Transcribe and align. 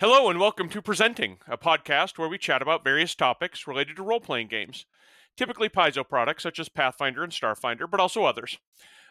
Hello, 0.00 0.30
and 0.30 0.38
welcome 0.38 0.68
to 0.68 0.80
Presenting, 0.80 1.38
a 1.48 1.58
podcast 1.58 2.18
where 2.18 2.28
we 2.28 2.38
chat 2.38 2.62
about 2.62 2.84
various 2.84 3.16
topics 3.16 3.66
related 3.66 3.96
to 3.96 4.04
role 4.04 4.20
playing 4.20 4.46
games, 4.46 4.86
typically 5.36 5.68
Paizo 5.68 6.08
products 6.08 6.44
such 6.44 6.60
as 6.60 6.68
Pathfinder 6.68 7.24
and 7.24 7.32
Starfinder, 7.32 7.90
but 7.90 7.98
also 7.98 8.22
others. 8.22 8.58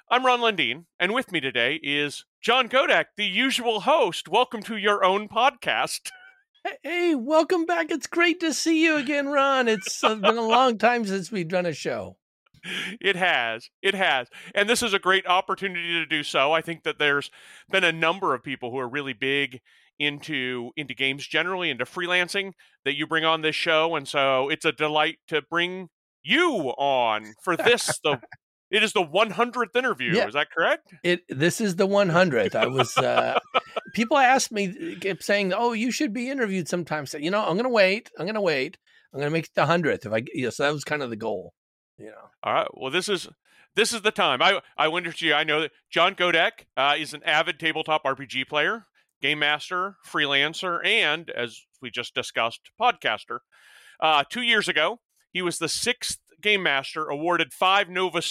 I'm 0.10 0.26
Ron 0.26 0.40
Lundeen, 0.40 0.86
and 0.98 1.14
with 1.14 1.30
me 1.30 1.42
today 1.42 1.82
is 1.84 2.24
John 2.40 2.70
Godek, 2.70 3.08
the 3.18 3.26
usual 3.26 3.82
host. 3.82 4.30
Welcome 4.30 4.64
to 4.64 4.78
your 4.78 5.04
own 5.04 5.28
podcast. 5.28 6.10
Hey, 6.84 7.16
welcome 7.16 7.66
back. 7.66 7.92
It's 7.92 8.08
great 8.08 8.42
to 8.42 8.54
see 8.54 8.84
you 8.84 8.98
again, 8.98 9.28
Ron. 9.28 9.70
It's 9.70 10.04
uh, 10.04 10.16
been 10.16 10.38
a 10.38 10.42
long 10.42 10.78
time 10.78 11.06
since 11.06 11.32
we've 11.32 11.48
done 11.48 11.66
a 11.66 11.74
show. 11.74 12.18
It 13.00 13.16
has. 13.16 13.70
It 13.82 13.96
has. 13.96 14.28
And 14.54 14.68
this 14.68 14.84
is 14.84 14.94
a 14.94 15.00
great 15.00 15.26
opportunity 15.28 15.94
to 15.94 16.06
do 16.06 16.24
so. 16.24 16.52
I 16.52 16.60
think 16.62 16.84
that 16.84 17.00
there's 17.00 17.32
been 17.70 17.86
a 17.86 17.94
number 17.94 18.34
of 18.34 18.44
people 18.44 18.72
who 18.72 18.80
are 18.80 18.90
really 18.90 19.14
big 19.14 19.62
into 20.00 20.72
into 20.78 20.94
games 20.94 21.26
generally 21.26 21.70
into 21.70 21.86
freelancing 21.86 22.52
that 22.86 22.96
you 22.96 23.08
bring 23.08 23.26
on 23.26 23.42
this 23.42 23.56
show 23.56 23.96
and 23.96 24.08
so 24.08 24.50
it's 24.50 24.66
a 24.66 24.72
delight 24.72 25.18
to 25.28 25.42
bring 25.50 25.90
you 26.24 26.74
on 26.78 27.34
for 27.44 27.58
this 27.58 28.00
the 28.04 28.20
it 28.72 28.84
is 28.84 28.94
the 28.94 29.04
100th 29.04 29.76
interview 29.76 30.14
yeah. 30.14 30.28
is 30.28 30.34
that 30.34 30.52
correct? 30.52 30.94
It 31.04 31.22
this 31.30 31.62
is 31.62 31.76
the 31.76 31.88
100th 31.88 32.56
i 32.56 32.68
was 32.68 32.96
uh 32.98 33.40
people 33.94 34.18
asked 34.18 34.52
me 34.52 34.96
kept 34.98 35.24
saying 35.24 35.54
oh 35.54 35.74
you 35.74 35.92
should 35.92 36.14
be 36.14 36.30
interviewed 36.30 36.68
sometime. 36.68 37.06
So 37.06 37.18
you 37.18 37.32
know 37.32 37.44
i'm 37.44 37.58
gonna 37.58 37.70
wait 37.70 38.12
i'm 38.20 38.26
gonna 38.26 38.42
wait 38.42 38.78
i'm 39.14 39.20
gonna 39.20 39.32
make 39.32 39.46
it 39.46 39.52
the 39.56 39.66
100th 39.66 40.06
if 40.06 40.14
i 40.14 40.24
you 40.34 40.44
know 40.44 40.50
so 40.50 40.64
that 40.64 40.74
was 40.74 40.84
kind 40.84 41.02
of 41.02 41.10
the 41.10 41.16
goal 41.16 41.54
you 41.98 42.08
know. 42.08 42.30
All 42.44 42.54
right 42.54 42.68
well 42.74 42.92
this 42.92 43.10
is 43.10 43.28
this 43.76 43.94
is 43.94 44.02
the 44.02 44.12
time. 44.12 44.42
I 44.42 44.62
i 44.78 44.88
wonder 44.88 45.12
to 45.12 45.26
you 45.26 45.34
i 45.34 45.44
know 45.44 45.62
that 45.62 45.72
john 45.90 46.16
godek 46.16 46.66
uh, 46.76 46.96
is 46.98 47.14
an 47.14 47.24
avid 47.24 47.60
tabletop 47.60 48.04
rpg 48.04 48.48
player 48.48 48.86
game 49.22 49.40
master, 49.40 49.96
freelancer, 50.06 50.86
and 50.86 51.30
as 51.32 51.62
we 51.82 51.90
just 51.90 52.14
discussed, 52.14 52.72
podcaster. 52.80 53.40
Uh, 54.00 54.24
two 54.30 54.42
years 54.42 54.68
ago, 54.68 55.00
he 55.32 55.42
was 55.42 55.58
the 55.58 55.70
sixth 55.70 56.20
game 56.42 56.64
master 56.64 57.06
awarded 57.06 57.54
five 57.54 57.90
Nova 57.90 58.22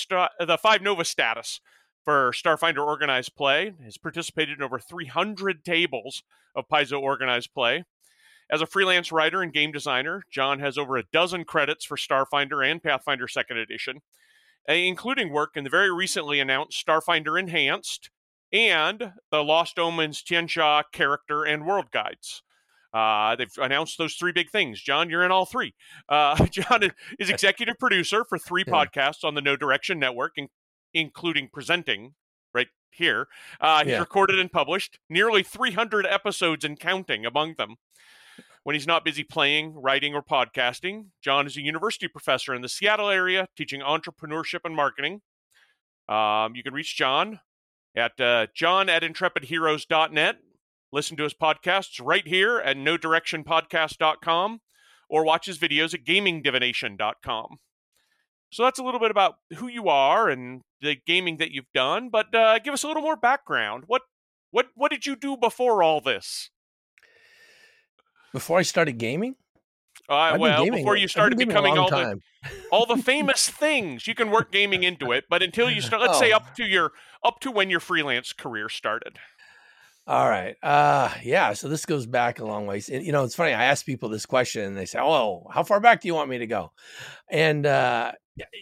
the 0.41 0.59
five 0.61 0.83
Nova 0.83 1.05
status 1.05 1.61
for 2.05 2.31
Starfinder 2.33 2.87
organized 2.87 3.34
play. 3.37 3.73
Has 3.84 3.98
participated 3.98 4.59
in 4.59 4.65
over 4.65 4.78
300 4.78 5.65
tables 5.65 6.23
of 6.55 6.69
Paizo 6.69 7.00
organized 7.00 7.53
play. 7.53 7.84
As 8.50 8.62
a 8.62 8.67
freelance 8.67 9.11
writer 9.11 9.43
and 9.43 9.53
game 9.53 9.73
designer, 9.73 10.23
John 10.31 10.61
has 10.61 10.78
over 10.78 10.97
a 10.97 11.03
dozen 11.12 11.45
credits 11.45 11.84
for 11.84 11.97
Starfinder 11.97 12.65
and 12.65 12.81
Pathfinder 12.81 13.27
Second 13.27 13.59
Edition, 13.59 14.03
including 14.69 15.31
work 15.31 15.56
in 15.56 15.65
the 15.65 15.71
very 15.71 15.93
recently 15.93 16.39
announced 16.39 16.84
Starfinder 16.87 17.39
Enhanced 17.39 18.11
and 18.53 19.13
the 19.31 19.43
Lost 19.43 19.79
Omens 19.79 20.23
Tianxia 20.23 20.85
character 20.93 21.45
and 21.45 21.67
world 21.67 21.91
guides. 21.91 22.43
Uh, 22.93 23.37
they've 23.37 23.53
announced 23.59 23.99
those 23.99 24.15
three 24.15 24.33
big 24.33 24.51
things. 24.51 24.81
John, 24.81 25.11
you're 25.11 25.25
in 25.25 25.31
all 25.31 25.45
three. 25.45 25.75
Uh, 26.09 26.47
John 26.51 26.83
is 27.19 27.29
executive 27.29 27.79
producer 27.79 28.25
for 28.25 28.39
three 28.39 28.65
yeah. 28.67 28.73
podcasts 28.73 29.23
on 29.23 29.35
the 29.35 29.43
No 29.43 29.57
Direction 29.57 29.99
Network, 29.99 30.33
in, 30.37 30.49
including 30.95 31.51
presenting 31.53 32.15
right 32.55 32.69
here. 32.91 33.29
Uh, 33.61 33.85
he's 33.85 33.93
yeah. 33.93 33.99
recorded 33.99 34.39
and 34.39 34.51
published 34.51 34.99
nearly 35.11 35.43
300 35.43 36.07
episodes 36.07 36.65
and 36.65 36.81
counting 36.81 37.27
among 37.27 37.55
them. 37.59 37.77
When 38.63 38.75
he's 38.75 38.87
not 38.87 39.05
busy 39.05 39.23
playing, 39.23 39.75
writing, 39.75 40.15
or 40.15 40.23
podcasting, 40.23 41.09
John 41.23 41.47
is 41.47 41.57
a 41.57 41.63
university 41.63 42.09
professor 42.09 42.53
in 42.55 42.63
the 42.63 42.69
Seattle 42.69 43.11
area 43.11 43.47
teaching 43.57 43.81
entrepreneurship 43.81 44.61
and 44.65 44.75
marketing. 44.75 45.21
Um, 46.09 46.57
you 46.57 46.65
can 46.65 46.75
reach 46.75 46.97
John 46.97 47.41
at 47.97 48.21
uh, 48.21 48.47
john 48.55 48.89
at 48.89 49.03
intrepidheroes.net. 49.03 50.37
Listen 50.93 51.17
to 51.17 51.25
his 51.25 51.35
podcasts 51.35 52.01
right 52.03 52.27
here 52.27 52.59
at 52.59 52.77
no 52.77 52.97
direction 52.97 53.43
podcast.com 53.43 54.61
or 55.09 55.25
watch 55.25 55.47
his 55.47 55.59
videos 55.59 55.95
at 55.95 56.05
gamingdivination.com. 56.05 57.59
So 58.51 58.63
that's 58.63 58.79
a 58.79 58.85
little 58.85 59.01
bit 59.01 59.11
about 59.11 59.37
who 59.57 59.67
you 59.67 59.89
are 59.89 60.29
and 60.29 60.62
the 60.81 60.97
gaming 61.06 61.39
that 61.39 61.51
you've 61.51 61.73
done, 61.75 62.09
but 62.11 62.35
uh, 62.35 62.59
give 62.61 62.73
us 62.75 62.85
a 62.85 62.87
little 62.87 63.03
more 63.03 63.17
background. 63.17 63.85
What 63.87 64.03
what 64.51 64.69
what 64.75 64.91
did 64.91 65.06
you 65.06 65.17
do 65.17 65.37
before 65.37 65.83
all 65.83 66.01
this? 66.01 66.51
Before 68.33 68.59
I 68.59 68.62
started 68.62 68.99
gaming? 68.99 69.37
Uh, 70.09 70.37
well, 70.39 70.69
before 70.71 70.97
you 70.97 71.09
started 71.09 71.39
becoming 71.39 71.77
all 71.77 71.89
time. 71.89 72.21
the 72.43 72.49
all 72.71 72.87
the 72.87 72.97
famous 73.03 73.49
things, 73.49 74.06
you 74.06 74.15
can 74.15 74.31
work 74.31 74.53
gaming 74.53 74.83
into 74.83 75.12
it. 75.12 75.25
But 75.28 75.43
until 75.43 75.71
you 75.71 75.81
start, 75.83 76.03
let's 76.03 76.19
oh. 76.19 76.21
say 76.21 76.33
up 76.33 76.55
to 76.56 76.65
your 76.65 76.93
up 77.25 77.41
to 77.41 77.50
when 77.50 77.71
your 77.71 77.81
freelance 77.81 78.33
career 78.33 78.69
started. 78.69 79.19
All 80.06 80.28
right. 80.28 80.55
Uh 80.62 81.11
yeah, 81.25 81.53
so 81.55 81.69
this 81.69 81.84
goes 81.84 82.06
back 82.06 82.39
a 82.39 82.44
long 82.44 82.67
ways. 82.67 82.89
And, 82.89 83.05
you 83.05 83.11
know, 83.11 83.25
it's 83.25 83.34
funny. 83.34 83.53
I 83.53 83.65
ask 83.65 83.84
people 83.84 84.09
this 84.09 84.27
question 84.27 84.62
and 84.62 84.77
they 84.77 84.87
say, 84.87 85.00
"Oh, 85.00 85.49
how 85.53 85.65
far 85.65 85.81
back 85.81 86.00
do 86.00 86.09
you 86.09 86.15
want 86.15 86.31
me 86.31 86.38
to 86.38 86.47
go?" 86.47 86.71
And 87.28 87.67
uh 87.67 88.12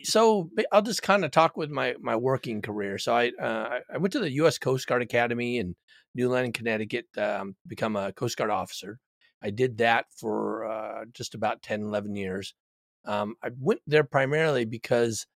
so 0.05 0.51
I'll 0.73 0.83
just 0.83 1.03
kind 1.03 1.25
of 1.25 1.31
talk 1.31 1.57
with 1.57 1.71
my 1.71 1.95
my 2.01 2.17
working 2.17 2.63
career. 2.63 2.99
So 2.99 3.15
I 3.15 3.31
uh, 3.41 3.81
I 3.93 3.99
went 3.99 4.13
to 4.13 4.21
the 4.21 4.31
U.S. 4.33 4.59
Coast 4.59 4.87
Guard 4.87 5.03
Academy 5.03 5.59
in 5.59 5.75
New 6.15 6.29
London, 6.29 6.53
Connecticut, 6.53 7.07
um, 7.17 7.57
become 7.67 7.97
a 7.97 8.13
Coast 8.13 8.37
Guard 8.37 8.51
officer. 8.51 8.99
I 9.45 9.51
did 9.51 9.79
that 9.79 10.07
for 10.17 10.65
uh, 10.65 11.05
just 11.13 11.35
about 11.35 11.63
10, 11.63 11.83
11 11.83 12.17
years. 12.17 12.55
Um, 13.05 13.35
I 13.43 13.51
went 13.61 13.81
there 13.87 14.03
primarily 14.03 14.65
because 14.65 15.27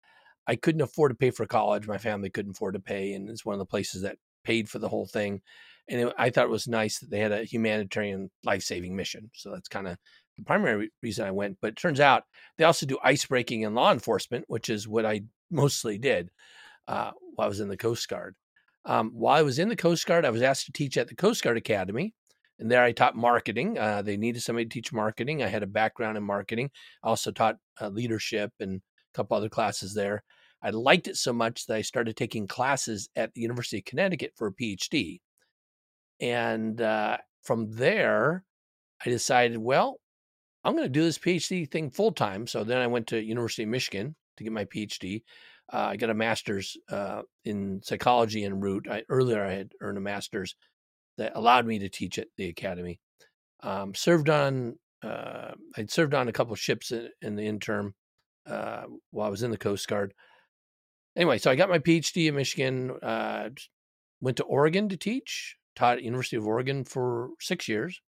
I 0.47 0.55
couldn't 0.55 0.81
afford 0.81 1.11
to 1.11 1.15
pay 1.15 1.29
for 1.29 1.45
college. 1.45 1.87
My 1.87 1.99
family 1.99 2.31
couldn't 2.31 2.57
afford 2.57 2.73
to 2.73 2.79
pay, 2.79 3.13
and 3.13 3.29
it's 3.29 3.45
one 3.45 3.53
of 3.53 3.59
the 3.59 3.65
places 3.65 4.01
that 4.01 4.17
paid 4.43 4.67
for 4.67 4.79
the 4.79 4.89
whole 4.89 5.05
thing. 5.05 5.41
And 5.87 6.01
it, 6.01 6.13
I 6.17 6.31
thought 6.31 6.45
it 6.45 6.51
was 6.51 6.67
nice 6.67 6.97
that 6.99 7.11
they 7.11 7.19
had 7.19 7.31
a 7.31 7.43
humanitarian 7.43 8.31
life 8.43 8.63
saving 8.63 8.95
mission. 8.95 9.29
So 9.35 9.51
that's 9.51 9.69
kind 9.69 9.87
of 9.87 9.97
the 10.37 10.43
primary 10.43 10.89
reason 11.03 11.27
I 11.27 11.31
went. 11.31 11.57
But 11.61 11.69
it 11.69 11.75
turns 11.75 11.99
out 11.99 12.23
they 12.57 12.63
also 12.63 12.87
do 12.87 12.97
ice 13.03 13.25
breaking 13.25 13.63
and 13.63 13.75
law 13.75 13.91
enforcement, 13.91 14.45
which 14.47 14.69
is 14.69 14.87
what 14.87 15.05
I 15.05 15.21
mostly 15.51 15.99
did 15.99 16.31
uh, 16.87 17.11
while 17.35 17.45
I 17.45 17.49
was 17.49 17.59
in 17.59 17.69
the 17.69 17.77
Coast 17.77 18.09
Guard. 18.09 18.35
Um, 18.85 19.11
while 19.13 19.37
I 19.37 19.43
was 19.43 19.59
in 19.59 19.69
the 19.69 19.75
Coast 19.75 20.07
Guard, 20.07 20.25
I 20.25 20.31
was 20.31 20.41
asked 20.41 20.65
to 20.65 20.71
teach 20.71 20.97
at 20.97 21.09
the 21.09 21.15
Coast 21.15 21.43
Guard 21.43 21.57
Academy. 21.57 22.15
And 22.59 22.69
there 22.69 22.83
I 22.83 22.91
taught 22.91 23.15
marketing. 23.15 23.77
Uh, 23.77 24.01
they 24.01 24.17
needed 24.17 24.41
somebody 24.41 24.65
to 24.65 24.69
teach 24.69 24.91
marketing. 24.91 25.41
I 25.41 25.47
had 25.47 25.63
a 25.63 25.67
background 25.67 26.17
in 26.17 26.23
marketing. 26.23 26.71
I 27.03 27.07
also 27.07 27.31
taught 27.31 27.57
uh, 27.81 27.87
leadership 27.87 28.51
and 28.59 28.81
a 28.81 29.15
couple 29.15 29.37
other 29.37 29.49
classes 29.49 29.93
there. 29.93 30.23
I 30.61 30.71
liked 30.71 31.07
it 31.07 31.15
so 31.15 31.31
much 31.31 31.65
that 31.67 31.75
I 31.75 31.81
started 31.81 32.17
taking 32.17 32.47
classes 32.47 33.09
at 33.15 33.33
the 33.33 33.41
University 33.41 33.77
of 33.77 33.85
Connecticut 33.85 34.33
for 34.35 34.47
a 34.47 34.53
PhD. 34.53 35.21
And 36.19 36.81
uh, 36.81 37.17
from 37.43 37.71
there, 37.71 38.43
I 39.05 39.09
decided, 39.09 39.57
well, 39.57 40.01
I'm 40.65 40.73
going 40.73 40.85
to 40.85 40.89
do 40.89 41.03
this 41.03 41.17
PhD 41.17 41.69
thing 41.71 41.89
full 41.89 42.11
time. 42.11 42.45
So 42.45 42.65
then 42.65 42.79
I 42.79 42.87
went 42.87 43.07
to 43.07 43.23
University 43.23 43.63
of 43.63 43.69
Michigan 43.69 44.15
to 44.35 44.43
get 44.43 44.51
my 44.51 44.65
PhD. 44.65 45.23
Uh, 45.71 45.87
I 45.91 45.95
got 45.95 46.09
a 46.09 46.15
master's 46.15 46.75
uh, 46.89 47.21
in 47.45 47.79
psychology 47.83 48.43
en 48.43 48.59
route. 48.59 48.87
I, 48.89 49.03
earlier, 49.07 49.45
I 49.45 49.53
had 49.53 49.71
earned 49.79 49.97
a 49.97 50.01
master's 50.01 50.55
that 51.19 51.33
allowed 51.35 51.67
me 51.67 51.79
to 51.79 51.89
teach 51.89 52.17
at 52.17 52.27
the 52.37 52.47
academy. 52.47 52.99
Um, 53.61 53.93
served 53.93 54.29
on, 54.29 54.77
uh, 55.03 55.51
I'd 55.77 55.91
served 55.91 56.13
on 56.13 56.27
a 56.27 56.31
couple 56.31 56.55
ships 56.55 56.91
in, 56.91 57.09
in 57.21 57.35
the 57.35 57.45
interim 57.45 57.93
uh, 58.47 58.83
while 59.11 59.27
I 59.27 59.29
was 59.29 59.43
in 59.43 59.51
the 59.51 59.57
Coast 59.57 59.87
Guard. 59.87 60.13
Anyway, 61.15 61.37
so 61.37 61.51
I 61.51 61.55
got 61.55 61.69
my 61.69 61.79
PhD 61.79 62.27
in 62.27 62.35
Michigan. 62.35 62.91
Uh, 63.03 63.49
went 64.21 64.37
to 64.37 64.43
Oregon 64.43 64.89
to 64.89 64.97
teach. 64.97 65.55
Taught 65.75 65.97
at 65.97 66.03
University 66.03 66.37
of 66.37 66.47
Oregon 66.47 66.83
for 66.83 67.29
six 67.39 67.67
years. 67.67 68.01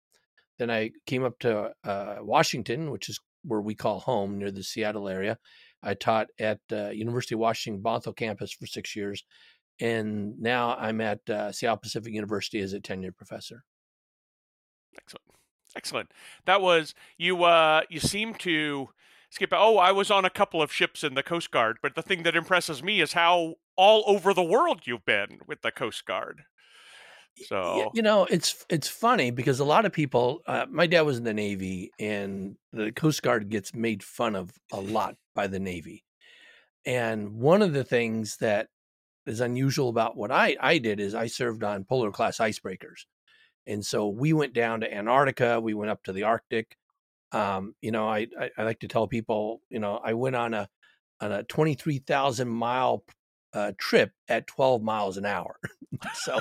Then 0.58 0.70
I 0.70 0.90
came 1.06 1.24
up 1.24 1.38
to 1.40 1.72
uh, 1.84 2.16
Washington, 2.20 2.90
which 2.90 3.08
is 3.08 3.18
where 3.42 3.60
we 3.60 3.74
call 3.74 4.00
home, 4.00 4.38
near 4.38 4.50
the 4.50 4.62
Seattle 4.62 5.08
area. 5.08 5.38
I 5.82 5.94
taught 5.94 6.28
at 6.38 6.60
uh, 6.70 6.90
University 6.90 7.34
of 7.34 7.40
Washington 7.40 7.82
Bonneville 7.82 8.12
campus 8.12 8.52
for 8.52 8.66
six 8.66 8.94
years, 8.94 9.24
and 9.80 10.40
now 10.40 10.76
I'm 10.76 11.00
at 11.00 11.28
uh, 11.28 11.52
Seattle 11.52 11.78
Pacific 11.78 12.12
University 12.12 12.60
as 12.60 12.72
a 12.72 12.80
tenured 12.80 13.16
professor. 13.16 13.64
Excellent, 14.96 15.24
excellent. 15.76 16.12
That 16.46 16.60
was 16.60 16.94
you. 17.16 17.44
Uh, 17.44 17.82
you 17.88 18.00
seem 18.00 18.34
to 18.34 18.88
skip. 19.30 19.50
Oh, 19.52 19.78
I 19.78 19.92
was 19.92 20.10
on 20.10 20.24
a 20.24 20.30
couple 20.30 20.60
of 20.60 20.72
ships 20.72 21.02
in 21.02 21.14
the 21.14 21.22
Coast 21.22 21.50
Guard, 21.50 21.78
but 21.82 21.94
the 21.94 22.02
thing 22.02 22.22
that 22.24 22.36
impresses 22.36 22.82
me 22.82 23.00
is 23.00 23.12
how 23.12 23.54
all 23.76 24.04
over 24.06 24.34
the 24.34 24.42
world 24.42 24.82
you've 24.84 25.04
been 25.04 25.40
with 25.46 25.62
the 25.62 25.72
Coast 25.72 26.04
Guard. 26.04 26.42
So 27.46 27.90
you 27.94 28.02
know, 28.02 28.26
it's 28.26 28.66
it's 28.68 28.88
funny 28.88 29.30
because 29.30 29.60
a 29.60 29.64
lot 29.64 29.86
of 29.86 29.92
people. 29.92 30.42
Uh, 30.46 30.66
my 30.68 30.86
dad 30.86 31.02
was 31.02 31.18
in 31.18 31.24
the 31.24 31.32
Navy, 31.32 31.90
and 31.98 32.56
the 32.72 32.92
Coast 32.92 33.22
Guard 33.22 33.48
gets 33.48 33.74
made 33.74 34.02
fun 34.02 34.34
of 34.34 34.50
a 34.72 34.80
lot 34.80 35.16
by 35.34 35.46
the 35.46 35.60
Navy. 35.60 36.04
And 36.84 37.34
one 37.34 37.62
of 37.62 37.72
the 37.72 37.84
things 37.84 38.38
that 38.38 38.68
is 39.26 39.40
unusual 39.40 39.88
about 39.88 40.16
what 40.16 40.30
I, 40.30 40.56
I 40.60 40.78
did 40.78 41.00
is 41.00 41.14
I 41.14 41.26
served 41.26 41.62
on 41.62 41.84
polar 41.84 42.10
class 42.10 42.38
icebreakers. 42.38 43.04
And 43.66 43.84
so 43.84 44.08
we 44.08 44.32
went 44.32 44.54
down 44.54 44.80
to 44.80 44.92
Antarctica, 44.92 45.60
we 45.60 45.74
went 45.74 45.90
up 45.90 46.02
to 46.04 46.12
the 46.12 46.24
Arctic. 46.24 46.76
Um, 47.32 47.74
you 47.80 47.92
know, 47.92 48.08
I, 48.08 48.26
I, 48.38 48.50
I, 48.58 48.62
like 48.64 48.80
to 48.80 48.88
tell 48.88 49.06
people, 49.06 49.60
you 49.70 49.78
know, 49.78 50.00
I 50.02 50.14
went 50.14 50.34
on 50.34 50.52
a 50.52 50.68
on 51.20 51.30
a 51.30 51.44
23,000 51.44 52.48
mile 52.48 53.04
uh, 53.52 53.72
trip 53.78 54.12
at 54.28 54.46
12 54.46 54.82
miles 54.82 55.16
an 55.16 55.26
hour. 55.26 55.56
so 56.14 56.40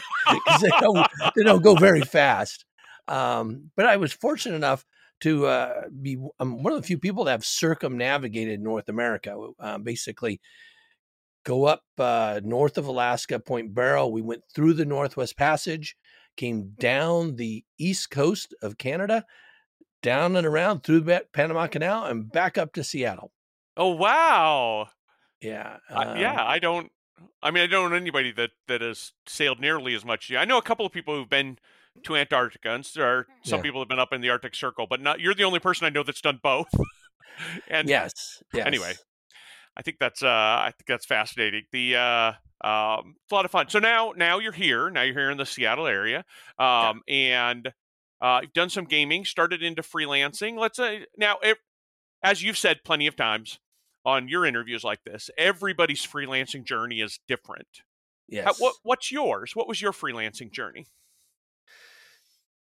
they 0.62 0.70
don't, 0.80 1.08
they 1.36 1.44
don't 1.44 1.64
go 1.64 1.76
very 1.76 2.02
fast. 2.02 2.66
Um, 3.08 3.72
but 3.76 3.86
I 3.86 3.98
was 3.98 4.14
fortunate 4.14 4.56
enough 4.56 4.86
to 5.22 5.48
uh, 5.48 5.82
be 6.02 6.16
one 6.16 6.74
of 6.74 6.82
the 6.82 6.88
few 6.88 6.98
people 6.98 7.26
that 7.26 7.32
have 7.32 7.46
circumnavigated 7.46 8.62
North 8.62 8.88
America. 8.88 9.36
Uh, 9.60 9.78
basically, 9.78 10.40
go 11.44 11.66
up 11.66 11.84
uh, 11.98 12.42
north 12.44 12.78
of 12.78 12.88
Alaska, 12.88 13.40
Point 13.40 13.74
Barrow. 13.74 14.08
We 14.08 14.22
went 14.22 14.44
through 14.54 14.74
the 14.74 14.86
Northwest 14.86 15.38
Passage, 15.38 15.96
came 16.38 16.74
down 16.80 17.36
the 17.36 17.64
east 17.78 18.10
coast 18.10 18.54
of 18.62 18.78
Canada, 18.78 19.26
down 20.02 20.36
and 20.36 20.46
around 20.46 20.84
through 20.84 21.02
the 21.02 21.26
Panama 21.34 21.68
Canal, 21.68 22.06
and 22.06 22.32
back 22.32 22.58
up 22.58 22.74
to 22.74 22.84
Seattle. 22.84 23.32
Oh 23.78 23.96
wow! 23.96 24.88
Yeah, 25.42 25.78
um, 25.90 26.18
yeah. 26.18 26.38
I 26.40 26.60
don't. 26.60 26.92
I 27.42 27.52
mean, 27.52 27.64
I 27.64 27.68
don't 27.68 27.90
know 27.92 27.96
anybody 27.96 28.32
that 28.34 28.52
that 28.68 28.82
has 28.82 29.14
sailed 29.26 29.60
nearly 29.60 29.94
as 29.96 30.06
much. 30.06 30.32
I 30.34 30.46
know 30.46 30.58
a 30.58 30.62
couple 30.62 30.86
of 30.86 30.92
people 30.92 31.16
who've 31.16 31.30
been 31.30 31.58
to 32.04 32.16
Antarctica, 32.16 32.72
and 32.72 32.84
there 32.96 33.06
are 33.06 33.28
some 33.44 33.58
yeah. 33.58 33.64
people 33.64 33.82
have 33.82 33.90
been 33.90 34.00
up 34.00 34.14
in 34.14 34.22
the 34.22 34.30
Arctic 34.30 34.56
Circle, 34.56 34.88
but 34.90 35.02
not. 35.02 35.20
You're 35.20 35.34
the 35.34 35.44
only 35.44 35.60
person 35.60 35.86
I 35.86 35.90
know 35.90 36.04
that's 36.04 36.22
done 36.22 36.40
both. 36.42 36.70
and 37.70 37.88
yes, 37.88 38.42
yes. 38.54 38.66
Anyway, 38.66 38.94
I 39.80 39.82
think 39.82 39.96
that's 39.98 40.22
uh, 40.22 40.28
I 40.28 40.74
think 40.78 40.88
that's 40.88 41.06
fascinating. 41.06 41.64
The 41.72 41.96
uh, 41.96 42.32
um, 42.68 43.16
it's 43.24 43.32
a 43.32 43.36
lot 43.36 43.46
of 43.46 43.52
fun. 43.52 43.70
So 43.70 43.80
now, 43.80 44.12
now 44.14 44.40
you're 44.40 44.52
here. 44.52 44.90
Now 44.90 45.04
you're 45.04 45.14
here 45.14 45.32
in 45.32 45.38
the 45.38 45.46
Seattle 45.46 45.88
area, 45.88 46.26
um, 46.60 47.02
yeah. 47.08 47.50
and 47.50 47.74
uh, 48.20 48.40
you've 48.42 48.52
done 48.52 48.70
some 48.70 48.84
gaming. 48.84 49.24
Started 49.24 49.64
into 49.64 49.82
freelancing. 49.82 50.60
Let's 50.60 50.76
say 50.76 51.06
now, 51.18 51.38
it, 51.42 51.60
as 52.22 52.44
you've 52.44 52.58
said 52.58 52.84
plenty 52.84 53.08
of 53.08 53.16
times 53.16 53.60
on 54.04 54.28
your 54.28 54.46
interviews 54.46 54.84
like 54.84 55.02
this, 55.06 55.30
everybody's 55.38 56.06
freelancing 56.06 56.66
journey 56.66 57.00
is 57.00 57.22
different. 57.30 57.84
Yes. 58.28 58.44
How, 58.44 58.54
what, 58.56 58.76
what's 58.84 59.14
yours? 59.14 59.56
What 59.56 59.70
was 59.70 59.82
your 59.82 59.94
freelancing 59.94 60.52
journey? 60.52 60.88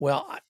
Well, 0.00 0.26
I, 0.28 0.40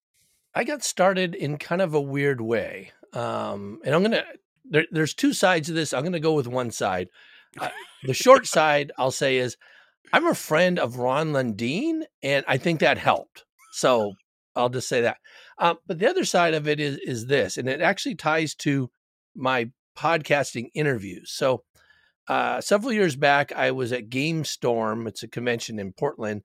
I 0.55 0.65
got 0.65 0.83
started 0.83 1.35
in 1.35 1.59
kind 1.59 1.83
of 1.83 1.93
a 1.93 2.01
weird 2.01 2.41
way. 2.41 2.93
Um, 3.13 3.81
and 3.85 3.95
I'm 3.95 4.01
going 4.01 4.13
to, 4.13 4.25
there, 4.71 4.87
there's 4.91 5.15
two 5.15 5.33
sides 5.33 5.69
of 5.69 5.75
this. 5.75 5.93
I'm 5.93 6.03
going 6.03 6.13
to 6.13 6.21
go 6.21 6.35
with 6.35 6.47
one 6.47 6.71
side. 6.71 7.09
Uh, 7.59 7.69
the 8.05 8.15
short 8.15 8.47
side, 8.47 8.93
I'll 8.99 9.11
say, 9.11 9.39
is 9.39 9.57
I'm 10.13 10.27
a 10.27 10.35
friend 10.35 10.79
of 10.79 10.99
Ron 10.99 11.33
Lundeen, 11.33 12.03
and 12.23 12.45
I 12.49 12.59
think 12.59 12.81
that 12.81 12.99
helped. 12.99 13.45
So 13.73 14.13
I'll 14.55 14.69
just 14.69 14.89
say 14.89 15.03
that. 15.03 15.19
Um, 15.59 15.79
but 15.87 15.99
the 15.99 16.09
other 16.09 16.25
side 16.25 16.55
of 16.55 16.69
it 16.69 16.81
is 16.81 16.99
is 16.99 17.27
this, 17.27 17.57
and 17.57 17.69
it 17.69 17.81
actually 17.81 18.15
ties 18.15 18.55
to 18.57 18.91
my 19.35 19.71
podcasting 19.97 20.69
interviews. 20.75 21.33
So 21.33 21.65
uh, 22.29 22.61
several 22.61 22.93
years 22.93 23.17
back, 23.17 23.53
I 23.53 23.71
was 23.71 23.93
at 23.93 24.11
Game 24.11 24.45
Storm. 24.45 25.07
It's 25.07 25.23
a 25.23 25.29
convention 25.29 25.79
in 25.79 25.93
Portland, 25.93 26.43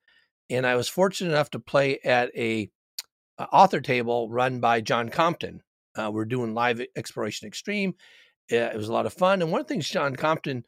and 0.50 0.65
I 0.65 0.75
was 0.75 0.88
fortunate 0.88 1.31
enough 1.31 1.50
to 1.51 1.59
play 1.59 2.00
at 2.03 2.29
a, 2.35 2.69
a 3.38 3.44
author 3.45 3.81
table 3.81 4.29
run 4.29 4.59
by 4.59 4.81
John 4.81 5.09
Compton. 5.09 5.62
Uh, 5.97 6.11
we're 6.11 6.25
doing 6.25 6.53
live 6.53 6.81
exploration 6.95 7.47
extreme. 7.47 7.93
It 8.49 8.75
was 8.75 8.89
a 8.89 8.93
lot 8.93 9.05
of 9.05 9.13
fun, 9.13 9.41
and 9.41 9.51
one 9.51 9.61
of 9.61 9.67
the 9.67 9.73
things 9.73 9.89
John 9.89 10.15
Compton 10.15 10.65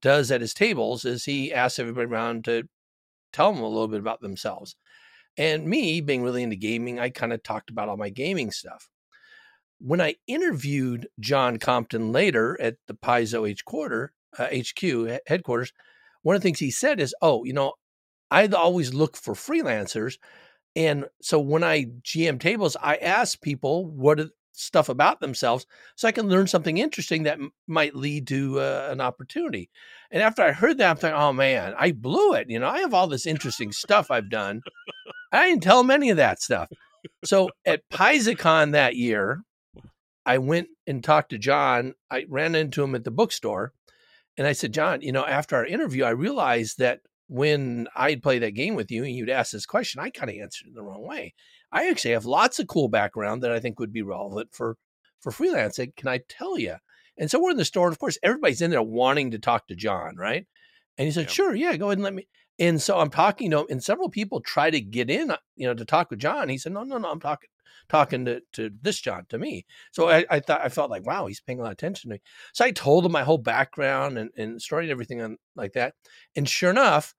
does 0.00 0.30
at 0.30 0.40
his 0.40 0.54
tables 0.54 1.04
is 1.04 1.24
he 1.24 1.52
asks 1.52 1.78
everybody 1.78 2.06
around 2.06 2.44
to 2.44 2.64
tell 3.32 3.52
them 3.52 3.62
a 3.62 3.68
little 3.68 3.88
bit 3.88 4.00
about 4.00 4.20
themselves. 4.20 4.76
And 5.38 5.66
me 5.66 6.00
being 6.00 6.22
really 6.22 6.42
into 6.42 6.56
gaming, 6.56 6.98
I 6.98 7.10
kind 7.10 7.32
of 7.32 7.42
talked 7.42 7.70
about 7.70 7.88
all 7.88 7.96
my 7.96 8.08
gaming 8.08 8.50
stuff. 8.50 8.88
When 9.78 10.00
I 10.00 10.16
interviewed 10.26 11.08
John 11.20 11.58
Compton 11.58 12.12
later 12.12 12.58
at 12.60 12.76
the 12.86 12.94
Paizo 12.94 13.48
H 13.48 13.64
quarter, 13.64 14.12
uh, 14.38 14.48
HQ 14.48 15.20
headquarters, 15.26 15.72
one 16.22 16.34
of 16.34 16.42
the 16.42 16.46
things 16.46 16.58
he 16.58 16.70
said 16.70 17.00
is, 17.00 17.14
"Oh, 17.20 17.44
you 17.44 17.52
know, 17.52 17.74
I 18.30 18.46
always 18.46 18.94
look 18.94 19.16
for 19.16 19.34
freelancers, 19.34 20.18
and 20.74 21.06
so 21.22 21.38
when 21.38 21.62
I 21.62 21.86
GM 22.02 22.40
tables, 22.40 22.76
I 22.80 22.96
ask 22.96 23.40
people 23.40 23.86
what 23.86 24.20
stuff 24.56 24.88
about 24.88 25.20
themselves 25.20 25.66
so 25.94 26.08
I 26.08 26.12
can 26.12 26.28
learn 26.28 26.46
something 26.46 26.78
interesting 26.78 27.24
that 27.24 27.38
m- 27.38 27.52
might 27.66 27.94
lead 27.94 28.26
to 28.28 28.60
uh, 28.60 28.88
an 28.90 29.00
opportunity. 29.00 29.70
And 30.10 30.22
after 30.22 30.42
I 30.42 30.52
heard 30.52 30.78
that, 30.78 30.90
I'm 30.90 30.96
thinking, 30.96 31.20
oh 31.20 31.32
man, 31.32 31.74
I 31.78 31.92
blew 31.92 32.34
it. 32.34 32.48
You 32.48 32.58
know, 32.58 32.68
I 32.68 32.80
have 32.80 32.94
all 32.94 33.06
this 33.06 33.26
interesting 33.26 33.72
stuff 33.72 34.10
I've 34.10 34.30
done. 34.30 34.62
I 35.32 35.48
didn't 35.48 35.62
tell 35.62 35.82
them 35.82 35.90
any 35.90 36.10
of 36.10 36.16
that 36.16 36.40
stuff. 36.40 36.68
So 37.24 37.50
at 37.64 37.88
PaizoCon 37.92 38.72
that 38.72 38.96
year, 38.96 39.42
I 40.24 40.38
went 40.38 40.68
and 40.86 41.04
talked 41.04 41.30
to 41.30 41.38
John. 41.38 41.94
I 42.10 42.24
ran 42.28 42.54
into 42.54 42.82
him 42.82 42.94
at 42.94 43.04
the 43.04 43.10
bookstore 43.10 43.72
and 44.36 44.46
I 44.46 44.52
said, 44.52 44.72
John, 44.72 45.02
you 45.02 45.12
know, 45.12 45.24
after 45.24 45.56
our 45.56 45.64
interview, 45.64 46.04
I 46.04 46.10
realized 46.10 46.78
that 46.78 47.00
when 47.28 47.88
I'd 47.96 48.22
play 48.22 48.38
that 48.40 48.52
game 48.52 48.74
with 48.74 48.90
you 48.90 49.04
and 49.04 49.14
you'd 49.14 49.30
ask 49.30 49.52
this 49.52 49.66
question, 49.66 50.00
I 50.00 50.10
kind 50.10 50.30
of 50.30 50.36
answered 50.36 50.68
it 50.68 50.74
the 50.74 50.82
wrong 50.82 51.06
way. 51.06 51.34
I 51.76 51.88
actually 51.90 52.12
have 52.12 52.24
lots 52.24 52.58
of 52.58 52.68
cool 52.68 52.88
background 52.88 53.42
that 53.42 53.52
I 53.52 53.60
think 53.60 53.78
would 53.78 53.92
be 53.92 54.00
relevant 54.00 54.48
for 54.54 54.78
for 55.20 55.30
freelancing. 55.30 55.94
Can 55.94 56.08
I 56.08 56.20
tell 56.26 56.58
you? 56.58 56.76
And 57.18 57.30
so 57.30 57.38
we're 57.38 57.50
in 57.50 57.58
the 57.58 57.66
store, 57.66 57.86
and 57.86 57.92
of 57.92 57.98
course, 57.98 58.18
everybody's 58.22 58.62
in 58.62 58.70
there 58.70 58.82
wanting 58.82 59.32
to 59.32 59.38
talk 59.38 59.68
to 59.68 59.76
John, 59.76 60.16
right? 60.16 60.46
And 60.96 61.04
he 61.06 61.12
said, 61.12 61.30
"Sure, 61.30 61.54
yeah, 61.54 61.76
go 61.76 61.86
ahead 61.86 61.98
and 61.98 62.04
let 62.04 62.14
me." 62.14 62.26
And 62.58 62.80
so 62.80 62.98
I'm 62.98 63.10
talking 63.10 63.50
to 63.50 63.60
him, 63.60 63.66
and 63.68 63.84
several 63.84 64.08
people 64.08 64.40
try 64.40 64.70
to 64.70 64.80
get 64.80 65.10
in, 65.10 65.30
uh, 65.30 65.36
you 65.54 65.66
know, 65.66 65.74
to 65.74 65.84
talk 65.84 66.10
with 66.10 66.18
John. 66.18 66.48
He 66.48 66.56
said, 66.56 66.72
"No, 66.72 66.82
no, 66.82 66.96
no, 66.96 67.10
I'm 67.10 67.20
talking 67.20 67.50
talking 67.88 68.24
to, 68.24 68.40
to 68.54 68.70
this 68.80 68.98
John, 68.98 69.26
to 69.28 69.38
me." 69.38 69.66
So 69.92 70.08
I, 70.08 70.24
I 70.30 70.40
thought 70.40 70.62
I 70.62 70.70
felt 70.70 70.90
like, 70.90 71.06
wow, 71.06 71.26
he's 71.26 71.40
paying 71.42 71.60
a 71.60 71.62
lot 71.62 71.68
of 71.68 71.74
attention 71.74 72.08
to 72.08 72.14
me. 72.14 72.22
So 72.54 72.64
I 72.64 72.70
told 72.70 73.04
him 73.04 73.12
my 73.12 73.22
whole 73.24 73.38
background 73.38 74.16
and 74.16 74.30
and 74.38 74.62
story 74.62 74.84
and 74.84 74.92
everything 74.92 75.20
on 75.20 75.36
like 75.54 75.74
that. 75.74 75.94
And 76.36 76.48
sure 76.48 76.70
enough, 76.70 77.14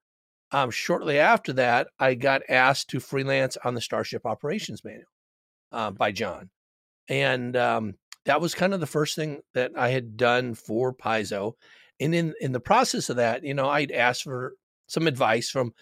um, 0.51 0.71
shortly 0.71 1.19
after 1.19 1.53
that, 1.53 1.87
I 1.99 2.13
got 2.13 2.41
asked 2.49 2.89
to 2.89 2.99
freelance 2.99 3.57
on 3.63 3.73
the 3.73 3.81
Starship 3.81 4.25
Operations 4.25 4.83
Manual 4.83 5.05
uh, 5.71 5.91
by 5.91 6.11
John, 6.11 6.49
and 7.09 7.55
um, 7.55 7.95
that 8.25 8.41
was 8.41 8.55
kind 8.55 8.73
of 8.73 8.79
the 8.79 8.85
first 8.85 9.15
thing 9.15 9.41
that 9.53 9.71
I 9.75 9.89
had 9.89 10.17
done 10.17 10.53
for 10.53 10.93
Paizo. 10.93 11.53
And 11.99 12.13
in 12.13 12.33
in 12.39 12.51
the 12.51 12.59
process 12.59 13.09
of 13.09 13.15
that, 13.17 13.43
you 13.43 13.53
know, 13.53 13.69
I'd 13.69 13.91
asked 13.91 14.23
for 14.23 14.53
some 14.87 15.07
advice 15.07 15.49
from 15.49 15.73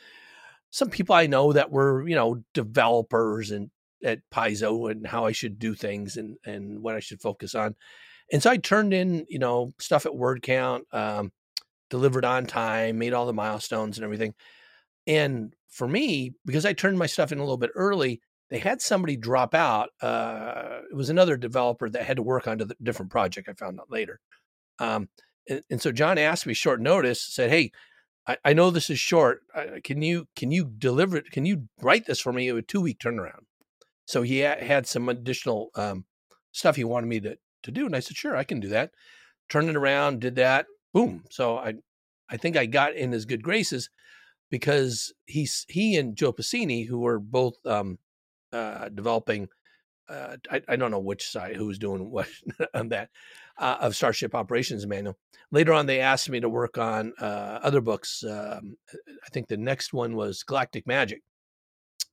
some 0.72 0.90
people 0.90 1.16
I 1.16 1.28
know 1.28 1.54
that 1.54 1.72
were, 1.72 2.08
you 2.08 2.16
know, 2.16 2.44
developers 2.54 3.52
and 3.52 3.70
at 4.04 4.20
Paizo 4.32 4.92
and 4.92 5.08
how 5.08 5.26
I 5.26 5.32
should 5.32 5.60
do 5.60 5.74
things 5.74 6.18
and 6.18 6.38
and 6.46 6.82
what 6.82 6.96
I 6.96 7.00
should 7.00 7.22
focus 7.22 7.56
on. 7.56 7.76
And 8.32 8.42
so 8.42 8.50
I 8.50 8.58
turned 8.58 8.94
in, 8.94 9.26
you 9.30 9.40
know, 9.40 9.74
stuff 9.80 10.06
at 10.06 10.16
word 10.16 10.42
count, 10.42 10.86
um, 10.92 11.32
delivered 11.90 12.26
on 12.26 12.46
time, 12.46 12.98
made 12.98 13.14
all 13.14 13.26
the 13.26 13.34
milestones 13.34 13.98
and 13.98 14.04
everything. 14.04 14.34
And 15.08 15.54
for 15.70 15.88
me, 15.88 16.34
because 16.46 16.66
I 16.66 16.74
turned 16.74 16.98
my 16.98 17.06
stuff 17.06 17.32
in 17.32 17.38
a 17.38 17.44
little 17.44 17.58
bit 17.58 17.72
early, 17.76 18.22
they 18.50 18.60
had 18.60 18.82
somebody 18.82 19.18
drop 19.18 19.54
out. 19.54 19.90
Uh, 20.02 20.80
it 20.90 20.96
was 20.96 21.10
another 21.10 21.38
developer 21.38 21.90
that 21.90 22.04
had 22.04 22.18
to 22.18 22.24
work 22.24 22.48
on 22.48 22.62
a 22.62 22.66
different 22.82 23.12
project. 23.12 23.50
I 23.50 23.54
found 23.54 23.80
out 23.80 23.92
later. 23.92 24.20
Um, 24.80 25.10
and, 25.50 25.62
and, 25.70 25.82
so 25.82 25.92
John 25.92 26.18
asked 26.18 26.46
me 26.46 26.54
short 26.54 26.82
notice, 26.82 27.22
said, 27.22 27.50
"Hey, 27.50 27.72
I, 28.28 28.38
I 28.46 28.54
know 28.54 28.70
this 28.70 28.90
is 28.90 29.00
short. 29.00 29.42
Uh, 29.54 29.80
can 29.84 30.02
you 30.02 30.28
can 30.36 30.52
you 30.52 30.66
deliver 30.66 31.18
it? 31.18 31.32
Can 31.32 31.46
you 31.46 31.68
write 31.82 32.06
this 32.06 32.20
for 32.20 32.34
me? 32.34 32.50
A 32.50 32.62
two 32.62 32.82
week 32.82 33.00
turnaround." 33.00 33.46
So 34.06 34.22
he 34.22 34.40
had 34.40 34.86
some 34.88 35.10
additional 35.10 35.72
um, 35.76 36.06
stuff 36.52 36.76
he 36.76 36.84
wanted 36.84 37.08
me 37.08 37.20
to 37.22 37.38
to 37.64 37.72
do, 37.72 37.86
and 37.86 37.96
I 37.96 38.00
said, 38.00 38.18
"Sure, 38.18 38.36
I 38.36 38.44
can 38.44 38.60
do 38.60 38.70
that." 38.70 38.92
Turned 39.50 39.70
it 39.70 39.76
around, 39.76 40.22
did 40.22 40.36
that. 40.36 40.66
Boom. 40.96 41.26
So 41.30 41.58
I 41.58 41.74
I 42.30 42.38
think 42.38 42.56
I 42.56 42.66
got 42.66 42.96
in 42.96 43.12
his 43.12 43.26
good 43.26 43.44
graces 43.44 43.90
because 44.50 45.14
he's 45.26 45.66
he 45.68 45.98
and 45.98 46.16
Joe 46.16 46.32
Pasini, 46.32 46.88
who 46.88 47.00
were 47.00 47.20
both 47.20 47.56
um, 47.66 48.00
uh, 48.54 48.88
developing. 48.88 49.50
Uh, 50.08 50.38
I, 50.50 50.62
I, 50.70 50.76
don't 50.76 50.92
know 50.92 51.00
which 51.00 51.28
side 51.28 51.56
who 51.56 51.66
was 51.66 51.80
doing 51.80 52.12
what 52.12 52.28
on 52.76 52.90
that 52.90 53.10
uh, 53.58 53.78
of 53.82 53.96
Starship 53.96 54.36
Operations 54.36 54.86
Manual. 54.86 55.18
Later 55.52 55.74
on, 55.74 55.88
they 55.88 56.00
asked 56.00 56.30
me 56.30 56.40
to 56.40 56.48
work 56.48 56.78
on 56.78 57.12
uh, 57.20 57.60
other 57.64 57.82
books. 57.82 58.24
Um, 58.24 58.78
I 58.94 59.30
think 59.34 59.48
the 59.48 59.58
next 59.58 59.94
one 59.94 60.16
was 60.16 60.44
Galactic 60.44 60.86
Magic. 60.86 61.24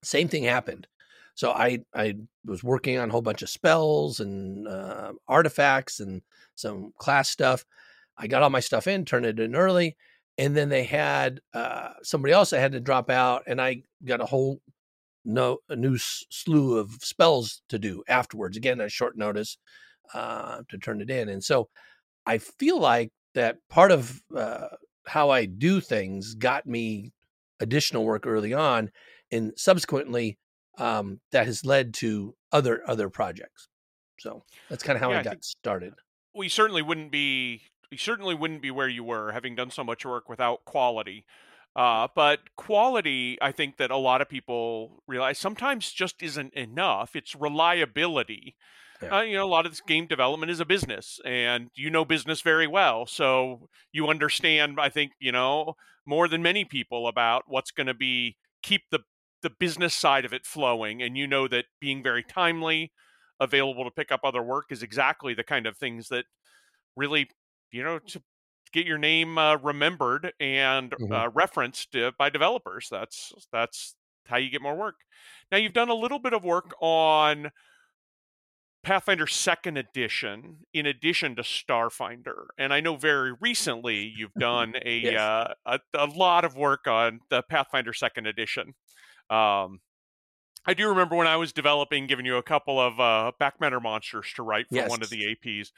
Same 0.02 0.26
thing 0.26 0.44
happened. 0.44 0.86
So 1.34 1.52
I 1.52 1.84
I 1.94 2.16
was 2.44 2.64
working 2.64 2.98
on 2.98 3.10
a 3.10 3.12
whole 3.12 3.22
bunch 3.22 3.42
of 3.42 3.50
spells 3.50 4.18
and 4.18 4.66
uh, 4.66 5.12
artifacts 5.28 6.00
and 6.00 6.22
some 6.56 6.92
class 6.98 7.30
stuff. 7.30 7.64
I 8.16 8.26
got 8.26 8.42
all 8.42 8.50
my 8.50 8.60
stuff 8.60 8.86
in, 8.86 9.04
turned 9.04 9.26
it 9.26 9.40
in 9.40 9.54
early, 9.54 9.96
and 10.38 10.56
then 10.56 10.68
they 10.68 10.84
had 10.84 11.40
uh, 11.54 11.90
somebody 12.02 12.32
else 12.32 12.50
that 12.50 12.60
had 12.60 12.72
to 12.72 12.80
drop 12.80 13.10
out, 13.10 13.44
and 13.46 13.60
I 13.60 13.82
got 14.04 14.20
a 14.20 14.26
whole 14.26 14.60
no 15.24 15.58
a 15.68 15.76
new 15.76 15.96
slew 15.98 16.78
of 16.78 16.90
spells 17.00 17.62
to 17.68 17.78
do 17.78 18.02
afterwards. 18.08 18.56
Again, 18.56 18.80
a 18.80 18.88
short 18.88 19.16
notice 19.16 19.56
uh, 20.14 20.62
to 20.68 20.78
turn 20.78 21.00
it 21.00 21.10
in, 21.10 21.28
and 21.28 21.42
so 21.42 21.68
I 22.26 22.38
feel 22.38 22.78
like 22.78 23.10
that 23.34 23.56
part 23.68 23.92
of 23.92 24.22
uh, 24.36 24.68
how 25.06 25.30
I 25.30 25.46
do 25.46 25.80
things 25.80 26.34
got 26.34 26.66
me 26.66 27.12
additional 27.60 28.04
work 28.04 28.26
early 28.26 28.52
on, 28.52 28.90
and 29.30 29.52
subsequently 29.56 30.38
um, 30.78 31.20
that 31.32 31.46
has 31.46 31.64
led 31.64 31.94
to 31.94 32.34
other 32.50 32.82
other 32.86 33.08
projects. 33.08 33.68
So 34.18 34.44
that's 34.68 34.82
kind 34.82 34.96
of 34.96 35.02
how 35.02 35.10
yeah, 35.10 35.20
I 35.20 35.22
got 35.22 35.34
I 35.34 35.38
started. 35.40 35.94
We 36.34 36.48
certainly 36.48 36.82
wouldn't 36.82 37.10
be 37.12 37.62
you 37.92 37.98
certainly 37.98 38.34
wouldn't 38.34 38.62
be 38.62 38.70
where 38.70 38.88
you 38.88 39.04
were 39.04 39.32
having 39.32 39.54
done 39.54 39.70
so 39.70 39.84
much 39.84 40.04
work 40.04 40.28
without 40.28 40.64
quality. 40.64 41.24
Uh, 41.74 42.08
but 42.14 42.40
quality, 42.56 43.38
I 43.40 43.52
think 43.52 43.76
that 43.78 43.90
a 43.90 43.96
lot 43.96 44.20
of 44.20 44.28
people 44.28 45.02
realize 45.06 45.38
sometimes 45.38 45.92
just 45.92 46.22
isn't 46.22 46.54
enough. 46.54 47.14
It's 47.14 47.34
reliability. 47.34 48.56
Yeah. 49.02 49.18
Uh, 49.18 49.22
you 49.22 49.36
know, 49.36 49.44
a 49.44 49.48
lot 49.48 49.66
of 49.66 49.72
this 49.72 49.80
game 49.80 50.06
development 50.06 50.50
is 50.50 50.60
a 50.60 50.64
business, 50.64 51.18
and 51.24 51.70
you 51.74 51.90
know 51.90 52.04
business 52.04 52.40
very 52.40 52.66
well. 52.66 53.06
So 53.06 53.68
you 53.92 54.08
understand, 54.08 54.78
I 54.78 54.90
think, 54.90 55.12
you 55.18 55.32
know, 55.32 55.74
more 56.06 56.28
than 56.28 56.42
many 56.42 56.64
people 56.64 57.08
about 57.08 57.44
what's 57.46 57.70
going 57.70 57.86
to 57.86 57.94
be 57.94 58.36
keep 58.62 58.82
the 58.90 59.00
the 59.42 59.50
business 59.50 59.94
side 59.94 60.24
of 60.24 60.32
it 60.32 60.46
flowing. 60.46 61.02
And 61.02 61.16
you 61.16 61.26
know 61.26 61.48
that 61.48 61.64
being 61.80 62.02
very 62.02 62.22
timely, 62.22 62.92
available 63.40 63.84
to 63.84 63.90
pick 63.90 64.12
up 64.12 64.20
other 64.24 64.42
work 64.42 64.66
is 64.70 64.82
exactly 64.82 65.34
the 65.34 65.42
kind 65.42 65.66
of 65.66 65.76
things 65.76 66.08
that 66.08 66.26
really, 66.96 67.28
you 67.72 67.82
know, 67.82 67.98
to 67.98 68.22
get 68.72 68.86
your 68.86 68.98
name 68.98 69.38
uh, 69.38 69.56
remembered 69.56 70.32
and 70.40 70.92
Mhm. 70.92 71.12
uh, 71.12 71.30
referenced 71.30 71.94
uh, 71.96 72.12
by 72.18 72.30
developers. 72.30 72.88
That's 72.90 73.32
that's 73.52 73.96
how 74.26 74.36
you 74.38 74.50
get 74.50 74.62
more 74.62 74.76
work. 74.76 74.96
Now 75.50 75.58
you've 75.58 75.72
done 75.72 75.88
a 75.90 75.94
little 75.94 76.18
bit 76.20 76.32
of 76.32 76.44
work 76.44 76.74
on 76.80 77.50
Pathfinder 78.82 79.28
Second 79.28 79.76
Edition, 79.78 80.66
in 80.72 80.86
addition 80.86 81.36
to 81.36 81.42
Starfinder, 81.42 82.46
and 82.58 82.72
I 82.74 82.80
know 82.80 82.96
very 82.96 83.32
recently 83.40 84.12
you've 84.16 84.34
done 84.38 84.74
a 84.84 84.98
Yes. 84.98 85.20
uh, 85.20 85.54
a, 85.66 85.80
a 85.94 86.06
lot 86.06 86.44
of 86.44 86.56
work 86.56 86.86
on 86.88 87.20
the 87.30 87.42
Pathfinder 87.42 87.92
Second 87.92 88.26
Edition. 88.26 88.74
Um, 89.30 89.80
I 90.64 90.74
do 90.74 90.88
remember 90.88 91.16
when 91.16 91.26
I 91.26 91.36
was 91.36 91.52
developing, 91.52 92.06
giving 92.06 92.24
you 92.24 92.36
a 92.36 92.42
couple 92.42 92.78
of 92.78 93.00
uh, 93.00 93.32
backmatter 93.40 93.82
monsters 93.82 94.32
to 94.36 94.42
write 94.42 94.66
for 94.68 94.86
one 94.86 95.02
of 95.02 95.10
the 95.10 95.36
APs. 95.36 95.72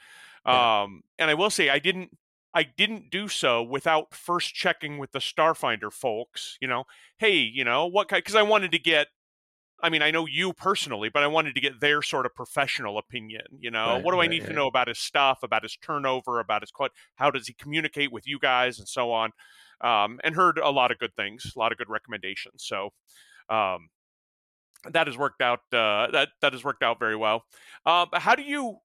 Yeah. 0.45 0.83
Um, 0.83 1.03
and 1.17 1.29
I 1.29 1.33
will 1.33 1.49
say 1.49 1.69
I 1.69 1.79
didn't 1.79 2.15
I 2.55 2.63
didn't 2.63 3.09
do 3.09 3.27
so 3.27 3.61
without 3.61 4.15
first 4.15 4.55
checking 4.55 4.97
with 4.97 5.11
the 5.11 5.19
Starfinder 5.19 5.91
folks. 5.91 6.57
You 6.61 6.69
know, 6.69 6.85
hey, 7.17 7.35
you 7.35 7.65
know 7.65 7.85
what? 7.85 8.07
Because 8.07 8.35
I 8.35 8.43
wanted 8.43 8.71
to 8.71 8.79
get. 8.79 9.07
I 9.83 9.89
mean, 9.89 10.01
I 10.01 10.09
know 10.09 10.25
you 10.25 10.53
personally, 10.53 11.09
but 11.09 11.21
I 11.21 11.27
wanted 11.27 11.53
to 11.55 11.61
get 11.61 11.81
their 11.81 12.01
sort 12.01 12.25
of 12.25 12.33
professional 12.33 12.97
opinion. 12.97 13.41
You 13.59 13.71
know, 13.71 13.87
Right, 13.87 14.03
what 14.03 14.13
do 14.13 14.17
I 14.17 14.21
right, 14.21 14.29
need 14.29 14.45
to 14.45 14.53
know 14.53 14.67
about 14.67 14.87
his 14.87 14.99
stuff, 14.99 15.39
about 15.43 15.63
his 15.63 15.75
turnover, 15.75 16.39
about 16.39 16.61
his? 16.61 16.71
How 17.15 17.29
does 17.29 17.47
he 17.47 17.53
communicate 17.53 18.11
with 18.11 18.25
you 18.25 18.39
guys, 18.39 18.79
and 18.79 18.87
so 18.87 19.11
on? 19.11 19.31
Um, 19.81 20.21
and 20.23 20.33
heard 20.33 20.57
a 20.57 20.69
lot 20.69 20.91
of 20.91 20.97
good 20.97 21.13
things, 21.15 21.51
a 21.55 21.59
lot 21.59 21.73
of 21.73 21.77
good 21.77 21.89
recommendations. 21.89 22.63
So. 22.63 22.91
Um, 23.47 23.89
that 24.91 25.07
has 25.07 25.17
worked 25.17 25.41
out. 25.41 25.59
Uh, 25.71 26.07
that 26.11 26.29
that 26.41 26.53
has 26.53 26.63
worked 26.63 26.83
out 26.83 26.99
very 26.99 27.15
well. 27.15 27.45
But 27.85 28.19
how 28.19 28.35
do 28.35 28.43
you? 28.43 28.77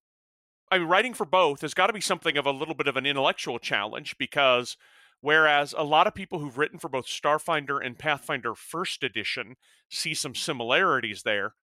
I 0.71 0.79
mean, 0.79 0.89
writing 0.89 1.15
for 1.15 1.27
both 1.27 1.63
has 1.63 1.75
got 1.75 1.89
to 1.89 1.93
be 1.93 2.01
something 2.01 2.37
of 2.37 2.47
a 2.47 2.53
little 2.53 2.75
bit 2.75 2.87
of 2.87 2.97
an 2.97 3.05
intellectual 3.05 3.59
challenge 3.59 4.17
because 4.19 4.77
whereas 5.21 5.75
a 5.77 5.83
lot 5.83 6.07
of 6.07 6.15
people 6.15 6.39
who've 6.39 6.59
written 6.59 6.79
for 6.79 6.89
both 6.89 7.07
Starfinder 7.07 7.85
and 7.85 7.99
Pathfinder 7.99 8.55
First 8.55 9.03
Edition 9.03 9.57
see 9.89 10.15
some 10.15 10.35
similarities 10.35 11.25
there, 11.25 11.55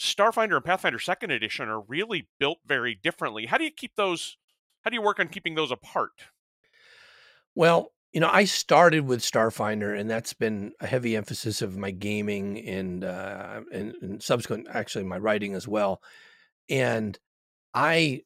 Starfinder 0.00 0.56
and 0.56 0.64
Pathfinder 0.64 0.98
Second 0.98 1.32
Edition 1.32 1.68
are 1.68 1.80
really 1.80 2.28
built 2.38 2.58
very 2.66 2.94
differently. 2.94 3.46
How 3.46 3.58
do 3.58 3.64
you 3.64 3.70
keep 3.70 3.94
those? 3.96 4.38
How 4.82 4.90
do 4.90 4.94
you 4.94 5.02
work 5.02 5.20
on 5.20 5.28
keeping 5.28 5.54
those 5.54 5.70
apart? 5.70 6.12
Well, 7.54 7.92
you 8.12 8.20
know, 8.20 8.30
I 8.30 8.44
started 8.44 9.06
with 9.06 9.20
Starfinder, 9.20 9.98
and 9.98 10.08
that's 10.08 10.32
been 10.32 10.72
a 10.80 10.86
heavy 10.86 11.16
emphasis 11.16 11.60
of 11.60 11.76
my 11.76 11.90
gaming 11.90 12.58
and 12.66 13.04
uh, 13.04 13.60
and, 13.72 13.94
and 14.00 14.22
subsequent, 14.22 14.68
actually, 14.72 15.04
my 15.04 15.18
writing 15.18 15.54
as 15.54 15.68
well. 15.68 16.00
And 16.70 17.18
I 17.74 18.22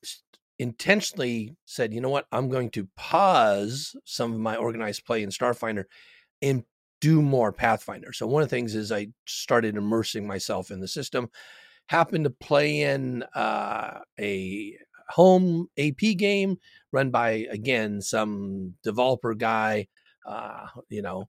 intentionally 0.59 1.57
said, 1.65 1.93
you 1.93 2.01
know 2.01 2.11
what, 2.11 2.27
I'm 2.31 2.51
going 2.51 2.71
to 2.71 2.89
pause 2.97 3.97
some 4.05 4.33
of 4.33 4.39
my 4.39 4.57
organized 4.57 5.07
play 5.07 5.23
in 5.23 5.31
Starfinder 5.31 5.85
and 6.43 6.65
do 7.01 7.23
more 7.23 7.51
Pathfinder. 7.51 8.13
So 8.13 8.27
one 8.27 8.43
of 8.43 8.49
the 8.51 8.55
things 8.55 8.75
is 8.75 8.93
I 8.93 9.09
started 9.27 9.77
immersing 9.77 10.27
myself 10.27 10.71
in 10.71 10.81
the 10.81 10.89
system. 10.89 11.31
Happened 11.89 12.25
to 12.25 12.31
play 12.31 12.83
in 12.83 13.25
uh, 13.35 14.01
a 14.21 14.77
home 15.11 15.69
AP 15.79 16.17
game 16.17 16.59
run 16.93 17.11
by 17.11 17.47
again 17.51 18.01
some 18.01 18.75
developer 18.83 19.35
guy, 19.35 19.89
uh, 20.27 20.67
you 20.89 21.03
know, 21.03 21.29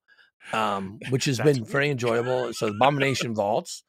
um, 0.53 0.99
which 1.09 1.25
has 1.25 1.39
been 1.39 1.63
very 1.65 1.89
enjoyable. 1.89 2.53
So 2.53 2.67
Abomination 2.67 3.35
Vaults, 3.35 3.83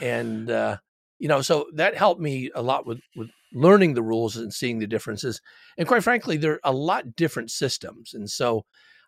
and 0.00 0.50
uh, 0.50 0.78
you 1.18 1.28
know, 1.28 1.40
so 1.42 1.66
that 1.74 1.96
helped 1.96 2.20
me 2.20 2.50
a 2.54 2.62
lot 2.62 2.86
with 2.86 3.00
with 3.16 3.28
learning 3.52 3.94
the 3.94 4.02
rules 4.02 4.36
and 4.36 4.52
seeing 4.52 4.78
the 4.78 4.86
differences. 4.86 5.40
And 5.76 5.88
quite 5.88 6.04
frankly, 6.04 6.36
they're 6.36 6.60
a 6.62 6.72
lot 6.72 7.16
different 7.16 7.50
systems, 7.50 8.14
and 8.14 8.28
so 8.28 8.64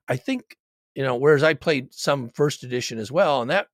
I 0.08 0.16
think 0.16 0.56
you 0.94 1.04
know, 1.04 1.14
whereas 1.14 1.42
I 1.42 1.54
played 1.54 1.94
some 1.94 2.28
first 2.28 2.64
edition 2.64 2.98
as 2.98 3.12
well, 3.12 3.42
and 3.42 3.50
that 3.50 3.68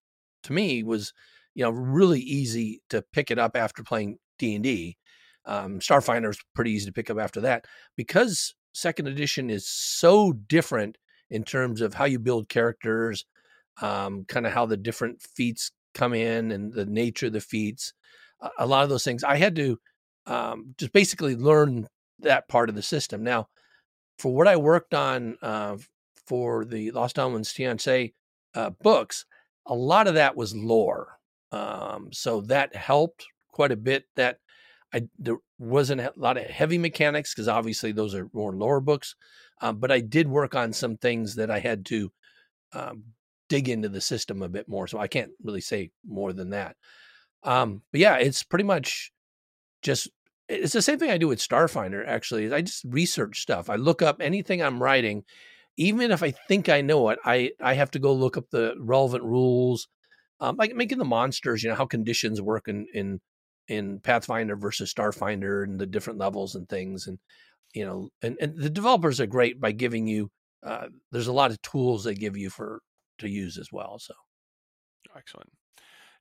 to 0.45 0.53
me 0.53 0.83
was 0.83 1.13
you 1.55 1.65
know 1.65 1.71
really 1.71 2.21
easy 2.21 2.83
to 2.91 3.03
pick 3.13 3.31
it 3.31 3.39
up 3.39 3.57
after 3.57 3.83
playing 3.83 4.19
D 4.39 4.55
and 4.55 4.65
D. 4.65 4.97
Um, 5.47 5.79
Starfinder 5.79 6.31
is 6.31 6.43
pretty 6.55 6.73
easy 6.73 6.87
to 6.87 6.93
pick 6.93 7.11
up 7.11 7.19
after 7.19 7.41
that 7.43 7.67
because 7.97 8.55
second 8.73 9.07
edition 9.07 9.49
is 9.49 9.67
so 9.67 10.33
different 10.33 10.99
in 11.31 11.45
terms 11.45 11.81
of 11.81 11.95
how 11.95 12.05
you 12.05 12.19
build 12.19 12.49
characters, 12.49 13.25
um, 13.81 14.25
kind 14.29 14.47
of 14.47 14.53
how 14.53 14.67
the 14.67 14.77
different 14.77 15.23
feats 15.23 15.73
come 15.95 16.13
in 16.13 16.51
and 16.51 16.73
the 16.73 16.87
nature 16.87 17.27
of 17.27 17.33
the 17.33 17.41
feats. 17.41 17.93
A, 18.59 18.67
lot 18.67 18.85
of 18.85 18.91
those 18.91 19.05
things 19.05 19.25
I 19.25 19.37
had 19.37 19.57
to 19.57 19.79
um, 20.27 20.75
just 20.77 20.93
basically 20.93 21.35
learn 21.35 21.89
that 22.21 22.49
part 22.49 22.69
of 22.69 22.75
the 22.75 22.83
system. 22.83 23.25
Now, 23.25 23.49
for 24.19 24.35
what 24.35 24.49
I 24.49 24.57
worked 24.57 24.95
on 24.95 25.37
uh, 25.43 25.77
for 26.27 26.65
the 26.65 26.91
Lost 26.91 27.19
Omens 27.19 27.53
Tianxia 27.53 28.13
uh, 28.55 28.71
books, 28.71 29.25
a 29.67 29.75
lot 29.75 30.07
of 30.07 30.15
that 30.15 30.37
was 30.37 30.55
lore. 30.55 31.19
Um, 31.53 32.11
so 32.13 32.41
that 32.43 32.77
helped 32.77 33.27
quite 33.51 33.73
a 33.73 33.77
bit. 33.77 34.05
That 34.17 34.39
I 34.97 35.03
there 35.19 35.37
wasn't 35.59 36.01
a 36.01 36.13
lot 36.17 36.39
of 36.39 36.45
heavy 36.45 36.79
mechanics 36.79 37.35
because 37.35 37.49
obviously 37.49 37.93
those 37.93 38.15
are 38.15 38.31
more 38.33 38.57
lore 38.57 38.81
books, 38.81 39.15
um, 39.61 39.79
but 39.79 39.93
I 39.93 40.01
did 40.01 40.27
work 40.27 40.55
on 40.55 40.73
some 40.73 40.97
things 40.97 41.35
that 41.35 41.51
I 41.51 41.59
had 41.59 41.85
to 41.87 42.11
um, 42.73 43.05
dig 43.51 43.69
into 43.69 43.91
the 43.91 44.01
system 44.01 44.43
a 44.43 44.49
bit 44.49 44.69
more. 44.69 44.87
So 44.87 44.99
I 44.99 45.07
can't 45.07 45.33
really 45.43 45.61
say 45.61 45.91
more 46.07 46.33
than 46.33 46.51
that. 46.51 46.77
Um, 47.43 47.83
but 47.93 48.01
yeah, 48.01 48.17
it's 48.17 48.43
pretty 48.43 48.65
much 48.65 49.13
just 49.83 50.09
it's 50.49 50.73
the 50.73 50.83
same 50.83 50.99
thing 50.99 51.11
I 51.11 51.19
do 51.19 51.29
with 51.29 51.41
Starfinder. 51.41 52.07
Actually, 52.07 52.53
I 52.53 52.63
just 52.63 52.85
research 52.89 53.41
stuff. 53.41 53.69
I 53.69 53.77
look 53.77 54.01
up 54.01 54.21
anything 54.21 54.63
I'm 54.63 54.83
writing, 54.83 55.25
even 55.77 56.11
if 56.11 56.23
I 56.23 56.31
think 56.31 56.71
I 56.71 56.81
know 56.81 57.11
it. 57.11 57.19
I 57.25 57.51
I 57.61 57.75
have 57.75 57.91
to 57.93 57.99
go 57.99 58.15
look 58.15 58.39
up 58.39 58.47
the 58.51 58.75
relevant 58.79 59.25
rules, 59.25 59.89
um, 60.41 60.57
like 60.57 60.75
making 60.75 60.99
the 60.99 61.05
monsters. 61.05 61.63
You 61.63 61.69
know 61.69 61.77
how 61.77 61.87
conditions 61.87 62.41
work 62.41 62.69
in 62.69 62.87
in 62.95 63.21
in 63.69 64.01
Pathfinder 64.01 64.57
versus 64.57 64.93
Starfinder 64.93 65.65
and 65.65 65.79
the 65.79 65.87
different 65.87 66.19
levels 66.19 66.55
and 66.55 66.69
things. 66.69 67.07
And 67.07 67.19
you 67.75 67.85
know, 67.85 68.09
and 68.23 68.37
and 68.41 68.57
the 68.57 68.71
developers 68.71 69.21
are 69.21 69.27
great 69.27 69.61
by 69.61 69.73
giving 69.73 70.07
you. 70.07 70.31
Uh, 70.65 70.89
there's 71.13 71.27
a 71.27 71.33
lot 71.33 71.51
of 71.51 71.63
tools 71.63 72.05
they 72.05 72.15
give 72.15 72.37
you 72.37 72.51
for 72.51 72.81
to 73.19 73.29
use 73.29 73.59
as 73.59 73.71
well. 73.71 73.99
So 73.99 74.15
Excellent. 75.17 75.51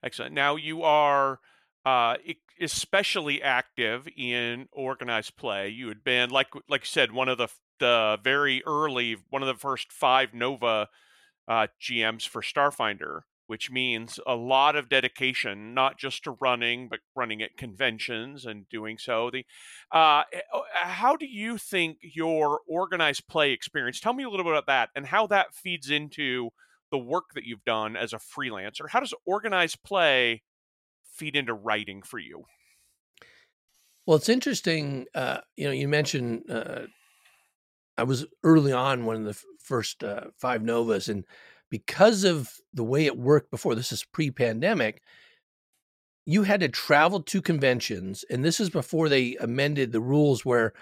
Excellent. 0.04 0.34
Now 0.34 0.56
you 0.56 0.84
are 0.84 1.40
uh, 1.86 2.16
especially 2.62 3.42
active 3.42 4.08
in 4.16 4.68
organized 4.72 5.36
play. 5.36 5.70
You 5.70 5.90
had 5.90 6.04
been, 6.04 6.30
like 6.30 6.48
like 6.70 6.82
you 6.82 6.88
said, 6.88 7.12
one 7.12 7.30
of 7.30 7.38
the 7.38 7.48
the 7.80 8.18
very 8.24 8.64
early, 8.66 9.18
one 9.30 9.42
of 9.42 9.48
the 9.48 9.60
first 9.60 9.92
five 9.92 10.34
Nova 10.34 10.88
uh, 11.48 11.68
GMs 11.82 12.28
for 12.28 12.42
Starfinder, 12.42 13.22
which 13.48 13.72
means 13.72 14.20
a 14.26 14.36
lot 14.36 14.76
of 14.76 14.90
dedication, 14.90 15.74
not 15.74 15.98
just 15.98 16.24
to 16.24 16.32
running, 16.42 16.88
but 16.90 17.00
running 17.16 17.42
at 17.42 17.58
conventions 17.58 18.46
and 18.46 18.68
doing 18.70 18.98
so. 18.98 19.30
The 19.32 19.46
uh, 19.92 20.24
eh, 20.34 20.42
oh, 20.54 20.64
how 20.74 21.16
do 21.16 21.26
you 21.26 21.58
think 21.58 21.98
your 22.02 22.62
organized 22.68 23.28
play 23.28 23.52
experience? 23.52 24.00
Tell 24.00 24.14
me 24.14 24.24
a 24.24 24.30
little 24.30 24.44
bit 24.44 24.54
about 24.54 24.68
that 24.68 24.90
and 24.96 25.06
how 25.06 25.28
that 25.28 25.54
feeds 25.54 25.90
into 25.90 26.50
the 26.92 26.98
work 26.98 27.26
that 27.36 27.44
you've 27.46 27.64
done 27.66 27.96
as 27.96 28.14
a 28.14 28.18
freelancer. 28.18 28.90
How 28.90 29.00
does 29.00 29.14
organized 29.26 29.84
play 29.84 30.44
feed 31.12 31.36
into 31.36 31.54
writing 31.54 32.02
for 32.02 32.20
you? 32.20 32.44
Well, 34.06 34.18
it's 34.18 34.30
interesting. 34.30 35.08
Uh, 35.16 35.40
you 35.56 35.66
know, 35.66 35.72
you 35.72 35.88
mentioned 35.88 36.44
uh, 36.50 36.82
I 37.98 38.04
was 38.04 38.26
early 38.44 38.72
on 38.72 39.06
one 39.06 39.16
of 39.16 39.24
the 39.24 39.40
first 39.60 40.04
uh, 40.04 40.26
five 40.38 40.62
novas, 40.62 41.10
and 41.10 41.26
because 41.70 42.24
of 42.24 42.50
the 42.74 42.84
way 42.84 43.06
it 43.06 43.18
worked 43.18 43.52
before, 43.52 43.76
this 43.76 43.92
is 43.92 44.04
pre-pandemic. 44.04 45.02
You 46.26 46.44
had 46.44 46.62
to 46.62 46.70
travel 46.70 47.22
to 47.22 47.42
conventions, 47.42 48.26
and 48.30 48.44
this 48.44 48.60
is 48.60 48.70
before 48.70 49.10
they 49.10 49.36
amended 49.36 49.92
the 49.92 50.02
rules 50.02 50.44
where 50.44 50.74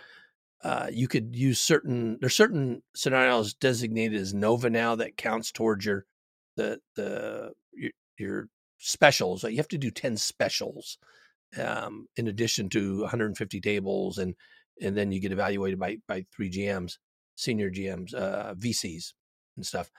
uh, 0.63 0.87
you 0.91 1.07
could 1.07 1.35
use 1.35 1.59
certain. 1.59 2.17
There's 2.21 2.35
certain 2.35 2.81
scenarios 2.95 3.53
designated 3.53 4.19
as 4.21 4.33
nova 4.33 4.69
now 4.69 4.95
that 4.95 5.17
counts 5.17 5.51
towards 5.51 5.85
your 5.85 6.05
the 6.55 6.79
the 6.95 7.51
your, 7.73 7.91
your 8.17 8.47
specials. 8.77 9.43
You 9.43 9.57
have 9.57 9.67
to 9.69 9.77
do 9.77 9.91
ten 9.91 10.15
specials 10.15 10.97
um, 11.57 12.07
in 12.15 12.27
addition 12.27 12.69
to 12.69 13.01
150 13.01 13.59
tables, 13.59 14.17
and 14.17 14.35
and 14.81 14.95
then 14.95 15.11
you 15.11 15.19
get 15.19 15.33
evaluated 15.33 15.79
by 15.79 15.97
by 16.07 16.25
three 16.33 16.49
GMs, 16.49 16.97
senior 17.35 17.69
GMs, 17.69 18.13
uh, 18.13 18.53
VCs, 18.55 19.13
and 19.57 19.65
stuff. 19.65 19.91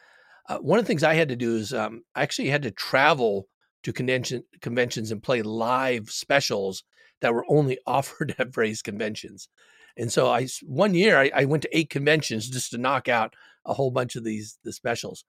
Uh, 0.48 0.58
one 0.58 0.78
of 0.78 0.84
the 0.84 0.86
things 0.86 1.02
I 1.02 1.14
had 1.14 1.28
to 1.28 1.36
do 1.36 1.56
is 1.56 1.72
um, 1.72 2.02
I 2.14 2.22
actually 2.22 2.48
had 2.48 2.62
to 2.62 2.70
travel 2.70 3.48
to 3.82 3.92
convention 3.92 4.44
conventions 4.60 5.10
and 5.10 5.22
play 5.22 5.42
live 5.42 6.10
specials 6.10 6.84
that 7.20 7.32
were 7.32 7.46
only 7.48 7.78
offered 7.86 8.34
at 8.38 8.54
various 8.54 8.82
conventions. 8.82 9.48
And 9.96 10.12
so 10.12 10.28
I 10.28 10.48
one 10.62 10.94
year 10.94 11.18
I, 11.18 11.30
I, 11.34 11.44
went 11.44 11.62
to 11.62 11.76
eight 11.76 11.88
conventions 11.88 12.50
just 12.50 12.72
to 12.72 12.78
knock 12.78 13.08
out 13.08 13.34
a 13.64 13.74
whole 13.74 13.92
bunch 13.92 14.16
of 14.16 14.24
these 14.24 14.58
the 14.64 14.72
specials. 14.72 15.24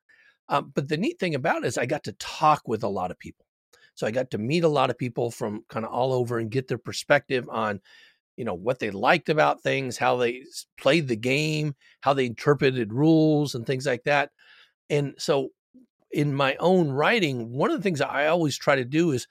Um, 0.49 0.71
but 0.73 0.87
the 0.87 0.97
neat 0.97 1.19
thing 1.19 1.35
about 1.35 1.63
it 1.63 1.67
is 1.67 1.77
I 1.77 1.85
got 1.85 2.03
to 2.05 2.13
talk 2.13 2.63
with 2.67 2.83
a 2.83 2.87
lot 2.87 3.11
of 3.11 3.19
people. 3.19 3.45
So 3.95 4.05
I 4.05 4.11
got 4.11 4.31
to 4.31 4.37
meet 4.37 4.63
a 4.63 4.69
lot 4.69 4.89
of 4.89 4.97
people 4.97 5.31
from 5.31 5.63
kind 5.69 5.85
of 5.85 5.91
all 5.91 6.13
over 6.13 6.37
and 6.37 6.51
get 6.51 6.67
their 6.67 6.77
perspective 6.77 7.47
on, 7.49 7.79
you 8.35 8.43
know, 8.43 8.53
what 8.53 8.79
they 8.79 8.91
liked 8.91 9.29
about 9.29 9.61
things, 9.61 9.97
how 9.97 10.17
they 10.17 10.43
played 10.77 11.07
the 11.07 11.15
game, 11.15 11.75
how 12.01 12.13
they 12.13 12.25
interpreted 12.25 12.93
rules 12.93 13.55
and 13.55 13.65
things 13.65 13.85
like 13.85 14.03
that. 14.03 14.31
And 14.89 15.15
so 15.17 15.49
in 16.11 16.33
my 16.33 16.55
own 16.55 16.91
writing, 16.91 17.51
one 17.51 17.71
of 17.71 17.77
the 17.77 17.83
things 17.83 18.01
I 18.01 18.27
always 18.27 18.57
try 18.57 18.75
to 18.75 18.85
do 18.85 19.11
is 19.11 19.27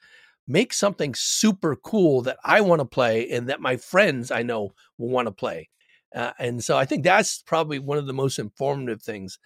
make 0.47 0.73
something 0.73 1.15
super 1.15 1.75
cool 1.75 2.21
that 2.21 2.37
I 2.43 2.61
want 2.61 2.79
to 2.79 2.85
play 2.85 3.29
and 3.31 3.49
that 3.49 3.61
my 3.61 3.77
friends 3.77 4.31
I 4.31 4.43
know 4.43 4.73
will 4.97 5.09
want 5.09 5.27
to 5.27 5.31
play. 5.31 5.69
Uh, 6.15 6.31
and 6.39 6.63
so 6.63 6.77
I 6.77 6.85
think 6.85 7.03
that's 7.03 7.41
probably 7.41 7.79
one 7.79 7.97
of 7.97 8.05
the 8.05 8.13
most 8.13 8.39
informative 8.39 9.01
things. 9.01 9.39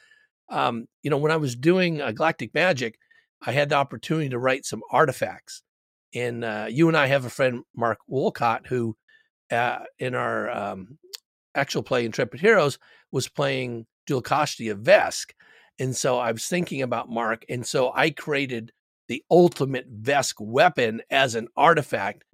Um, 0.50 0.88
you 1.02 1.10
know, 1.10 1.18
when 1.18 1.32
I 1.32 1.38
was 1.38 1.56
doing 1.56 2.02
uh, 2.02 2.12
Galactic 2.12 2.54
Magic, 2.54 2.98
I 3.42 3.54
had 3.54 3.70
the 3.70 3.76
opportunity 3.76 4.30
to 4.30 4.40
write 4.40 4.66
some 4.66 4.82
artifacts. 4.92 5.64
And 6.14 6.44
uh, 6.44 6.68
you 6.70 6.88
and 6.88 6.98
I 6.98 7.08
have 7.08 7.26
a 7.26 7.30
friend, 7.30 7.64
Mark 7.76 8.00
Wolcott, 8.08 8.68
who 8.68 8.98
uh, 9.52 9.80
in 9.98 10.16
our 10.16 10.50
um, 10.50 10.98
actual 11.56 11.84
play 11.84 12.06
Intrepid 12.06 12.40
Heroes 12.40 12.78
was 13.12 13.28
playing 13.28 13.86
Jul-Koshti 14.08 14.72
of 14.72 14.80
Vesk. 14.80 15.32
And 15.80 15.96
so 15.96 16.20
I 16.20 16.32
was 16.32 16.46
thinking 16.46 16.82
about 16.82 17.10
Mark. 17.10 17.46
And 17.50 17.66
so 17.66 17.92
I 17.96 18.10
created 18.10 18.72
the 19.08 19.24
ultimate 19.32 20.04
Vesk 20.04 20.36
weapon 20.40 21.02
as 21.10 21.36
an 21.36 21.48
artifact 21.58 22.26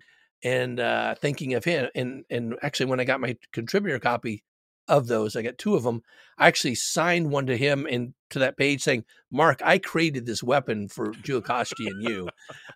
and 0.44 0.80
uh, 0.80 1.16
thinking 1.16 1.54
of 1.54 1.64
him. 1.64 1.90
And, 1.96 2.26
and 2.30 2.56
actually, 2.62 2.88
when 2.88 3.00
I 3.00 3.06
got 3.06 3.22
my 3.22 3.38
contributor 3.54 4.00
copy 4.00 4.44
of 4.88 5.08
those, 5.08 5.36
I 5.36 5.42
got 5.42 5.58
two 5.58 5.76
of 5.76 5.84
them. 5.84 6.02
I 6.38 6.48
actually 6.48 6.76
signed 6.76 7.32
one 7.32 7.46
to 7.48 7.58
him 7.58 7.88
and 7.90 8.14
to 8.32 8.40
that 8.40 8.58
page 8.58 8.82
saying, 8.82 9.06
Mark, 9.32 9.62
I 9.64 9.78
created 9.78 10.26
this 10.26 10.44
weapon 10.44 10.90
for 10.90 11.12
Jul-Koshti 11.12 11.88
and 11.88 12.04
you, 12.04 12.30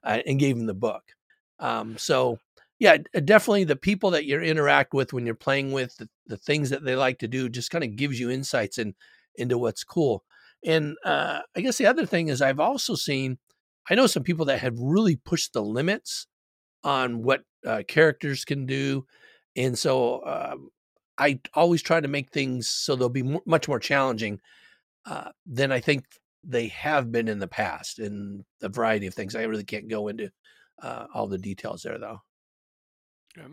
uh, 0.03 0.19
and 0.25 0.39
gave 0.39 0.55
him 0.55 0.65
the 0.65 0.73
book. 0.73 1.03
Um, 1.59 1.97
so, 1.97 2.39
yeah, 2.79 2.97
definitely 3.25 3.65
the 3.65 3.75
people 3.75 4.11
that 4.11 4.25
you 4.25 4.39
interact 4.39 4.93
with 4.93 5.11
when 5.11 5.25
you're 5.25 5.35
playing 5.35 5.71
with, 5.73 5.97
the, 5.97 6.07
the 6.27 6.38
things 6.38 6.69
that 6.69 6.85
they 6.85 6.95
like 6.95 7.19
to 7.19 7.27
do, 7.27 7.49
just 7.49 7.69
kind 7.69 7.83
of 7.83 7.95
gives 7.95 8.19
you 8.19 8.29
insights 8.29 8.77
in, 8.77 8.95
into 9.35 9.57
what's 9.57 9.83
cool. 9.83 10.23
And 10.65 10.95
uh, 11.05 11.41
I 11.55 11.61
guess 11.61 11.77
the 11.77 11.85
other 11.85 12.05
thing 12.05 12.27
is 12.27 12.41
I've 12.41 12.59
also 12.59 12.95
seen 12.95 13.37
I 13.89 13.95
know 13.95 14.07
some 14.07 14.23
people 14.23 14.45
that 14.45 14.59
have 14.59 14.77
really 14.79 15.15
pushed 15.15 15.53
the 15.53 15.63
limits 15.63 16.27
on 16.83 17.23
what 17.23 17.41
uh, 17.65 17.83
characters 17.87 18.45
can 18.45 18.65
do, 18.65 19.05
and 19.55 19.77
so 19.77 20.25
um, 20.25 20.69
I 21.17 21.39
always 21.53 21.81
try 21.81 21.99
to 21.99 22.07
make 22.07 22.31
things 22.31 22.69
so 22.69 22.95
they'll 22.95 23.09
be 23.09 23.39
much 23.45 23.67
more 23.67 23.79
challenging 23.79 24.39
uh, 25.05 25.31
than 25.45 25.71
I 25.71 25.79
think 25.79 26.05
they 26.43 26.67
have 26.67 27.11
been 27.11 27.27
in 27.27 27.39
the 27.39 27.47
past 27.47 27.99
in 27.99 28.45
a 28.61 28.69
variety 28.69 29.07
of 29.07 29.13
things. 29.13 29.35
I 29.35 29.43
really 29.43 29.65
can't 29.65 29.89
go 29.89 30.07
into 30.07 30.31
uh, 30.81 31.07
all 31.13 31.27
the 31.27 31.37
details 31.37 31.83
there, 31.83 31.99
though. 31.99 32.21
Okay. 33.37 33.47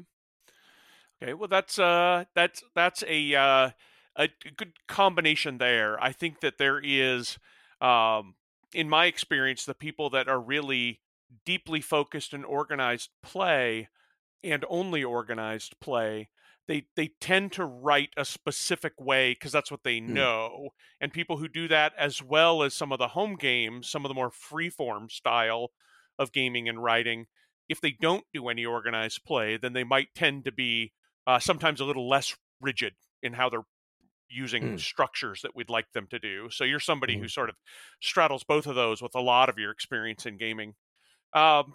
Okay. 1.22 1.34
Well, 1.34 1.48
that's 1.48 1.78
uh, 1.78 2.24
that's 2.34 2.62
that's 2.74 3.02
a 3.06 3.34
uh, 3.34 3.70
a 4.16 4.28
good 4.56 4.72
combination 4.88 5.58
there. 5.58 6.02
I 6.02 6.12
think 6.12 6.40
that 6.40 6.58
there 6.58 6.80
is 6.82 7.38
um, 7.80 8.34
in 8.72 8.88
my 8.88 9.06
experience, 9.06 9.64
the 9.64 9.74
people 9.74 10.10
that 10.10 10.28
are 10.28 10.40
really 10.40 11.00
deeply 11.44 11.80
focused 11.80 12.32
and 12.32 12.44
organized 12.44 13.10
play 13.22 13.88
and 14.44 14.64
only 14.68 15.02
organized 15.02 15.78
play 15.80 16.28
they 16.68 16.86
they 16.94 17.08
tend 17.20 17.52
to 17.52 17.64
write 17.64 18.10
a 18.16 18.24
specific 18.24 18.92
way 19.00 19.32
because 19.32 19.52
that's 19.52 19.70
what 19.70 19.82
they 19.82 19.98
mm. 19.98 20.08
know 20.08 20.70
and 21.00 21.12
people 21.12 21.36
who 21.36 21.48
do 21.48 21.68
that 21.68 21.92
as 21.98 22.22
well 22.22 22.62
as 22.62 22.74
some 22.74 22.92
of 22.92 22.98
the 22.98 23.08
home 23.08 23.36
games 23.36 23.88
some 23.88 24.04
of 24.04 24.08
the 24.08 24.14
more 24.14 24.30
freeform 24.30 25.10
style 25.10 25.70
of 26.18 26.32
gaming 26.32 26.68
and 26.68 26.82
writing 26.82 27.26
if 27.68 27.80
they 27.80 27.90
don't 28.00 28.24
do 28.32 28.48
any 28.48 28.64
organized 28.64 29.24
play 29.24 29.56
then 29.56 29.72
they 29.72 29.84
might 29.84 30.14
tend 30.14 30.44
to 30.44 30.52
be 30.52 30.92
uh, 31.26 31.38
sometimes 31.38 31.80
a 31.80 31.84
little 31.84 32.08
less 32.08 32.36
rigid 32.60 32.94
in 33.22 33.32
how 33.32 33.48
they're 33.48 33.66
using 34.28 34.62
mm. 34.62 34.80
structures 34.80 35.42
that 35.42 35.54
we'd 35.54 35.70
like 35.70 35.92
them 35.92 36.06
to 36.10 36.18
do. 36.18 36.48
So 36.50 36.64
you're 36.64 36.80
somebody 36.80 37.16
mm. 37.16 37.20
who 37.20 37.28
sort 37.28 37.48
of 37.48 37.56
straddles 38.00 38.44
both 38.44 38.66
of 38.66 38.74
those 38.74 39.02
with 39.02 39.14
a 39.14 39.20
lot 39.20 39.48
of 39.48 39.58
your 39.58 39.70
experience 39.70 40.26
in 40.26 40.36
gaming. 40.36 40.74
Um, 41.32 41.74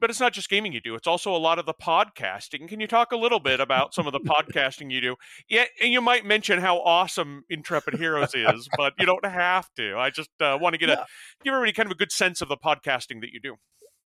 but 0.00 0.10
it's 0.10 0.20
not 0.20 0.32
just 0.32 0.48
gaming 0.48 0.72
you 0.72 0.80
do; 0.80 0.94
it's 0.94 1.06
also 1.06 1.34
a 1.34 1.38
lot 1.38 1.58
of 1.58 1.66
the 1.66 1.74
podcasting. 1.74 2.66
Can 2.66 2.80
you 2.80 2.88
talk 2.88 3.12
a 3.12 3.16
little 3.16 3.38
bit 3.38 3.60
about 3.60 3.94
some 3.94 4.06
of 4.06 4.12
the 4.12 4.20
podcasting 4.26 4.90
you 4.90 5.00
do? 5.00 5.16
Yeah, 5.48 5.64
and 5.80 5.92
you 5.92 6.00
might 6.00 6.24
mention 6.24 6.58
how 6.58 6.80
awesome 6.80 7.44
Intrepid 7.48 7.94
Heroes 7.94 8.34
is, 8.34 8.68
but 8.76 8.94
you 8.98 9.06
don't 9.06 9.24
have 9.24 9.68
to. 9.76 9.96
I 9.96 10.10
just 10.10 10.30
uh, 10.40 10.58
want 10.60 10.74
to 10.74 10.78
get 10.78 10.88
yeah. 10.88 10.94
a 10.94 11.06
give 11.44 11.52
everybody 11.52 11.72
kind 11.72 11.86
of 11.86 11.92
a 11.92 11.96
good 11.96 12.10
sense 12.10 12.40
of 12.40 12.48
the 12.48 12.56
podcasting 12.56 13.20
that 13.20 13.30
you 13.32 13.40
do. 13.40 13.56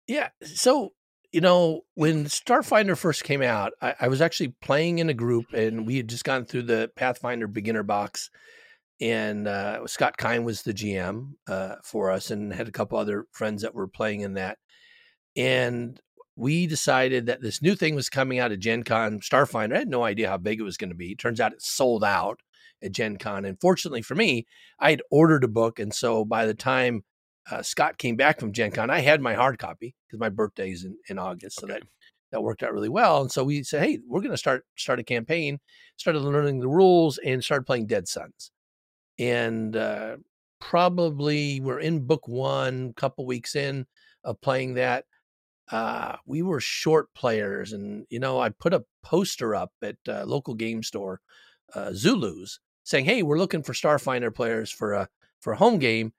Yeah. 0.07 0.31
So 0.45 0.93
you 1.33 1.41
know, 1.41 1.81
when 1.95 2.27
Starfinder 2.27 2.97
first 2.97 3.25
came 3.25 3.43
out, 3.43 3.73
I, 3.81 3.95
I, 4.03 4.09
was 4.09 4.21
actually 4.21 4.55
playing 4.61 4.99
in 4.99 5.09
a 5.09 5.15
group, 5.15 5.55
and 5.55 5.87
we 5.87 5.97
had 5.97 6.09
just 6.09 6.25
gone 6.25 6.45
through 6.45 6.65
the 6.65 6.91
Pathfinder 6.95 7.49
beginner 7.49 7.83
box, 7.83 8.31
and 9.01 9.49
uh, 9.49 9.87
Scott 9.87 10.19
Kine 10.19 10.45
was 10.45 10.63
the 10.63 10.75
GM 10.75 11.33
uh, 11.49 11.77
for 11.83 12.11
us, 12.11 12.31
and 12.31 12.53
had 12.53 12.69
a 12.69 12.73
couple 12.73 12.99
other 12.99 13.27
friends 13.33 13.63
that 13.63 13.75
were 13.75 13.89
playing 13.89 14.21
in 14.21 14.35
that, 14.35 14.59
and 15.35 15.99
we 16.37 16.67
decided 16.67 17.27
that 17.27 17.41
this 17.41 17.63
new 17.63 17.75
thing 17.75 17.95
was 17.95 18.11
coming 18.11 18.39
out 18.39 18.53
of 18.53 18.61
Gen 18.61 18.83
Con 18.83 19.21
Starfinder. 19.21 19.75
I 19.75 19.81
had 19.81 19.89
no 19.89 20.05
idea 20.05 20.29
how 20.29 20.39
big 20.39 20.61
it 20.61 20.65
was 20.65 20.77
going 20.77 20.91
to 20.91 20.97
be. 20.97 21.15
Turns 21.15 21.41
out 21.41 21.53
it 21.53 21.63
sold 21.63 22.05
out 22.05 22.41
at 22.83 22.93
Gen 22.93 23.17
Con, 23.17 23.47
and 23.47 23.59
fortunately 23.59 24.03
for 24.03 24.15
me, 24.15 24.47
I 24.79 24.91
had 24.91 25.03
ordered 25.11 25.45
a 25.45 25.49
book, 25.49 25.79
and 25.79 25.95
so 25.95 26.27
by 26.27 26.45
the 26.45 26.55
time 26.55 27.05
uh, 27.51 27.63
Scott 27.63 27.99
came 27.99 28.17
back 28.17 28.39
from 28.39 28.53
Gen 28.53 28.71
Con, 28.71 28.91
I 28.91 29.01
had 29.01 29.21
my 29.21 29.35
hard 29.35 29.59
copy 29.59 29.95
because 30.07 30.21
my 30.21 30.29
birthday's 30.29 30.85
in, 30.85 30.97
in 31.09 31.19
August. 31.19 31.61
So 31.61 31.67
okay. 31.67 31.75
that, 31.75 31.83
that 32.31 32.43
worked 32.43 32.63
out 32.63 32.73
really 32.73 32.89
well. 32.89 33.23
And 33.23 33.33
so 33.33 33.45
we 33.45 33.63
said, 33.63 33.83
hey, 33.83 33.99
we're 34.07 34.21
going 34.21 34.31
to 34.31 34.37
start 34.37 34.65
start 34.77 35.01
a 35.01 35.05
campaign, 35.05 35.59
started 35.97 36.21
learning 36.21 36.61
the 36.61 36.69
rules 36.69 37.19
and 37.19 37.43
started 37.43 37.65
playing 37.65 37.87
Dead 37.87 38.09
Suns. 38.09 38.51
And 39.19 39.77
uh, 39.77 40.17
probably 40.61 41.61
we're 41.61 41.81
in 41.81 42.07
book 42.07 42.29
one, 42.29 42.93
couple 42.95 43.27
weeks 43.27 43.57
in 43.57 43.87
of 44.25 44.41
playing 44.41 44.75
that. 44.75 45.05
Uh, 45.71 46.17
we 46.27 46.43
were 46.43 46.61
short 46.61 47.13
players. 47.15 47.73
And, 47.73 48.07
you 48.11 48.21
know, 48.21 48.41
I 48.41 48.51
put 48.51 48.75
a 48.75 48.85
poster 49.03 49.55
up 49.55 49.73
at 49.83 49.97
a 50.07 50.25
local 50.27 50.55
game 50.55 50.83
store, 50.83 51.21
uh, 51.75 51.93
Zulu's, 51.93 52.61
saying, 52.85 53.05
hey, 53.05 53.23
we're 53.23 53.39
looking 53.39 53.63
for 53.63 53.73
Starfinder 53.73 54.35
players 54.35 54.71
for 54.71 54.93
a, 54.93 55.09
for 55.41 55.53
a 55.53 55.57
home 55.57 55.79
game 55.79 56.13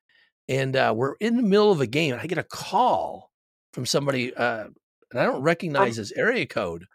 and 0.48 0.76
uh, 0.76 0.94
we're 0.96 1.16
in 1.20 1.38
the 1.38 1.44
middle 1.44 1.72
of 1.72 1.82
a 1.82 1.88
game, 1.88 2.14
and 2.14 2.22
I 2.22 2.28
get 2.28 2.38
a 2.38 2.44
call 2.44 3.32
from 3.74 3.86
somebody, 3.86 4.34
uh, 4.34 4.66
and 5.12 5.20
I 5.20 5.26
don't 5.26 5.42
recognize 5.42 5.98
his 5.98 6.12
area 6.14 6.46
code. 6.46 6.86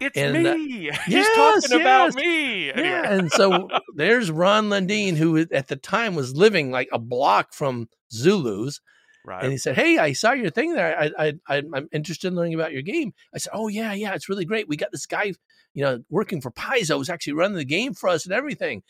It's 0.00 0.16
and, 0.16 0.36
uh, 0.46 0.54
me. 0.54 0.90
Uh, 0.90 0.96
He's 1.06 1.14
yes, 1.14 1.36
talking 1.36 1.78
yes. 1.78 1.80
about 1.80 2.14
me. 2.14 2.70
Anyway. 2.70 2.88
Yeah, 2.88 3.12
and 3.12 3.32
so 3.32 3.68
there's 3.94 4.30
Ron 4.30 4.68
Lundeen, 4.68 5.16
who 5.16 5.38
at 5.38 5.68
the 5.68 5.76
time 5.76 6.14
was 6.14 6.36
living 6.36 6.70
like 6.70 6.88
a 6.92 6.98
block 6.98 7.54
from 7.54 7.88
Zulu's. 8.12 8.80
Right. 9.24 9.42
And 9.42 9.50
he 9.50 9.58
said, 9.58 9.74
"Hey, 9.74 9.98
I 9.98 10.12
saw 10.12 10.32
your 10.32 10.50
thing 10.50 10.74
there. 10.74 10.96
I, 11.18 11.32
I, 11.48 11.62
I'm 11.74 11.88
interested 11.90 12.28
in 12.28 12.36
learning 12.36 12.54
about 12.54 12.72
your 12.72 12.82
game." 12.82 13.12
I 13.34 13.38
said, 13.38 13.50
"Oh 13.54 13.66
yeah, 13.68 13.92
yeah, 13.92 14.14
it's 14.14 14.28
really 14.28 14.44
great. 14.44 14.68
We 14.68 14.76
got 14.76 14.92
this 14.92 15.06
guy, 15.06 15.32
you 15.76 15.84
know, 15.84 16.02
working 16.08 16.40
for 16.40 16.50
Paizo, 16.50 16.98
was 16.98 17.10
actually 17.10 17.34
running 17.34 17.58
the 17.58 17.64
game 17.64 17.92
for 17.92 18.08
us 18.08 18.24
and 18.24 18.34
everything." 18.34 18.82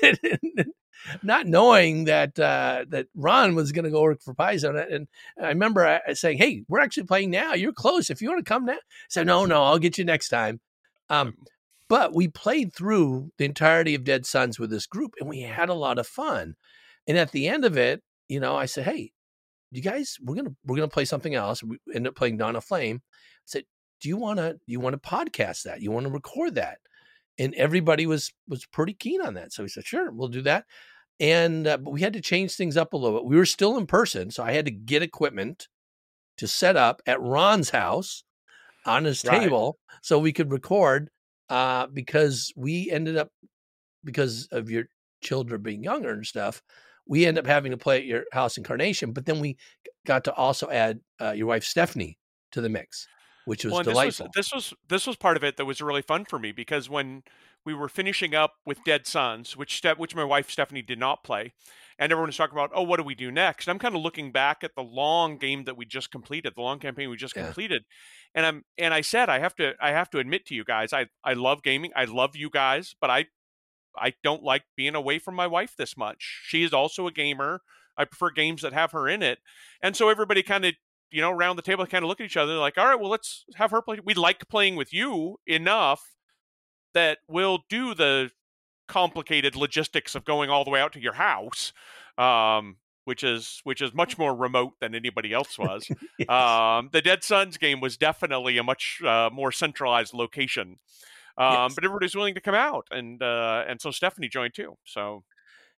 not 1.22 1.46
knowing 1.46 2.04
that 2.04 2.38
uh, 2.38 2.84
that 2.88 3.08
Ron 3.16 3.56
was 3.56 3.72
going 3.72 3.84
to 3.84 3.90
go 3.90 4.02
work 4.02 4.22
for 4.22 4.32
Paizo. 4.32 4.86
And 4.90 5.08
I 5.42 5.48
remember 5.48 6.00
saying, 6.14 6.38
"Hey, 6.38 6.64
we're 6.68 6.80
actually 6.80 7.04
playing 7.04 7.30
now. 7.30 7.54
You're 7.54 7.72
close. 7.72 8.10
If 8.10 8.22
you 8.22 8.28
want 8.28 8.44
to 8.44 8.48
come 8.48 8.64
now," 8.64 8.74
I 8.74 9.08
said, 9.08 9.26
"No, 9.26 9.44
no, 9.44 9.64
I'll 9.64 9.78
get 9.78 9.98
you 9.98 10.04
next 10.04 10.28
time." 10.28 10.60
Um, 11.08 11.34
but 11.88 12.14
we 12.14 12.28
played 12.28 12.72
through 12.72 13.32
the 13.36 13.44
entirety 13.44 13.96
of 13.96 14.04
Dead 14.04 14.24
Suns 14.24 14.60
with 14.60 14.70
this 14.70 14.86
group, 14.86 15.14
and 15.18 15.28
we 15.28 15.40
had 15.40 15.68
a 15.68 15.74
lot 15.74 15.98
of 15.98 16.06
fun. 16.06 16.54
And 17.08 17.18
at 17.18 17.32
the 17.32 17.48
end 17.48 17.64
of 17.64 17.76
it, 17.76 18.02
you 18.28 18.38
know, 18.38 18.56
I 18.56 18.66
said, 18.66 18.84
"Hey, 18.84 19.10
you 19.72 19.82
guys, 19.82 20.16
we're 20.22 20.36
gonna 20.36 20.54
we're 20.64 20.76
gonna 20.76 20.88
play 20.88 21.04
something 21.04 21.34
else." 21.34 21.62
We 21.62 21.78
ended 21.92 22.10
up 22.10 22.16
playing 22.16 22.36
Dawn 22.36 22.56
of 22.56 22.64
Flame. 22.64 23.02
I 23.04 23.46
said, 23.46 23.64
"Do 24.00 24.08
you 24.08 24.16
want 24.16 24.38
to 24.38 24.58
you 24.66 24.80
want 24.80 25.00
to 25.00 25.08
podcast 25.08 25.62
that? 25.64 25.82
You 25.82 25.90
want 25.90 26.06
to 26.06 26.12
record 26.12 26.54
that?" 26.56 26.78
and 27.40 27.54
everybody 27.54 28.06
was 28.06 28.32
was 28.46 28.66
pretty 28.66 28.92
keen 28.92 29.22
on 29.22 29.34
that. 29.34 29.52
So 29.52 29.62
we 29.62 29.68
said, 29.68 29.86
"Sure, 29.86 30.12
we'll 30.12 30.28
do 30.28 30.42
that." 30.42 30.66
And 31.18 31.66
uh, 31.66 31.78
but 31.78 31.90
we 31.90 32.02
had 32.02 32.12
to 32.12 32.20
change 32.20 32.54
things 32.54 32.76
up 32.76 32.92
a 32.92 32.96
little 32.96 33.18
bit. 33.18 33.26
We 33.26 33.36
were 33.36 33.46
still 33.46 33.78
in 33.78 33.86
person, 33.86 34.30
so 34.30 34.44
I 34.44 34.52
had 34.52 34.66
to 34.66 34.70
get 34.70 35.02
equipment 35.02 35.66
to 36.36 36.46
set 36.46 36.76
up 36.76 37.00
at 37.06 37.20
Ron's 37.20 37.70
house 37.70 38.24
on 38.86 39.04
his 39.04 39.24
right. 39.24 39.40
table 39.40 39.78
so 40.02 40.18
we 40.18 40.32
could 40.32 40.52
record. 40.52 41.10
Uh, 41.48 41.88
because 41.88 42.52
we 42.56 42.88
ended 42.92 43.16
up 43.16 43.30
because 44.04 44.46
of 44.52 44.70
your 44.70 44.84
children 45.20 45.62
being 45.62 45.82
younger 45.82 46.10
and 46.10 46.24
stuff, 46.24 46.62
we 47.08 47.26
end 47.26 47.38
up 47.38 47.46
having 47.46 47.72
to 47.72 47.76
play 47.76 47.98
at 47.98 48.04
your 48.04 48.24
house 48.32 48.56
in 48.56 48.62
Carnation, 48.62 49.12
but 49.12 49.26
then 49.26 49.40
we 49.40 49.56
got 50.06 50.22
to 50.24 50.34
also 50.34 50.70
add 50.70 51.00
uh, 51.20 51.32
your 51.32 51.48
wife 51.48 51.64
Stephanie 51.64 52.18
to 52.52 52.60
the 52.60 52.68
mix, 52.68 53.08
which 53.50 53.64
was 53.64 53.74
well, 53.74 53.82
delightful. 53.82 54.28
This 54.32 54.52
was, 54.52 54.62
this 54.62 54.70
was 54.70 54.88
this 54.88 55.06
was 55.08 55.16
part 55.16 55.36
of 55.36 55.42
it 55.42 55.56
that 55.56 55.64
was 55.64 55.82
really 55.82 56.02
fun 56.02 56.24
for 56.24 56.38
me 56.38 56.52
because 56.52 56.88
when 56.88 57.24
we 57.66 57.74
were 57.74 57.88
finishing 57.88 58.32
up 58.32 58.52
with 58.64 58.78
Dead 58.84 59.08
Suns, 59.08 59.56
which 59.56 59.82
which 59.96 60.14
my 60.14 60.22
wife 60.22 60.48
Stephanie 60.48 60.82
did 60.82 61.00
not 61.00 61.24
play, 61.24 61.52
and 61.98 62.12
everyone 62.12 62.28
was 62.28 62.36
talking 62.36 62.56
about, 62.56 62.70
oh, 62.72 62.84
what 62.84 62.98
do 62.98 63.02
we 63.02 63.16
do 63.16 63.32
next? 63.32 63.66
I'm 63.66 63.80
kind 63.80 63.96
of 63.96 64.02
looking 64.02 64.30
back 64.30 64.62
at 64.62 64.76
the 64.76 64.84
long 64.84 65.36
game 65.36 65.64
that 65.64 65.76
we 65.76 65.84
just 65.84 66.12
completed, 66.12 66.52
the 66.54 66.62
long 66.62 66.78
campaign 66.78 67.10
we 67.10 67.16
just 67.16 67.34
yeah. 67.34 67.46
completed, 67.46 67.86
and 68.36 68.46
I'm 68.46 68.64
and 68.78 68.94
I 68.94 69.00
said 69.00 69.28
I 69.28 69.40
have 69.40 69.56
to 69.56 69.74
I 69.80 69.90
have 69.90 70.10
to 70.10 70.20
admit 70.20 70.46
to 70.46 70.54
you 70.54 70.62
guys, 70.62 70.92
I 70.92 71.06
I 71.24 71.32
love 71.32 71.64
gaming, 71.64 71.90
I 71.96 72.04
love 72.04 72.36
you 72.36 72.50
guys, 72.50 72.94
but 73.00 73.10
I 73.10 73.26
I 73.96 74.12
don't 74.22 74.44
like 74.44 74.62
being 74.76 74.94
away 74.94 75.18
from 75.18 75.34
my 75.34 75.48
wife 75.48 75.74
this 75.76 75.96
much. 75.96 76.42
She 76.44 76.62
is 76.62 76.72
also 76.72 77.08
a 77.08 77.12
gamer. 77.12 77.62
I 77.96 78.04
prefer 78.04 78.30
games 78.30 78.62
that 78.62 78.72
have 78.72 78.92
her 78.92 79.08
in 79.08 79.24
it. 79.24 79.40
And 79.82 79.96
so 79.96 80.08
everybody 80.08 80.44
kind 80.44 80.64
of, 80.64 80.74
you 81.10 81.20
know, 81.20 81.30
around 81.30 81.56
the 81.56 81.62
table 81.62 81.86
kind 81.86 82.04
of 82.04 82.08
look 82.08 82.20
at 82.20 82.26
each 82.26 82.36
other 82.36 82.54
like, 82.54 82.78
all 82.78 82.86
right, 82.86 82.98
well, 82.98 83.10
let's 83.10 83.44
have 83.56 83.70
her 83.70 83.82
play. 83.82 83.98
We 84.04 84.14
like 84.14 84.48
playing 84.48 84.76
with 84.76 84.92
you 84.92 85.38
enough 85.46 86.02
that 86.94 87.18
we'll 87.28 87.60
do 87.68 87.94
the 87.94 88.30
complicated 88.88 89.56
logistics 89.56 90.14
of 90.14 90.24
going 90.24 90.50
all 90.50 90.64
the 90.64 90.70
way 90.70 90.80
out 90.80 90.92
to 90.94 91.00
your 91.00 91.14
house. 91.14 91.72
Um, 92.18 92.76
which 93.04 93.24
is 93.24 93.60
which 93.64 93.80
is 93.80 93.92
much 93.94 94.18
more 94.18 94.34
remote 94.34 94.74
than 94.80 94.94
anybody 94.94 95.32
else 95.32 95.58
was. 95.58 95.88
yes. 96.18 96.28
um, 96.28 96.90
the 96.92 97.00
Dead 97.02 97.24
Suns 97.24 97.56
game 97.56 97.80
was 97.80 97.96
definitely 97.96 98.58
a 98.58 98.62
much 98.62 99.00
uh, 99.04 99.30
more 99.32 99.50
centralized 99.50 100.14
location. 100.14 100.78
Um, 101.38 101.52
yes. 101.52 101.74
But 101.74 101.84
everybody's 101.84 102.14
willing 102.14 102.34
to 102.34 102.40
come 102.40 102.54
out, 102.54 102.86
and 102.90 103.22
uh, 103.22 103.64
and 103.66 103.80
so 103.80 103.90
Stephanie 103.90 104.28
joined 104.28 104.54
too. 104.54 104.76
So 104.84 105.24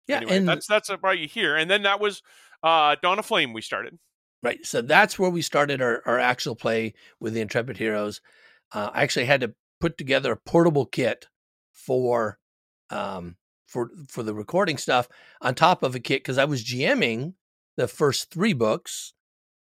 yeah, 0.08 0.18
anyway, 0.18 0.38
and 0.38 0.48
that's 0.48 0.68
that's 0.68 0.90
about 0.90 1.20
you 1.20 1.28
here. 1.28 1.56
And 1.56 1.70
then 1.70 1.84
that 1.84 2.00
was 2.00 2.22
uh, 2.64 2.96
Dawn 3.02 3.20
of 3.20 3.26
Flame. 3.26 3.54
We 3.54 3.62
started 3.62 3.98
right. 4.44 4.66
So 4.66 4.82
that's 4.82 5.18
where 5.18 5.30
we 5.30 5.42
started 5.42 5.82
our, 5.82 6.02
our 6.06 6.20
actual 6.20 6.56
play 6.56 6.94
with 7.20 7.34
the 7.34 7.42
Intrepid 7.42 7.78
Heroes. 7.78 8.22
Uh, 8.72 8.90
I 8.94 9.04
actually 9.04 9.26
had 9.26 9.42
to 9.42 9.54
put 9.80 9.98
together 9.98 10.32
a 10.32 10.38
portable 10.38 10.86
kit 10.86 11.28
for 11.72 12.40
um, 12.90 13.36
for 13.68 13.92
for 14.08 14.24
the 14.24 14.34
recording 14.34 14.78
stuff 14.78 15.08
on 15.42 15.56
top 15.56 15.84
of 15.84 15.96
a 15.96 16.00
kit 16.00 16.22
because 16.22 16.38
I 16.38 16.46
was 16.46 16.64
GMing 16.64 17.34
the 17.78 17.88
first 17.88 18.32
three 18.32 18.54
books. 18.54 19.14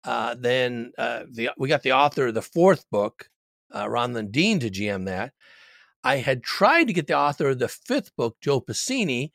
Uh, 0.04 0.34
then 0.38 0.92
uh, 0.96 1.24
the 1.30 1.50
we 1.58 1.68
got 1.68 1.82
the 1.82 1.92
author 1.92 2.28
of 2.28 2.34
the 2.34 2.42
fourth 2.42 2.84
book, 2.90 3.30
uh, 3.74 3.88
Ron 3.88 4.14
Lundeen, 4.14 4.60
to 4.60 4.70
GM 4.70 5.06
that, 5.06 5.32
I 6.04 6.16
had 6.16 6.42
tried 6.42 6.84
to 6.84 6.92
get 6.92 7.06
the 7.06 7.16
author 7.16 7.50
of 7.50 7.58
the 7.58 7.68
fifth 7.68 8.14
book, 8.16 8.36
Joe 8.40 8.60
Pasini, 8.60 9.32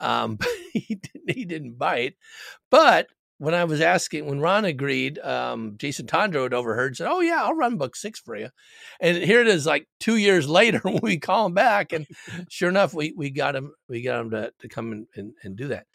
um, 0.00 0.36
but 0.40 0.48
he 0.72 0.96
didn't, 0.96 1.30
he 1.30 1.44
didn't 1.44 1.78
bite. 1.78 2.14
But 2.70 3.08
when 3.38 3.54
I 3.54 3.64
was 3.64 3.80
asking, 3.80 4.26
when 4.26 4.40
Ron 4.40 4.64
agreed, 4.64 5.18
um, 5.18 5.74
Jason 5.76 6.06
Tondro 6.06 6.44
had 6.44 6.54
overheard, 6.54 6.96
said, 6.96 7.08
"Oh 7.08 7.20
yeah, 7.20 7.42
I'll 7.42 7.54
run 7.54 7.76
book 7.76 7.94
six 7.94 8.18
for 8.18 8.36
you." 8.36 8.48
And 9.00 9.16
here 9.18 9.40
it 9.40 9.46
is, 9.46 9.66
like 9.66 9.86
two 10.00 10.16
years 10.16 10.48
later, 10.60 10.80
when 10.82 11.00
we 11.02 11.18
call 11.18 11.46
him 11.46 11.54
back, 11.54 11.92
and 11.92 12.06
sure 12.48 12.68
enough, 12.68 12.94
we 12.94 13.12
we 13.16 13.30
got 13.30 13.54
him, 13.54 13.72
we 13.88 14.02
got 14.02 14.20
him 14.20 14.30
to 14.30 14.52
to 14.60 14.68
come 14.68 14.92
and 14.92 15.06
and, 15.14 15.34
and 15.42 15.56
do 15.56 15.68
that. 15.68 15.86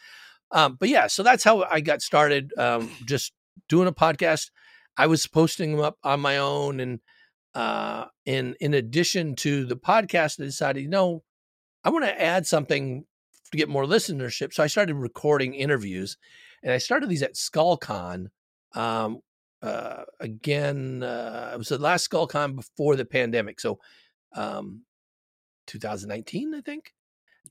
Um, 0.51 0.77
but 0.79 0.89
yeah, 0.89 1.07
so 1.07 1.23
that's 1.23 1.43
how 1.43 1.63
I 1.63 1.79
got 1.79 2.01
started, 2.01 2.51
um, 2.57 2.91
just 3.05 3.31
doing 3.69 3.87
a 3.87 3.93
podcast. 3.93 4.51
I 4.97 5.07
was 5.07 5.25
posting 5.25 5.71
them 5.71 5.81
up 5.81 5.97
on 6.03 6.19
my 6.19 6.37
own, 6.37 6.79
and 6.79 6.99
uh, 7.55 8.05
in 8.25 8.55
in 8.59 8.73
addition 8.73 9.35
to 9.37 9.65
the 9.65 9.77
podcast, 9.77 10.39
I 10.39 10.45
decided, 10.45 10.83
you 10.83 10.89
know, 10.89 11.23
I 11.83 11.89
want 11.89 12.05
to 12.05 12.21
add 12.21 12.45
something 12.45 13.05
to 13.51 13.57
get 13.57 13.69
more 13.69 13.85
listenership. 13.85 14.53
So 14.53 14.63
I 14.63 14.67
started 14.67 14.95
recording 14.95 15.53
interviews, 15.53 16.17
and 16.63 16.73
I 16.73 16.77
started 16.77 17.09
these 17.09 17.23
at 17.23 17.35
SkullCon. 17.35 18.27
Um, 18.73 19.19
uh, 19.61 20.03
again, 20.19 21.03
uh, 21.03 21.51
it 21.53 21.57
was 21.57 21.69
the 21.69 21.77
last 21.77 22.09
SkullCon 22.09 22.55
before 22.55 22.95
the 22.95 23.05
pandemic, 23.05 23.59
so 23.59 23.79
um, 24.33 24.81
2019, 25.67 26.55
I 26.55 26.61
think. 26.61 26.93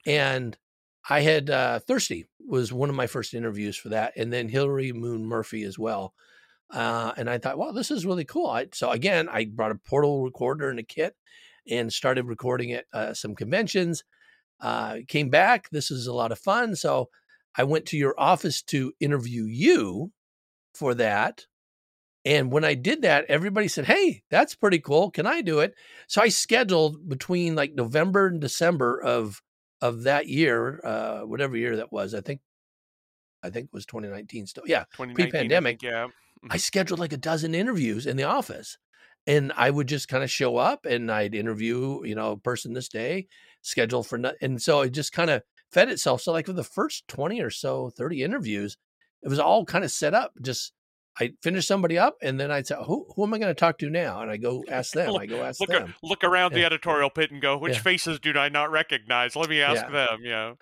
And 0.07 0.57
I 1.09 1.20
had 1.20 1.51
uh, 1.51 1.79
Thirsty 1.81 2.27
was 2.46 2.73
one 2.73 2.90
of 2.90 2.96
my 2.96 3.07
first 3.07 3.35
interviews 3.35 3.77
for 3.77 3.90
that, 3.90 4.14
and 4.16 4.33
then 4.33 4.49
Hillary 4.49 4.92
Moon 4.92 5.25
Murphy 5.25 5.62
as 5.62 5.79
well. 5.79 6.14
Uh, 6.70 7.12
and 7.16 7.29
I 7.29 7.38
thought, 7.38 7.59
wow, 7.59 7.73
this 7.73 7.90
is 7.90 8.07
really 8.07 8.25
cool. 8.25 8.46
I, 8.46 8.68
so 8.73 8.90
again, 8.90 9.29
I 9.29 9.46
brought 9.46 9.73
a 9.73 9.77
portable 9.77 10.23
recorder 10.23 10.70
and 10.70 10.79
a 10.79 10.85
kit 10.85 11.16
and 11.68 11.92
started 11.92 12.27
recording 12.27 12.73
at 12.73 12.85
uh, 12.92 13.14
some 13.14 13.35
conventions. 13.35 14.05
Uh, 14.61 14.99
came 15.09 15.31
back. 15.31 15.68
This 15.70 15.90
is 15.90 16.07
a 16.07 16.12
lot 16.12 16.33
of 16.33 16.38
fun. 16.38 16.77
So 16.77 17.09
I 17.57 17.65
went 17.65 17.87
to 17.87 17.97
your 17.97 18.15
office 18.19 18.63
to 18.65 18.93
interview 19.01 19.45
you 19.45 20.13
for 20.75 20.95
that. 20.95 21.47
And 22.25 22.53
when 22.53 22.65
I 22.65 22.75
did 22.75 23.03
that, 23.03 23.25
everybody 23.29 23.67
said, 23.67 23.87
Hey, 23.87 24.23
that's 24.31 24.55
pretty 24.55 24.79
cool. 24.79 25.11
Can 25.11 25.27
I 25.27 25.41
do 25.41 25.61
it? 25.61 25.75
So 26.07 26.21
I 26.21 26.29
scheduled 26.29 27.09
between 27.09 27.55
like 27.55 27.75
November 27.75 28.27
and 28.27 28.41
December 28.41 29.01
of 29.01 29.43
of 29.81 30.03
that 30.03 30.27
year, 30.27 30.81
uh, 30.85 31.21
whatever 31.21 31.57
year 31.57 31.77
that 31.77 31.91
was. 31.91 32.15
I 32.15 32.21
think 32.21 32.41
I 33.43 33.51
think 33.51 33.67
it 33.67 33.73
was 33.73 33.87
2019 33.87 34.47
still. 34.47 34.65
Yeah. 34.67 34.85
Pre-pandemic. 34.93 35.83
yeah. 35.83 36.09
I 36.51 36.57
scheduled 36.59 37.01
like 37.01 37.13
a 37.13 37.19
dozen 37.19 37.55
interviews 37.55 38.07
in 38.07 38.17
the 38.17 38.25
office. 38.25 38.79
And 39.27 39.53
I 39.57 39.71
would 39.71 39.87
just 39.87 40.09
kind 40.09 40.25
of 40.25 40.31
show 40.31 40.57
up 40.57 40.87
and 40.87 41.11
I'd 41.11 41.35
interview, 41.35 42.05
you 42.05 42.15
know, 42.15 42.33
a 42.33 42.37
person 42.39 42.73
this 42.73 42.89
day, 42.89 43.29
schedule 43.61 44.03
for 44.03 44.17
no- 44.17 44.33
and 44.41 44.61
so 44.61 44.81
it 44.81 44.91
just 44.91 45.13
kind 45.13 45.29
of 45.31 45.43
fed 45.70 45.88
itself. 45.88 46.22
So 46.22 46.33
like 46.33 46.46
for 46.46 46.52
the 46.52 46.64
first 46.64 47.06
20 47.09 47.40
or 47.40 47.50
so, 47.50 47.90
30 47.90 48.22
interviews, 48.22 48.76
it 49.22 49.28
was 49.28 49.38
all 49.38 49.64
kind 49.64 49.85
of 49.85 49.90
set 49.90 50.14
up. 50.14 50.33
Just 50.42 50.72
I 51.18 51.33
finish 51.42 51.66
somebody 51.66 51.98
up 51.98 52.16
and 52.22 52.38
then 52.38 52.50
I'd 52.50 52.66
say, 52.66 52.76
who, 52.87 53.06
who 53.14 53.24
am 53.24 53.35
I 53.35 53.38
going 53.38 53.50
to 53.50 53.59
talk 53.59 53.78
to 53.78 53.90
now? 53.90 54.22
And 54.22 54.30
I 54.30 54.37
go 54.37 54.64
ask 54.70 54.92
them. 54.92 55.11
look, 55.11 55.22
I 55.22 55.26
go 55.26 55.42
ask 55.42 55.61
look, 55.61 55.68
them. 55.68 55.94
Look 56.02 56.24
around 56.24 56.52
yeah. 56.52 56.59
the 56.59 56.64
editorial 56.66 57.11
pit 57.11 57.30
and 57.30 57.42
go, 57.42 57.59
which 57.59 57.74
yeah. 57.74 57.83
faces 57.83 58.20
do 58.20 58.33
I 58.38 58.48
not 58.48 58.70
recognize? 58.70 59.37
Let 59.37 59.50
me 59.50 59.61
ask 59.61 59.83
yeah. 59.83 59.90
them. 59.90 60.20
Yeah 60.22 60.54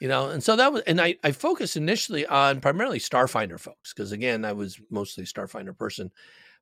you 0.00 0.08
know 0.08 0.28
and 0.28 0.42
so 0.42 0.56
that 0.56 0.72
was 0.72 0.82
and 0.82 1.00
i 1.00 1.14
i 1.22 1.32
focused 1.32 1.76
initially 1.76 2.26
on 2.26 2.60
primarily 2.60 2.98
starfinder 2.98 3.58
folks 3.58 3.92
because 3.92 4.12
again 4.12 4.44
i 4.44 4.52
was 4.52 4.78
mostly 4.90 5.24
starfinder 5.24 5.76
person 5.76 6.10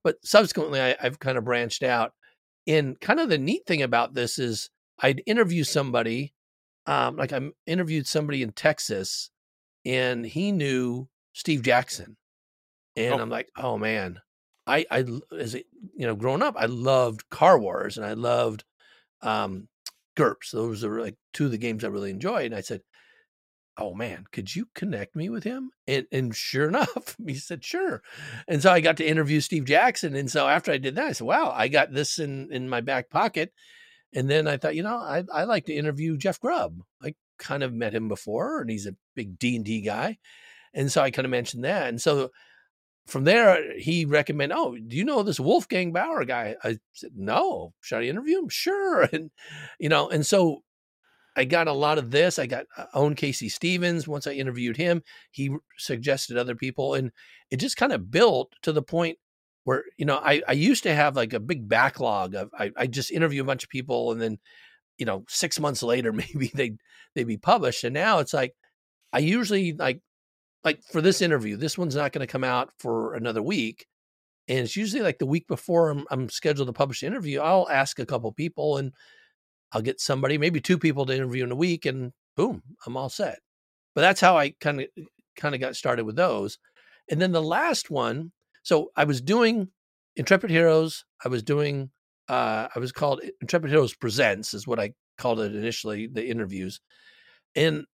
but 0.04 0.16
subsequently 0.24 0.80
I, 0.80 0.94
i've 1.02 1.18
kind 1.18 1.38
of 1.38 1.44
branched 1.44 1.82
out 1.82 2.12
and 2.66 3.00
kind 3.00 3.20
of 3.20 3.28
the 3.28 3.38
neat 3.38 3.66
thing 3.66 3.82
about 3.82 4.14
this 4.14 4.38
is 4.38 4.70
i'd 5.00 5.22
interview 5.26 5.64
somebody 5.64 6.34
um 6.87 7.16
like 7.16 7.33
i 7.33 7.40
interviewed 7.66 8.07
somebody 8.07 8.42
in 8.42 8.53
texas 8.53 9.31
and 9.85 10.25
he 10.25 10.53
knew 10.53 11.09
steve 11.33 11.62
jackson 11.62 12.16
and 12.97 13.14
oh. 13.14 13.18
i'm 13.18 13.31
like 13.31 13.49
oh 13.57 13.79
man 13.79 14.21
i 14.66 14.85
i 14.90 15.05
as 15.38 15.55
it 15.55 15.66
you 15.97 16.07
know 16.07 16.14
growing 16.14 16.42
up 16.42 16.55
i 16.59 16.66
loved 16.66 17.29
car 17.31 17.59
wars 17.59 17.97
and 17.97 18.07
i 18.07 18.12
loved 18.12 18.64
um 19.23 19.68
GURPS. 20.16 20.51
Those 20.53 20.85
are 20.85 21.01
like 21.01 21.16
two 21.33 21.47
of 21.47 21.51
the 21.51 21.59
games 21.59 21.85
I 21.85 21.88
really 21.88 22.11
enjoyed. 22.11 22.47
And 22.47 22.55
I 22.55 22.61
said, 22.61 22.83
oh 23.79 23.95
man, 23.95 24.25
could 24.33 24.55
you 24.55 24.66
connect 24.75 25.16
me 25.16 25.29
with 25.29 25.45
him? 25.45 25.71
And, 25.87 26.07
and 26.12 26.35
sure 26.35 26.68
enough, 26.68 27.16
he 27.27 27.35
said, 27.35 27.64
sure. 27.64 28.03
And 28.47 28.62
so 28.62 28.71
I 28.71 28.81
got 28.81 28.97
to 28.99 29.09
interview 29.09 29.40
Steve 29.40 29.64
Jackson. 29.64 30.14
And 30.14 30.31
so 30.31 30.49
after 30.49 30.73
I 30.73 30.79
did 30.79 30.95
that, 30.97 31.07
I 31.07 31.12
said, 31.12 31.27
wow, 31.27 31.53
I 31.55 31.68
got 31.68 31.92
this 31.92 32.18
in, 32.18 32.53
in 32.53 32.68
my 32.68 32.81
back 32.81 33.11
pocket. 33.11 33.53
And 34.14 34.29
then 34.29 34.46
I 34.46 34.57
thought, 34.57 34.75
you 34.75 34.83
know, 34.83 34.96
I, 34.96 35.25
I 35.33 35.44
like 35.44 35.66
to 35.66 35.75
interview 35.75 36.16
Jeff 36.16 36.40
Grubb. 36.40 36.83
I 37.03 37.14
kind 37.38 37.62
of 37.62 37.72
met 37.72 37.94
him 37.94 38.09
before 38.09 38.61
and 38.61 38.70
he's 38.70 38.87
a 38.87 38.96
big 39.14 39.38
D 39.38 39.57
and 39.57 39.64
D 39.64 39.81
guy. 39.81 40.18
And 40.75 40.90
so 40.90 41.03
I 41.03 41.11
kind 41.11 41.27
of 41.27 41.31
mentioned 41.31 41.64
that. 41.64 41.88
And 41.88 42.01
so 42.01 42.31
from 43.07 43.25
there, 43.25 43.79
he 43.79 44.05
recommended, 44.05 44.57
oh, 44.57 44.77
do 44.77 44.96
you 44.96 45.05
know 45.05 45.22
this 45.22 45.40
Wolfgang 45.40 45.92
Baur 45.92 46.25
guy? 46.25 46.57
I 46.62 46.79
said, 46.92 47.12
no. 47.16 47.75
Should 47.81 48.03
I 48.03 48.05
interview 48.05 48.38
him? 48.38 48.48
Sure. 48.51 49.03
And, 49.12 49.31
you 49.79 49.88
know, 49.88 50.09
and 50.09 50.25
so 50.25 50.62
I 51.37 51.44
got 51.44 51.68
a 51.68 51.72
lot 51.72 51.98
of 51.98 52.11
this. 52.11 52.38
I 52.38 52.46
got 52.46 52.66
uh, 52.77 52.87
Owen 52.94 53.14
K.C. 53.14 53.48
Stephens. 53.48 54.07
Once 54.07 54.27
I 54.27 54.33
interviewed 54.33 54.77
him, 54.77 55.03
he 55.31 55.57
suggested 55.79 56.37
other 56.37 56.55
people, 56.55 56.94
and 56.94 57.11
it 57.51 57.57
just 57.57 57.77
kind 57.77 57.92
of 57.92 58.11
built 58.11 58.53
to 58.62 58.72
the 58.72 58.83
point 58.83 59.18
where 59.64 59.85
you 59.96 60.05
know 60.05 60.16
I, 60.16 60.42
I 60.46 60.53
used 60.53 60.83
to 60.85 60.94
have 60.94 61.16
like 61.16 61.33
a 61.33 61.40
big 61.40 61.68
backlog 61.68 62.35
of 62.35 62.51
I, 62.59 62.70
I 62.77 62.87
just 62.87 63.11
interview 63.11 63.42
a 63.42 63.46
bunch 63.46 63.64
of 63.64 63.70
people, 63.70 64.12
and 64.12 64.20
then 64.20 64.38
you 64.98 65.07
know 65.07 65.25
six 65.29 65.59
months 65.61 65.83
later 65.83 66.12
maybe 66.12 66.51
they 66.55 66.77
they 67.14 67.25
be 67.25 67.37
published, 67.37 67.85
and 67.85 67.94
now 67.94 68.18
it's 68.18 68.35
like 68.35 68.55
I 69.12 69.18
usually 69.18 69.72
like 69.72 70.01
like 70.64 70.83
for 70.83 71.01
this 71.01 71.22
interview, 71.22 71.57
this 71.57 71.77
one's 71.77 71.96
not 71.96 72.12
going 72.12 72.27
to 72.27 72.31
come 72.31 72.44
out 72.44 72.70
for 72.79 73.14
another 73.14 73.42
week. 73.42 73.87
And 74.48 74.61
it's 74.61 74.77
usually 74.77 75.03
like 75.03 75.18
the 75.18 75.27
week 75.27 75.46
before 75.46 75.90
I'm, 75.90 76.05
I'm 76.11 76.29
scheduled 76.29 76.68
to 76.68 76.72
publish 76.72 77.01
the 77.01 77.07
interview. 77.07 77.40
I'll 77.40 77.68
ask 77.68 77.98
a 77.98 78.07
couple 78.07 78.31
people 78.33 78.77
and 78.77 78.92
I'll 79.72 79.83
get 79.83 80.01
somebody, 80.01 80.37
maybe 80.38 80.61
two 80.61 80.79
people 80.79 81.07
to 81.07 81.14
interview 81.14 81.44
in 81.44 81.53
a 81.53 81.57
week, 81.57 81.87
and 81.87 82.12
boom, 82.37 82.62
I'm 82.87 82.96
all 82.96 83.09
set. 83.09 83.38
But 83.94 84.03
that's 84.03 84.20
how 84.20 84.37
I 84.37 84.51
kind 84.61 84.83
of 84.83 84.87
kind 85.37 85.55
of 85.55 85.61
got 85.61 85.77
started 85.77 86.05
with 86.05 86.16
those. 86.16 86.59
And 87.11 87.20
then 87.20 87.33
the 87.33 87.42
last 87.42 87.90
one, 87.90 88.33
so 88.62 88.90
I 88.96 89.05
was 89.05 89.20
doing 89.20 89.68
Intrepid 90.16 90.51
Heroes. 90.51 91.05
I 91.25 91.29
was 91.29 91.42
doing 91.42 91.90
uh 92.29 92.68
I 92.75 92.79
was 92.79 92.92
called 92.92 93.20
Intrepid 93.40 93.70
Heroes 93.70 93.94
Presents 93.94 94.55
is 94.55 94.66
what 94.66 94.81
I 94.81 94.94
called 95.18 95.40
it 95.40 95.55
initially, 95.55 96.07
the 96.07 96.27
interviews. 96.27 96.81
And 97.55 97.85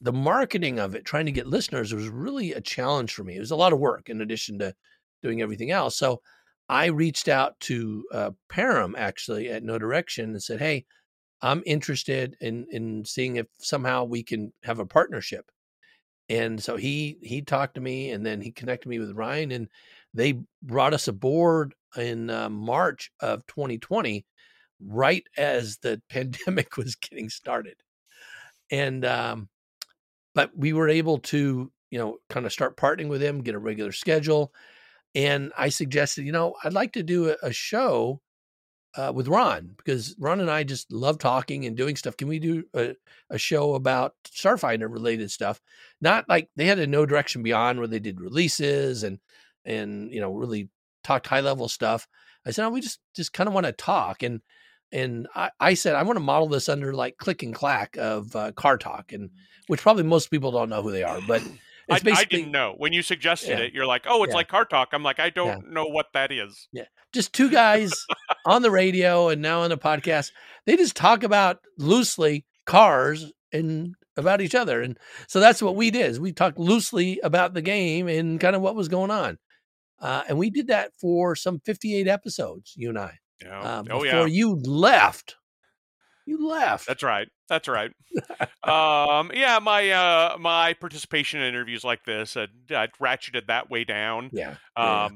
the 0.00 0.12
marketing 0.12 0.78
of 0.78 0.94
it, 0.94 1.04
trying 1.04 1.26
to 1.26 1.32
get 1.32 1.46
listeners, 1.46 1.94
was 1.94 2.08
really 2.08 2.52
a 2.52 2.60
challenge 2.60 3.14
for 3.14 3.24
me. 3.24 3.36
It 3.36 3.40
was 3.40 3.52
a 3.52 3.56
lot 3.56 3.72
of 3.72 3.78
work 3.78 4.10
in 4.10 4.20
addition 4.20 4.58
to 4.58 4.74
doing 5.22 5.40
everything 5.40 5.70
else. 5.70 5.96
So 5.96 6.20
I 6.68 6.86
reached 6.86 7.28
out 7.28 7.58
to 7.60 8.04
uh, 8.12 8.30
Param 8.50 8.94
actually 8.96 9.48
at 9.50 9.62
No 9.62 9.78
Direction 9.78 10.30
and 10.30 10.42
said, 10.42 10.60
"Hey, 10.60 10.86
I'm 11.42 11.62
interested 11.66 12.36
in 12.40 12.66
in 12.70 13.04
seeing 13.04 13.36
if 13.36 13.46
somehow 13.58 14.04
we 14.04 14.22
can 14.22 14.52
have 14.64 14.78
a 14.78 14.86
partnership." 14.86 15.50
And 16.28 16.62
so 16.62 16.76
he 16.76 17.18
he 17.22 17.42
talked 17.42 17.74
to 17.74 17.80
me, 17.80 18.10
and 18.10 18.24
then 18.24 18.40
he 18.40 18.52
connected 18.52 18.88
me 18.88 18.98
with 18.98 19.12
Ryan, 19.16 19.52
and 19.52 19.68
they 20.14 20.40
brought 20.62 20.94
us 20.94 21.08
aboard 21.08 21.74
in 21.96 22.30
uh, 22.30 22.48
March 22.48 23.10
of 23.20 23.46
2020, 23.46 24.24
right 24.80 25.24
as 25.36 25.78
the 25.78 26.00
pandemic 26.08 26.76
was 26.76 26.94
getting 26.94 27.28
started. 27.28 27.76
And 28.70 29.04
um, 29.04 29.48
but 30.34 30.56
we 30.56 30.72
were 30.72 30.88
able 30.88 31.18
to, 31.18 31.70
you 31.90 31.98
know, 31.98 32.18
kind 32.30 32.46
of 32.46 32.52
start 32.52 32.76
partnering 32.76 33.08
with 33.08 33.20
them, 33.20 33.42
get 33.42 33.54
a 33.54 33.58
regular 33.58 33.92
schedule, 33.92 34.52
and 35.14 35.52
I 35.56 35.68
suggested, 35.68 36.24
you 36.24 36.32
know, 36.32 36.54
I'd 36.64 36.72
like 36.72 36.92
to 36.94 37.02
do 37.02 37.30
a, 37.30 37.36
a 37.42 37.52
show 37.52 38.20
uh, 38.96 39.12
with 39.14 39.28
Ron 39.28 39.74
because 39.76 40.14
Ron 40.18 40.40
and 40.40 40.50
I 40.50 40.62
just 40.62 40.92
love 40.92 41.18
talking 41.18 41.66
and 41.66 41.76
doing 41.76 41.96
stuff. 41.96 42.16
Can 42.16 42.28
we 42.28 42.38
do 42.38 42.64
a, 42.74 42.94
a, 43.30 43.38
show 43.38 43.74
about 43.74 44.14
Starfinder 44.24 44.90
related 44.90 45.30
stuff? 45.30 45.60
Not 46.00 46.28
like 46.28 46.48
they 46.56 46.66
had 46.66 46.78
a 46.78 46.86
No 46.86 47.04
Direction 47.04 47.42
Beyond 47.42 47.78
where 47.78 47.88
they 47.88 47.98
did 47.98 48.20
releases 48.20 49.02
and 49.02 49.18
and 49.64 50.12
you 50.12 50.20
know 50.20 50.32
really 50.32 50.70
talked 51.02 51.26
high 51.26 51.40
level 51.40 51.68
stuff. 51.68 52.06
I 52.46 52.50
said, 52.50 52.62
no, 52.62 52.70
we 52.70 52.80
just 52.80 53.00
just 53.14 53.32
kind 53.32 53.48
of 53.48 53.54
want 53.54 53.66
to 53.66 53.72
talk 53.72 54.22
and 54.22 54.40
and 54.92 55.26
I, 55.34 55.50
I, 55.58 55.74
said 55.74 55.96
I 55.96 56.02
want 56.04 56.16
to 56.16 56.24
model 56.24 56.48
this 56.48 56.68
under 56.68 56.92
like 56.94 57.16
click 57.16 57.42
and 57.42 57.54
clack 57.54 57.96
of 57.98 58.36
uh, 58.36 58.52
car 58.52 58.78
talk 58.78 59.12
and 59.12 59.30
which 59.66 59.80
probably 59.80 60.04
most 60.04 60.30
people 60.30 60.52
don't 60.52 60.68
know 60.68 60.82
who 60.82 60.92
they 60.92 61.02
are, 61.02 61.20
but 61.26 61.42
I, 61.90 62.00
I, 62.04 62.24
didn't 62.24 62.50
know 62.50 62.74
when 62.78 62.92
you 62.92 63.02
suggested 63.02 63.58
yeah. 63.58 63.64
it. 63.64 63.72
You're 63.74 63.86
like, 63.86 64.04
oh, 64.08 64.22
it's 64.22 64.30
yeah. 64.30 64.36
like 64.36 64.48
car 64.48 64.64
talk. 64.64 64.90
I'm 64.92 65.02
like, 65.02 65.20
I 65.20 65.30
don't 65.30 65.64
yeah. 65.64 65.72
know 65.72 65.86
what 65.86 66.06
that 66.14 66.32
is. 66.32 66.68
Yeah, 66.72 66.84
just 67.12 67.32
two 67.32 67.50
guys 67.50 67.92
on 68.46 68.62
the 68.62 68.70
radio 68.70 69.28
and 69.28 69.42
now 69.42 69.62
on 69.62 69.70
the 69.70 69.76
podcast. 69.76 70.30
They 70.66 70.76
just 70.76 70.96
talk 70.96 71.22
about 71.22 71.58
loosely 71.78 72.46
cars 72.64 73.32
and 73.52 73.94
about 74.16 74.40
each 74.40 74.54
other, 74.54 74.80
and 74.80 74.98
so 75.26 75.40
that's 75.40 75.62
what 75.62 75.76
we 75.76 75.90
did. 75.90 76.10
Is 76.10 76.20
we 76.20 76.32
talked 76.32 76.58
loosely 76.58 77.20
about 77.22 77.52
the 77.52 77.62
game 77.62 78.08
and 78.08 78.40
kind 78.40 78.56
of 78.56 78.62
what 78.62 78.76
was 78.76 78.88
going 78.88 79.10
on, 79.10 79.38
uh, 80.04 80.22
and 80.28 80.36
we 80.38 80.50
did 80.50 80.66
that 80.66 80.92
for 81.00 81.34
some 81.34 81.58
58 81.60 82.06
episodes. 82.06 82.74
You 82.76 82.90
and 82.90 82.98
I. 82.98 83.18
Yeah. 83.42 83.60
Uh, 83.60 83.84
oh 83.90 84.04
yeah. 84.04 84.26
you 84.26 84.56
left. 84.56 85.36
You 86.26 86.46
left. 86.46 86.86
That's 86.86 87.02
right. 87.02 87.26
That's 87.48 87.68
right. 87.68 87.90
um, 88.62 89.30
yeah, 89.34 89.58
my 89.62 89.90
uh, 89.90 90.36
my 90.38 90.74
participation 90.74 91.40
in 91.40 91.48
interviews 91.48 91.84
like 91.84 92.04
this, 92.04 92.36
uh, 92.36 92.46
I 92.70 92.88
ratcheted 93.00 93.46
that 93.48 93.70
way 93.70 93.84
down. 93.84 94.28
Yeah. 94.32 94.50
Um, 94.50 94.56
yeah. 94.76 95.08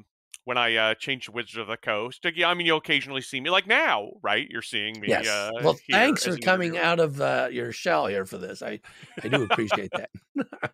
when 0.45 0.59
I 0.59 0.77
uh, 0.77 0.95
changed 0.95 1.27
to 1.27 1.33
Wizards 1.33 1.59
of 1.59 1.67
the 1.67 1.77
Coast, 1.77 2.25
I 2.27 2.55
mean, 2.55 2.67
you'll 2.67 2.79
occasionally 2.79 3.23
see 3.23 3.41
me 3.41 3.51
like 3.51 3.67
now, 3.67 4.13
right? 4.23 4.47
You're 4.51 4.63
seeing 4.63 5.01
me. 5.01 5.09
Yes. 5.09 5.29
Uh, 5.29 5.51
well, 5.63 5.77
thanks 5.91 6.25
for 6.25 6.37
coming 6.39 6.79
out 6.79 6.99
of 6.99 7.21
uh, 7.21 7.49
your 7.53 7.73
shell 7.73 8.07
here 8.07 8.25
for 8.25 8.39
this. 8.39 8.63
I 8.63 8.81
I 9.23 9.29
do 9.29 9.45
appreciate 9.45 9.91
that. 9.93 10.11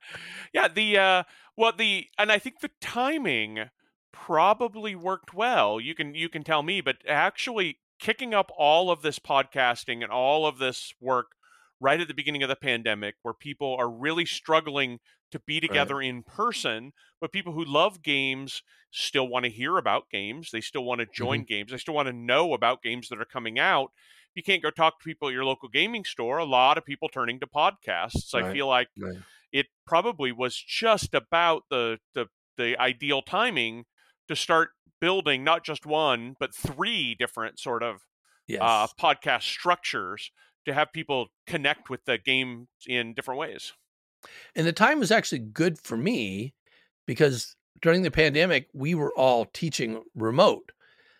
yeah. 0.53 0.69
The 0.69 0.99
uh, 0.99 1.23
well, 1.57 1.73
the 1.77 2.07
and 2.17 2.33
I 2.33 2.39
think 2.39 2.61
the 2.61 2.71
timing 2.81 3.71
probably 4.15 4.95
worked 4.95 5.35
well. 5.35 5.81
You 5.81 5.95
can 5.95 6.15
you 6.15 6.29
can 6.29 6.45
tell 6.45 6.63
me, 6.63 6.81
but 6.81 6.97
actually 7.07 7.79
kicking 7.99 8.33
up 8.33 8.51
all 8.57 8.91
of 8.91 9.03
this 9.03 9.19
podcasting 9.19 10.03
and 10.03 10.11
all 10.11 10.47
of 10.47 10.59
this 10.59 10.93
work 11.01 11.33
right 11.81 12.01
at 12.01 12.09
the 12.09 12.15
beginning 12.15 12.43
of 12.43 12.49
the 12.49 12.57
pandemic 12.57 13.17
where 13.23 13.35
people 13.35 13.77
are 13.79 13.91
really 13.91 14.25
struggling 14.25 15.01
to 15.31 15.41
be 15.41 15.61
together 15.61 15.97
right. 15.97 16.09
in 16.09 16.23
person 16.23 16.93
but 17.21 17.33
people 17.33 17.53
who 17.53 17.65
love 17.65 18.03
games 18.03 18.63
still 18.93 19.27
want 19.27 19.45
to 19.45 19.51
hear 19.51 19.77
about 19.79 20.11
games 20.11 20.51
they 20.53 20.61
still 20.61 20.85
want 20.85 21.01
to 21.01 21.07
join 21.07 21.41
mm-hmm. 21.41 21.47
games 21.47 21.71
they 21.71 21.79
still 21.79 21.95
want 21.95 22.07
to 22.07 22.13
know 22.13 22.53
about 22.53 22.83
games 22.83 23.09
that 23.09 23.21
are 23.21 23.25
coming 23.25 23.59
out 23.59 23.91
you 24.35 24.43
can't 24.43 24.63
go 24.63 24.71
talk 24.71 24.99
to 24.99 25.05
people 25.05 25.29
at 25.29 25.35
your 25.35 25.45
local 25.45 25.69
gaming 25.69 26.05
store 26.05 26.39
a 26.39 26.45
lot 26.45 26.79
of 26.79 26.85
people 26.85 27.09
turning 27.09 27.41
to 27.41 27.47
podcasts 27.47 28.35
right. 28.35 28.45
i 28.45 28.53
feel 28.53 28.67
like 28.67 28.89
right. 28.99 29.17
it 29.53 29.67
probably 29.87 30.31
was 30.31 30.57
just 30.57 31.15
about 31.15 31.63
the 31.71 31.99
the 32.15 32.27
the 32.57 32.79
ideal 32.79 33.23
timing 33.23 33.85
to 34.29 34.37
start 34.37 34.71
building 35.01 35.45
not 35.45 35.65
just 35.65 35.85
one 35.85 36.37
but 36.39 36.55
three 36.55 37.15
different 37.19 37.59
sort 37.59 37.83
of 37.83 37.97
uh, 37.97 37.99
yes. 38.47 38.61
uh, 38.63 38.87
podcast 39.01 39.43
structures 39.43 40.31
to 40.65 40.73
have 40.73 40.93
people 40.93 41.29
connect 41.47 41.91
with 41.91 42.05
the 42.05 42.19
game 42.19 42.69
in 42.87 43.15
different 43.15 43.39
ways. 43.39 43.73
And 44.55 44.67
the 44.67 44.73
time 44.73 44.99
was 44.99 45.11
actually 45.11 45.41
good 45.41 45.79
for 45.79 45.97
me 45.97 46.55
because 47.07 47.57
during 47.83 48.03
the 48.03 48.11
pandemic 48.11 48.69
we 48.73 48.95
were 48.95 49.13
all 49.15 49.47
teaching 49.47 50.03
remote. 50.15 50.73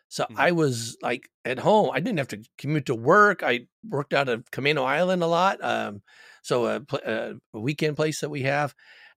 So 0.09 0.25
mm-hmm. 0.25 0.41
I 0.41 0.53
was 0.53 0.97
like 1.03 1.29
at 1.45 1.59
home. 1.59 1.91
I 1.93 2.01
didn't 2.01 2.19
have 2.19 2.29
to 2.29 2.45
commute 2.59 2.87
to 2.87 2.95
work. 2.95 3.43
I 3.43 3.67
worked 3.89 4.15
out 4.15 4.29
of 4.29 4.51
Camano 4.51 4.85
Island 4.85 5.23
a 5.23 5.27
lot. 5.27 5.63
Um, 5.63 6.03
so 6.43 6.67
a, 6.67 6.83
a, 7.05 7.35
weekend 7.59 7.97
place 7.97 8.21
that 8.21 8.31
we 8.31 8.43
have, 8.43 8.75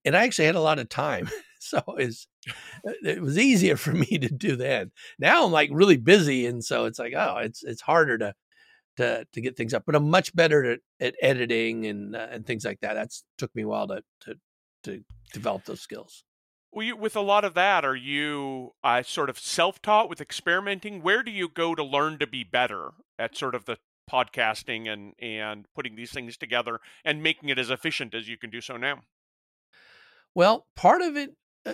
and 0.08 0.16
I 0.16 0.24
actually 0.24 0.46
had 0.46 0.56
a 0.56 0.62
lot 0.62 0.80
of 0.80 0.90
time. 0.90 1.30
so 1.60 1.84
it's 1.98 2.28
uh, 2.88 2.94
it 3.04 3.22
was 3.22 3.38
easier 3.38 3.76
for 3.76 3.92
me 3.92 4.06
to 4.06 4.30
do 4.30 4.56
that. 4.56 4.88
Now 5.20 5.46
I'm 5.46 5.52
like 5.52 5.70
really 5.74 5.98
busy, 5.98 6.46
and 6.46 6.64
so 6.64 6.86
it's 6.86 6.98
like 6.98 7.14
oh, 7.16 7.38
it's 7.38 7.64
it's 7.64 7.82
harder 7.82 8.18
to 8.18 8.34
to 8.98 9.26
to 9.32 9.42
get 9.42 9.58
things 9.58 9.74
up. 9.74 9.84
But 9.86 9.96
I'm 9.96 10.10
much 10.10 10.36
better 10.36 10.72
at, 10.72 10.80
at 11.00 11.16
editing 11.22 11.86
and 11.86 12.16
uh, 12.16 12.28
and 12.32 12.46
things 12.46 12.66
like 12.66 12.80
that. 12.80 12.94
That's 12.94 13.24
took 13.38 13.54
me 13.56 13.64
a 13.64 13.68
while 13.68 13.88
to 13.90 14.02
to 14.22 14.36
to 14.84 15.04
develop 15.34 15.66
those 15.66 15.82
skills. 15.82 16.24
Well, 16.72 16.86
you, 16.86 16.96
with 16.96 17.16
a 17.16 17.22
lot 17.22 17.46
of 17.46 17.54
that, 17.54 17.86
are 17.86 17.96
you 17.96 18.72
uh, 18.84 19.02
sort 19.02 19.30
of 19.30 19.40
self-taught 19.40 20.10
with 20.10 20.22
experimenting? 20.22 21.02
Where 21.02 21.24
do 21.24 21.32
you 21.32 21.48
go 21.48 21.76
to 21.76 21.84
learn 21.84 22.20
to 22.20 22.28
be 22.28 22.44
better 22.44 22.92
at 23.18 23.38
sort 23.38 23.56
of 23.56 23.66
the 23.66 23.78
podcasting 24.10 24.88
and 24.88 25.14
and 25.20 25.66
putting 25.76 25.96
these 25.96 26.12
things 26.12 26.38
together 26.38 26.80
and 27.04 27.22
making 27.22 27.50
it 27.50 27.60
as 27.60 27.70
efficient 27.70 28.14
as 28.14 28.30
you 28.30 28.38
can 28.38 28.50
do 28.50 28.62
so 28.62 28.78
now? 28.78 29.02
Well, 30.38 30.68
part 30.76 31.02
of 31.02 31.18
it 31.18 31.32
uh, 31.66 31.74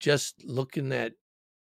just 0.00 0.42
looking 0.46 0.92
at 0.92 1.12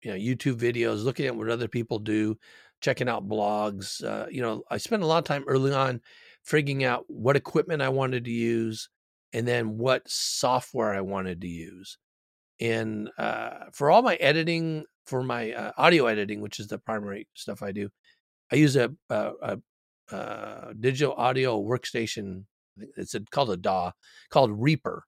you 0.03 0.11
know 0.11 0.17
YouTube 0.19 0.57
videos, 0.57 1.03
looking 1.03 1.25
at 1.25 1.35
what 1.35 1.49
other 1.49 1.69
people 1.69 1.99
do, 1.99 2.37
checking 2.83 3.09
out 3.09 3.27
blogs. 3.27 4.05
Uh, 4.05 4.27
you 4.31 4.43
know, 4.43 4.63
I 4.71 4.77
spent 4.77 5.03
a 5.03 5.07
lot 5.07 5.17
of 5.21 5.25
time 5.25 5.43
early 5.49 5.73
on 5.73 6.03
figuring 6.45 6.85
out 6.85 7.07
what 7.09 7.37
equipment 7.37 7.81
I 7.81 7.89
wanted 7.89 8.27
to 8.27 8.31
use, 8.31 8.91
and 9.33 9.49
then 9.49 9.79
what 9.79 10.03
software 10.07 10.93
I 10.93 11.01
wanted 11.01 11.41
to 11.41 11.49
use. 11.49 11.97
And 12.61 13.09
uh, 13.17 13.71
for 13.73 13.91
all 13.91 14.03
my 14.03 14.17
editing, 14.17 14.85
for 15.07 15.23
my 15.23 15.53
uh, 15.53 15.73
audio 15.79 16.09
editing, 16.09 16.43
which 16.43 16.61
is 16.61 16.67
the 16.67 16.77
primary 16.79 17.27
stuff 17.33 17.63
I 17.63 17.73
do, 17.73 17.89
I 18.53 18.57
use 18.57 18.77
a, 18.77 18.91
a, 19.09 19.31
a, 19.41 19.59
a 20.15 20.75
digital 20.79 21.15
audio 21.15 21.59
workstation. 21.59 22.45
It's 22.99 23.15
called 23.31 23.51
a 23.51 23.57
DAW 23.57 23.93
called 24.29 24.51
Reaper, 24.53 25.05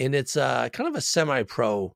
and 0.00 0.14
it's 0.14 0.36
uh, 0.36 0.68
kind 0.70 0.88
of 0.88 0.96
a 0.96 1.00
semi-pro 1.00 1.94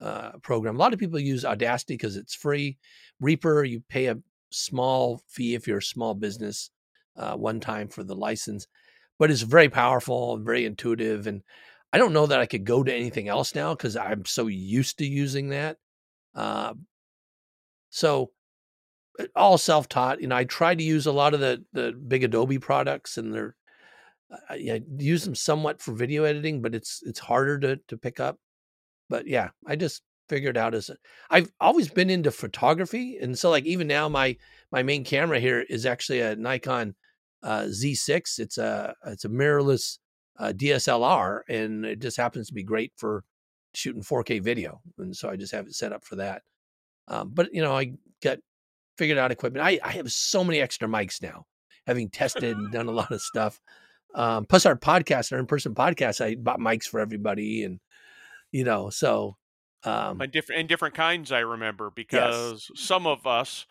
uh, 0.00 0.32
program. 0.42 0.76
A 0.76 0.78
lot 0.78 0.92
of 0.92 1.00
people 1.00 1.18
use 1.18 1.44
Audacity 1.44 1.94
because 1.94 2.16
it's 2.16 2.34
free. 2.34 2.76
Reaper, 3.18 3.64
you 3.64 3.82
pay 3.88 4.06
a 4.06 4.18
small 4.50 5.22
fee 5.26 5.54
if 5.54 5.66
you're 5.66 5.78
a 5.78 5.82
small 5.82 6.14
business, 6.14 6.70
uh, 7.16 7.34
one 7.34 7.58
time 7.60 7.88
for 7.88 8.04
the 8.04 8.14
license, 8.14 8.66
but 9.18 9.30
it's 9.30 9.40
very 9.40 9.70
powerful 9.70 10.34
and 10.34 10.44
very 10.44 10.66
intuitive. 10.66 11.26
And 11.26 11.42
I 11.92 11.98
don't 11.98 12.12
know 12.12 12.26
that 12.26 12.40
I 12.40 12.46
could 12.46 12.64
go 12.64 12.82
to 12.82 12.94
anything 12.94 13.28
else 13.28 13.54
now 13.54 13.74
because 13.74 13.96
I'm 13.96 14.26
so 14.26 14.48
used 14.48 14.98
to 14.98 15.06
using 15.06 15.48
that. 15.48 15.78
Uh, 16.34 16.74
so 17.88 18.32
uh, 19.18 19.24
all 19.34 19.56
self-taught. 19.56 20.20
You 20.20 20.26
know, 20.26 20.36
I 20.36 20.44
tried 20.44 20.78
to 20.78 20.84
use 20.84 21.06
a 21.06 21.12
lot 21.12 21.32
of 21.32 21.40
the 21.40 21.64
the 21.72 21.92
big 21.92 22.22
Adobe 22.22 22.58
products, 22.58 23.16
and 23.16 23.32
they're 23.32 23.56
I 24.50 24.82
use 24.96 25.24
them 25.24 25.34
somewhat 25.34 25.80
for 25.80 25.92
video 25.92 26.24
editing, 26.24 26.62
but 26.62 26.74
it's 26.74 27.02
it's 27.04 27.18
harder 27.18 27.58
to 27.60 27.76
to 27.88 27.96
pick 27.96 28.20
up. 28.20 28.38
But 29.08 29.26
yeah, 29.26 29.50
I 29.66 29.76
just 29.76 30.02
figured 30.28 30.56
out 30.56 30.74
as 30.74 30.90
I've 31.30 31.52
always 31.60 31.88
been 31.88 32.10
into 32.10 32.30
photography, 32.30 33.18
and 33.20 33.38
so 33.38 33.50
like 33.50 33.64
even 33.64 33.86
now 33.86 34.08
my 34.08 34.36
my 34.72 34.82
main 34.82 35.04
camera 35.04 35.38
here 35.38 35.60
is 35.68 35.86
actually 35.86 36.20
a 36.20 36.36
Nikon 36.36 36.94
uh, 37.42 37.62
Z6. 37.62 38.38
It's 38.38 38.58
a 38.58 38.94
it's 39.06 39.24
a 39.24 39.28
mirrorless 39.28 39.98
uh, 40.38 40.52
DSLR, 40.54 41.40
and 41.48 41.84
it 41.84 42.00
just 42.00 42.16
happens 42.16 42.48
to 42.48 42.54
be 42.54 42.62
great 42.64 42.92
for 42.96 43.24
shooting 43.74 44.02
4K 44.02 44.42
video, 44.42 44.80
and 44.98 45.14
so 45.14 45.28
I 45.28 45.36
just 45.36 45.52
have 45.52 45.66
it 45.66 45.74
set 45.74 45.92
up 45.92 46.04
for 46.04 46.16
that. 46.16 46.42
Um, 47.08 47.30
but 47.32 47.54
you 47.54 47.62
know, 47.62 47.76
I 47.76 47.92
got 48.22 48.38
figured 48.98 49.18
out 49.18 49.30
equipment. 49.30 49.64
I, 49.64 49.78
I 49.84 49.92
have 49.92 50.10
so 50.10 50.42
many 50.42 50.60
extra 50.60 50.88
mics 50.88 51.22
now, 51.22 51.44
having 51.86 52.10
tested 52.10 52.56
and 52.56 52.72
done 52.72 52.88
a 52.88 52.92
lot 52.92 53.12
of 53.12 53.22
stuff. 53.22 53.60
Um, 54.14 54.46
plus 54.46 54.64
our 54.64 54.76
podcast, 54.76 55.32
our 55.32 55.38
in-person 55.38 55.74
podcast, 55.74 56.24
I 56.24 56.36
bought 56.36 56.58
mics 56.58 56.84
for 56.84 57.00
everybody, 57.00 57.64
and 57.64 57.80
you 58.52 58.64
know, 58.64 58.88
so 58.90 59.36
um, 59.84 60.20
and 60.20 60.32
different 60.32 60.60
and 60.60 60.68
different 60.68 60.94
kinds. 60.94 61.32
I 61.32 61.40
remember 61.40 61.90
because 61.94 62.70
yes. 62.70 62.82
some 62.82 63.06
of 63.06 63.26
us, 63.26 63.66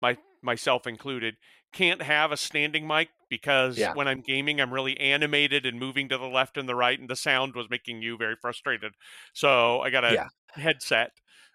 my 0.00 0.16
myself 0.42 0.86
included, 0.86 1.36
can't 1.72 2.02
have 2.02 2.32
a 2.32 2.36
standing 2.36 2.86
mic 2.86 3.08
because 3.28 3.78
Yeah. 3.78 3.94
when 3.94 4.08
I'm 4.08 4.20
gaming, 4.20 4.60
I'm 4.60 4.72
really 4.72 4.98
animated 4.98 5.66
and 5.66 5.78
moving 5.78 6.08
to 6.08 6.18
the 6.18 6.28
left 6.28 6.56
and 6.56 6.68
the 6.68 6.74
right, 6.74 6.98
and 6.98 7.08
the 7.08 7.16
sound 7.16 7.54
was 7.54 7.68
making 7.68 8.02
you 8.02 8.16
very 8.16 8.36
frustrated. 8.40 8.94
So 9.34 9.80
I 9.80 9.90
got 9.90 10.04
a 10.04 10.14
Yeah. 10.14 10.28
headset. 10.54 11.12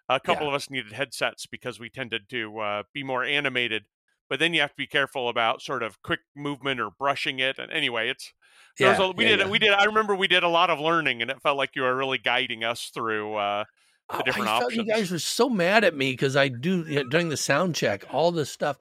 A 0.08 0.20
couple 0.20 0.48
of 0.48 0.54
us 0.54 0.70
needed 0.70 0.94
headsets 0.94 1.48
because 1.48 1.80
we 1.80 1.90
tended 1.90 2.30
to 2.30 2.60
uh, 2.60 2.84
be 2.94 3.04
more 3.04 3.24
animated. 3.24 3.86
But 4.30 4.40
then 4.40 4.54
you 4.54 4.62
have 4.62 4.72
to 4.72 4.76
be 4.78 4.88
careful 4.88 5.30
about 5.30 5.62
sort 5.62 5.84
of 5.84 6.02
quick 6.02 6.22
movement 6.36 6.80
or 6.80 6.90
brushing 6.98 7.40
it. 7.40 7.60
And 7.60 7.72
anyway, 7.72 8.10
it's 8.10 8.34
Yeah, 8.80 9.00
a, 9.02 9.12
we 9.12 9.24
yeah, 9.26 9.30
did 9.32 9.40
yeah. 9.40 9.50
we 9.50 9.60
did. 9.60 9.70
I 9.72 9.86
remember 9.86 10.16
we 10.16 10.28
did 10.28 10.44
a 10.44 10.50
lot 10.50 10.70
of 10.70 10.80
learning, 10.80 11.22
and 11.22 11.30
it 11.32 11.42
felt 11.42 11.58
like 11.58 11.72
you 11.76 11.84
were 11.84 11.96
really 11.96 12.18
guiding 12.18 12.64
us 12.64 12.90
through. 12.94 13.36
Uh, 13.36 13.64
Oh, 14.08 14.22
different 14.22 14.48
I 14.50 14.60
felt 14.60 14.74
you 14.76 14.86
guys 14.86 15.10
were 15.10 15.18
so 15.18 15.50
mad 15.50 15.84
at 15.84 15.96
me 15.96 16.12
because 16.12 16.36
I 16.36 16.48
do 16.48 17.04
during 17.06 17.30
the 17.30 17.38
sound 17.38 17.74
check 17.74 18.04
all 18.14 18.32
this 18.32 18.52
stuff. 18.52 18.78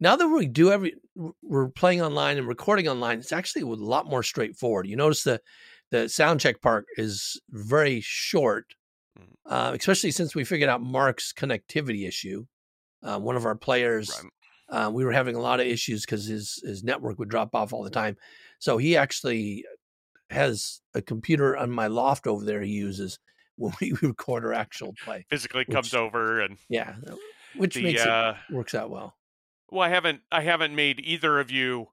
Now 0.00 0.16
that 0.16 0.28
we 0.28 0.46
do 0.46 0.70
every, 0.70 0.92
we're 1.42 1.70
playing 1.70 2.02
online 2.02 2.36
and 2.36 2.46
recording 2.46 2.86
online. 2.86 3.20
It's 3.20 3.32
actually 3.32 3.62
a 3.62 3.66
lot 3.68 4.04
more 4.06 4.22
straightforward. 4.22 4.86
You 4.86 4.96
notice 4.96 5.22
the 5.22 5.40
the 5.90 6.10
sound 6.10 6.40
check 6.40 6.60
part 6.60 6.84
is 6.98 7.40
very 7.50 8.02
short, 8.02 8.74
Mm. 9.18 9.24
uh, 9.46 9.74
especially 9.78 10.10
since 10.10 10.34
we 10.34 10.44
figured 10.44 10.68
out 10.68 10.82
Mark's 10.82 11.32
connectivity 11.32 12.06
issue. 12.06 12.44
Uh, 13.02 13.18
one 13.18 13.36
of 13.36 13.46
our 13.46 13.54
players, 13.56 14.10
Right. 14.10 14.30
Uh, 14.68 14.90
we 14.92 15.04
were 15.04 15.12
having 15.12 15.36
a 15.36 15.40
lot 15.40 15.60
of 15.60 15.66
issues 15.66 16.04
because 16.04 16.26
his 16.26 16.60
his 16.64 16.82
network 16.82 17.18
would 17.18 17.28
drop 17.28 17.54
off 17.54 17.72
all 17.72 17.82
the 17.82 17.90
time. 17.90 18.16
So 18.58 18.78
he 18.78 18.96
actually 18.96 19.64
has 20.30 20.80
a 20.94 21.02
computer 21.02 21.56
on 21.56 21.70
my 21.70 21.86
loft 21.86 22.26
over 22.26 22.44
there. 22.44 22.62
He 22.62 22.72
uses 22.72 23.18
when 23.56 23.72
we 23.80 23.92
record 24.02 24.44
our 24.44 24.52
actual 24.52 24.94
play. 25.02 25.24
physically 25.30 25.64
comes 25.64 25.94
over 25.94 26.40
and 26.40 26.58
Yeah, 26.68 26.96
which 27.56 27.74
the 27.74 27.84
makes 27.84 28.04
uh, 28.04 28.36
it 28.48 28.54
works 28.54 28.74
out 28.74 28.90
well. 28.90 29.14
well, 29.70 29.82
I 29.82 29.88
haven't 29.88 30.22
I 30.30 30.42
haven't 30.42 30.74
made 30.74 31.00
either 31.00 31.38
of 31.40 31.50
you 31.50 31.88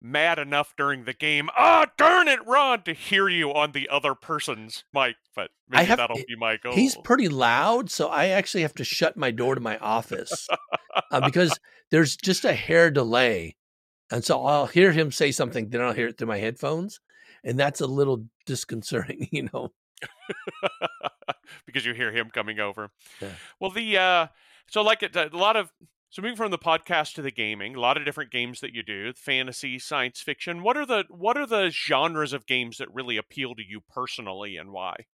mad 0.00 0.38
enough 0.38 0.74
during 0.76 1.04
the 1.04 1.12
game. 1.12 1.48
Ah, 1.56 1.86
darn 1.96 2.28
it, 2.28 2.44
Ron, 2.46 2.82
to 2.82 2.92
hear 2.92 3.28
you 3.28 3.52
on 3.52 3.72
the 3.72 3.88
other 3.88 4.14
person's 4.14 4.84
mic. 4.92 5.16
But 5.34 5.50
maybe 5.68 5.84
have- 5.86 5.98
that'll 5.98 6.16
be 6.16 6.36
my 6.36 6.56
goal. 6.56 6.74
He's 6.74 6.96
pretty 6.96 7.28
loud, 7.28 7.90
so 7.90 8.08
I 8.08 8.26
actually 8.26 8.62
have 8.62 8.74
to 8.74 8.84
shut 8.84 9.16
my 9.16 9.30
door 9.30 9.54
to 9.54 9.60
my 9.60 9.78
office 9.78 10.48
uh, 11.10 11.20
because 11.20 11.58
there's 11.90 12.16
just 12.16 12.44
a 12.44 12.54
hair 12.54 12.90
delay, 12.90 13.56
and 14.10 14.24
so 14.24 14.44
I'll 14.44 14.66
hear 14.66 14.92
him 14.92 15.10
say 15.10 15.32
something, 15.32 15.70
then 15.70 15.80
I'll 15.80 15.94
hear 15.94 16.08
it 16.08 16.18
through 16.18 16.28
my 16.28 16.38
headphones, 16.38 17.00
and 17.44 17.58
that's 17.58 17.80
a 17.80 17.86
little 17.86 18.24
disconcerting, 18.46 19.28
you 19.32 19.48
know. 19.52 19.72
because 21.66 21.84
you 21.84 21.92
hear 21.94 22.12
him 22.12 22.30
coming 22.32 22.60
over. 22.60 22.90
Yeah. 23.20 23.30
Well, 23.60 23.70
the 23.70 23.96
uh, 23.98 24.26
so 24.68 24.82
like 24.82 25.02
it, 25.02 25.16
a 25.16 25.30
lot 25.32 25.56
of 25.56 25.72
so 26.10 26.22
moving 26.22 26.36
from 26.36 26.50
the 26.50 26.58
podcast 26.58 27.14
to 27.14 27.22
the 27.22 27.30
gaming, 27.30 27.74
a 27.74 27.80
lot 27.80 27.96
of 27.96 28.04
different 28.04 28.30
games 28.30 28.60
that 28.60 28.72
you 28.72 28.82
do, 28.82 29.12
fantasy, 29.14 29.78
science 29.78 30.20
fiction. 30.20 30.62
What 30.62 30.76
are 30.76 30.86
the 30.86 31.04
what 31.08 31.36
are 31.36 31.46
the 31.46 31.70
genres 31.70 32.32
of 32.32 32.46
games 32.46 32.78
that 32.78 32.92
really 32.92 33.16
appeal 33.16 33.54
to 33.54 33.62
you 33.66 33.80
personally, 33.88 34.56
and 34.56 34.72
why? 34.72 35.06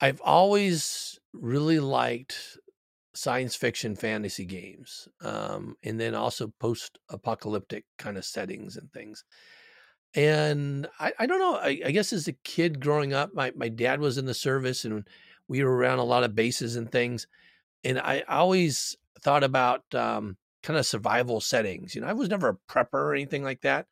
I've 0.00 0.20
always 0.20 1.18
really 1.32 1.80
liked 1.80 2.58
science 3.14 3.56
fiction 3.56 3.96
fantasy 3.96 4.44
games, 4.44 5.08
um, 5.22 5.76
and 5.82 5.98
then 5.98 6.14
also 6.14 6.52
post-apocalyptic 6.60 7.86
kind 7.96 8.18
of 8.18 8.24
settings 8.26 8.76
and 8.76 8.92
things. 8.92 9.24
And 10.14 10.86
I, 11.00 11.12
I 11.18 11.26
don't 11.26 11.38
know. 11.38 11.56
I, 11.56 11.80
I 11.86 11.90
guess 11.92 12.12
as 12.12 12.28
a 12.28 12.32
kid 12.32 12.80
growing 12.80 13.14
up, 13.14 13.34
my, 13.34 13.52
my 13.56 13.68
dad 13.70 14.00
was 14.00 14.18
in 14.18 14.26
the 14.26 14.34
service, 14.34 14.84
and 14.84 15.08
we 15.48 15.64
were 15.64 15.74
around 15.74 15.98
a 15.98 16.04
lot 16.04 16.24
of 16.24 16.34
bases 16.34 16.76
and 16.76 16.92
things. 16.92 17.26
And 17.84 17.98
I 17.98 18.22
always 18.28 18.96
thought 19.22 19.44
about 19.44 19.82
um, 19.94 20.36
kind 20.62 20.78
of 20.78 20.86
survival 20.86 21.40
settings. 21.40 21.94
You 21.94 22.00
know, 22.00 22.08
I 22.08 22.12
was 22.12 22.28
never 22.28 22.48
a 22.48 22.72
prepper 22.72 22.94
or 22.94 23.14
anything 23.14 23.42
like 23.44 23.62
that, 23.62 23.86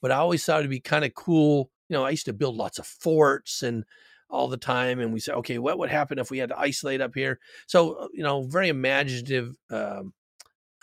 but 0.00 0.10
I 0.10 0.16
always 0.16 0.44
thought 0.44 0.60
it'd 0.60 0.70
be 0.70 0.80
kind 0.80 1.04
of 1.04 1.14
cool. 1.14 1.70
You 1.88 1.96
know, 1.96 2.04
I 2.04 2.10
used 2.10 2.26
to 2.26 2.32
build 2.32 2.56
lots 2.56 2.78
of 2.78 2.86
forts 2.86 3.62
and 3.62 3.84
all 4.30 4.48
the 4.48 4.56
time 4.56 5.00
and 5.00 5.12
we 5.12 5.20
said 5.20 5.34
okay 5.34 5.58
what 5.58 5.78
would 5.78 5.90
happen 5.90 6.18
if 6.18 6.30
we 6.30 6.38
had 6.38 6.50
to 6.50 6.58
isolate 6.58 7.00
up 7.00 7.14
here 7.14 7.38
so 7.66 7.92
uh, 7.94 8.08
you 8.12 8.22
know 8.22 8.42
very 8.42 8.68
imaginative 8.68 9.54
um, 9.70 10.12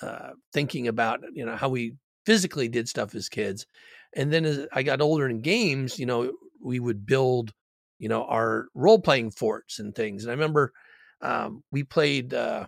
uh, 0.02 0.32
thinking 0.52 0.88
about 0.88 1.22
you 1.34 1.46
know 1.46 1.56
how 1.56 1.70
we 1.70 1.94
physically 2.26 2.68
did 2.68 2.90
stuff 2.90 3.14
as 3.14 3.30
kids 3.30 3.68
and 4.16 4.34
then 4.34 4.46
as 4.46 4.68
i 4.74 4.82
got 4.82 5.02
older 5.02 5.30
in 5.30 5.42
games 5.42 6.00
you 6.00 6.06
know 6.06 6.32
we 6.60 6.80
would 6.80 7.06
build 7.06 7.54
you 8.00 8.10
know 8.10 8.24
our 8.26 8.68
role-playing 8.74 9.30
forts 9.30 9.80
and 9.80 9.94
things 9.94 10.24
and 10.24 10.32
i 10.32 10.34
remember 10.34 10.74
um, 11.22 11.64
we 11.72 11.84
played 11.84 12.34
uh, 12.34 12.68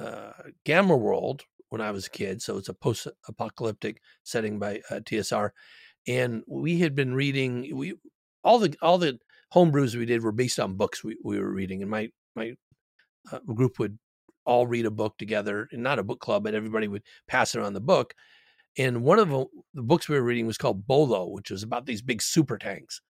uh, 0.00 0.32
gamma 0.64 0.96
world 0.96 1.42
when 1.68 1.80
i 1.80 1.90
was 1.90 2.06
a 2.06 2.10
kid 2.10 2.40
so 2.42 2.56
it's 2.56 2.68
a 2.68 2.74
post-apocalyptic 2.74 4.00
setting 4.22 4.58
by 4.58 4.80
uh, 4.90 5.00
tsr 5.00 5.50
and 6.06 6.42
we 6.46 6.78
had 6.78 6.94
been 6.94 7.14
reading 7.14 7.74
we 7.76 7.94
all 8.42 8.58
the 8.58 8.74
all 8.82 8.98
the 8.98 9.18
homebrews 9.52 9.96
we 9.96 10.06
did 10.06 10.22
were 10.22 10.32
based 10.32 10.58
on 10.58 10.76
books 10.76 11.04
we, 11.04 11.16
we 11.24 11.38
were 11.38 11.52
reading 11.52 11.82
and 11.82 11.90
my 11.90 12.08
my 12.34 12.52
uh, 13.32 13.38
group 13.54 13.78
would 13.78 13.98
all 14.44 14.66
read 14.66 14.84
a 14.84 14.90
book 14.90 15.16
together 15.16 15.68
and 15.72 15.82
not 15.82 15.98
a 15.98 16.02
book 16.02 16.20
club 16.20 16.44
but 16.44 16.54
everybody 16.54 16.88
would 16.88 17.02
pass 17.28 17.54
around 17.54 17.72
the 17.72 17.80
book 17.80 18.14
and 18.76 19.02
one 19.02 19.18
of 19.18 19.28
the, 19.28 19.46
the 19.74 19.82
books 19.82 20.08
we 20.08 20.16
were 20.16 20.24
reading 20.24 20.46
was 20.46 20.58
called 20.58 20.86
bolo 20.86 21.26
which 21.28 21.50
was 21.50 21.62
about 21.62 21.86
these 21.86 22.02
big 22.02 22.20
super 22.20 22.58
tanks 22.58 23.00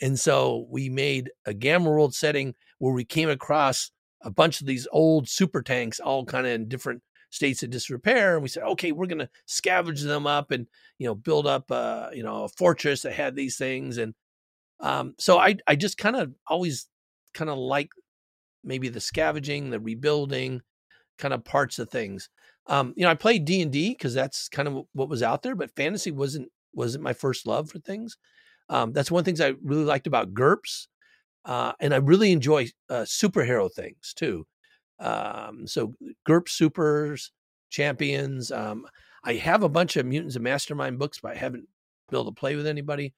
and 0.00 0.18
so 0.18 0.66
we 0.68 0.88
made 0.88 1.30
a 1.46 1.54
gamma 1.54 1.88
world 1.88 2.14
setting 2.14 2.54
where 2.78 2.92
we 2.92 3.04
came 3.04 3.28
across 3.28 3.92
a 4.24 4.30
bunch 4.30 4.60
of 4.60 4.66
these 4.66 4.86
old 4.92 5.28
super 5.28 5.62
tanks 5.62 6.00
all 6.00 6.24
kind 6.24 6.46
of 6.46 6.52
in 6.52 6.68
different 6.68 7.02
states 7.30 7.62
of 7.62 7.70
disrepair 7.70 8.34
and 8.34 8.42
we 8.42 8.48
said 8.48 8.62
okay 8.62 8.92
we're 8.92 9.06
going 9.06 9.18
to 9.18 9.28
scavenge 9.48 10.02
them 10.02 10.26
up 10.26 10.50
and 10.50 10.66
you 10.98 11.06
know 11.06 11.14
build 11.14 11.46
up 11.46 11.70
uh 11.70 12.08
you 12.12 12.22
know 12.22 12.44
a 12.44 12.48
fortress 12.48 13.02
that 13.02 13.14
had 13.14 13.34
these 13.34 13.56
things 13.56 13.96
and 13.98 14.14
um, 14.82 15.14
so 15.18 15.38
I 15.38 15.56
I 15.66 15.76
just 15.76 15.96
kind 15.96 16.16
of 16.16 16.32
always 16.46 16.88
kind 17.32 17.48
of 17.48 17.56
like 17.56 17.90
maybe 18.64 18.88
the 18.88 19.00
scavenging, 19.00 19.70
the 19.70 19.80
rebuilding, 19.80 20.60
kind 21.18 21.32
of 21.32 21.44
parts 21.44 21.78
of 21.78 21.88
things. 21.88 22.28
Um, 22.66 22.92
you 22.96 23.04
know, 23.04 23.10
I 23.10 23.14
played 23.14 23.44
D 23.44 23.62
and 23.62 23.72
D 23.72 23.90
because 23.90 24.12
that's 24.12 24.48
kind 24.48 24.68
of 24.68 24.84
what 24.92 25.08
was 25.08 25.22
out 25.22 25.42
there, 25.42 25.54
but 25.54 25.74
fantasy 25.74 26.10
wasn't 26.10 26.48
wasn't 26.74 27.04
my 27.04 27.12
first 27.12 27.46
love 27.46 27.70
for 27.70 27.78
things. 27.78 28.18
Um, 28.68 28.92
that's 28.92 29.10
one 29.10 29.20
of 29.20 29.24
the 29.24 29.28
things 29.30 29.40
I 29.40 29.54
really 29.62 29.84
liked 29.84 30.06
about 30.06 30.34
GURPS, 30.34 30.88
uh, 31.44 31.72
and 31.80 31.92
I 31.92 31.98
really 31.98 32.32
enjoy 32.32 32.68
uh, 32.88 33.02
superhero 33.02 33.72
things 33.72 34.12
too. 34.14 34.46
Um, 34.98 35.66
so 35.66 35.94
GURPS 36.26 36.50
supers, 36.50 37.32
champions. 37.70 38.52
Um, 38.52 38.86
I 39.24 39.34
have 39.34 39.62
a 39.62 39.68
bunch 39.68 39.96
of 39.96 40.06
Mutants 40.06 40.36
and 40.36 40.44
Mastermind 40.44 40.98
books, 40.98 41.18
but 41.20 41.32
I 41.32 41.36
haven't 41.36 41.66
been 42.08 42.16
able 42.16 42.26
to 42.26 42.38
play 42.38 42.54
with 42.56 42.66
anybody 42.66 43.14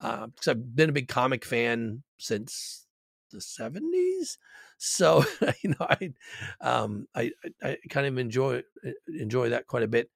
uh, 0.00 0.26
because 0.26 0.48
I've 0.48 0.76
been 0.76 0.90
a 0.90 0.92
big 0.92 1.08
comic 1.08 1.44
fan 1.44 2.02
since 2.18 2.86
the 3.30 3.40
seventies. 3.40 4.38
So 4.78 5.24
you 5.62 5.70
know, 5.70 5.86
I 5.88 6.12
um, 6.60 7.06
I, 7.14 7.32
I, 7.62 7.76
kind 7.90 8.06
of 8.06 8.18
enjoy 8.18 8.62
uh, 8.86 8.90
enjoy 9.18 9.50
that 9.50 9.66
quite 9.66 9.82
a 9.82 9.88
bit, 9.88 10.10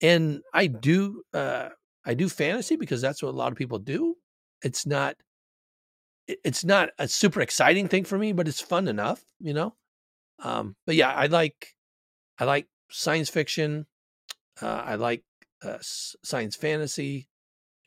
and 0.00 0.42
I 0.52 0.66
do 0.66 1.22
uh, 1.32 1.68
I 2.04 2.14
do 2.14 2.28
fantasy 2.28 2.76
because 2.76 3.00
that's 3.00 3.22
what 3.22 3.30
a 3.30 3.36
lot 3.36 3.52
of 3.52 3.58
people 3.58 3.78
do. 3.78 4.16
It's 4.62 4.86
not 4.86 5.16
it's 6.28 6.64
not 6.64 6.90
a 6.98 7.08
super 7.08 7.40
exciting 7.40 7.88
thing 7.88 8.04
for 8.04 8.18
me, 8.18 8.32
but 8.32 8.48
it's 8.48 8.60
fun 8.60 8.88
enough, 8.88 9.22
you 9.40 9.54
know. 9.54 9.74
Um, 10.40 10.76
but 10.84 10.94
yeah, 10.94 11.12
I 11.12 11.26
like 11.26 11.74
I 12.38 12.44
like 12.44 12.66
science 12.90 13.30
fiction. 13.30 13.86
Uh, 14.60 14.82
I 14.84 14.94
like 14.96 15.22
uh, 15.62 15.78
science 15.80 16.56
fantasy 16.56 17.28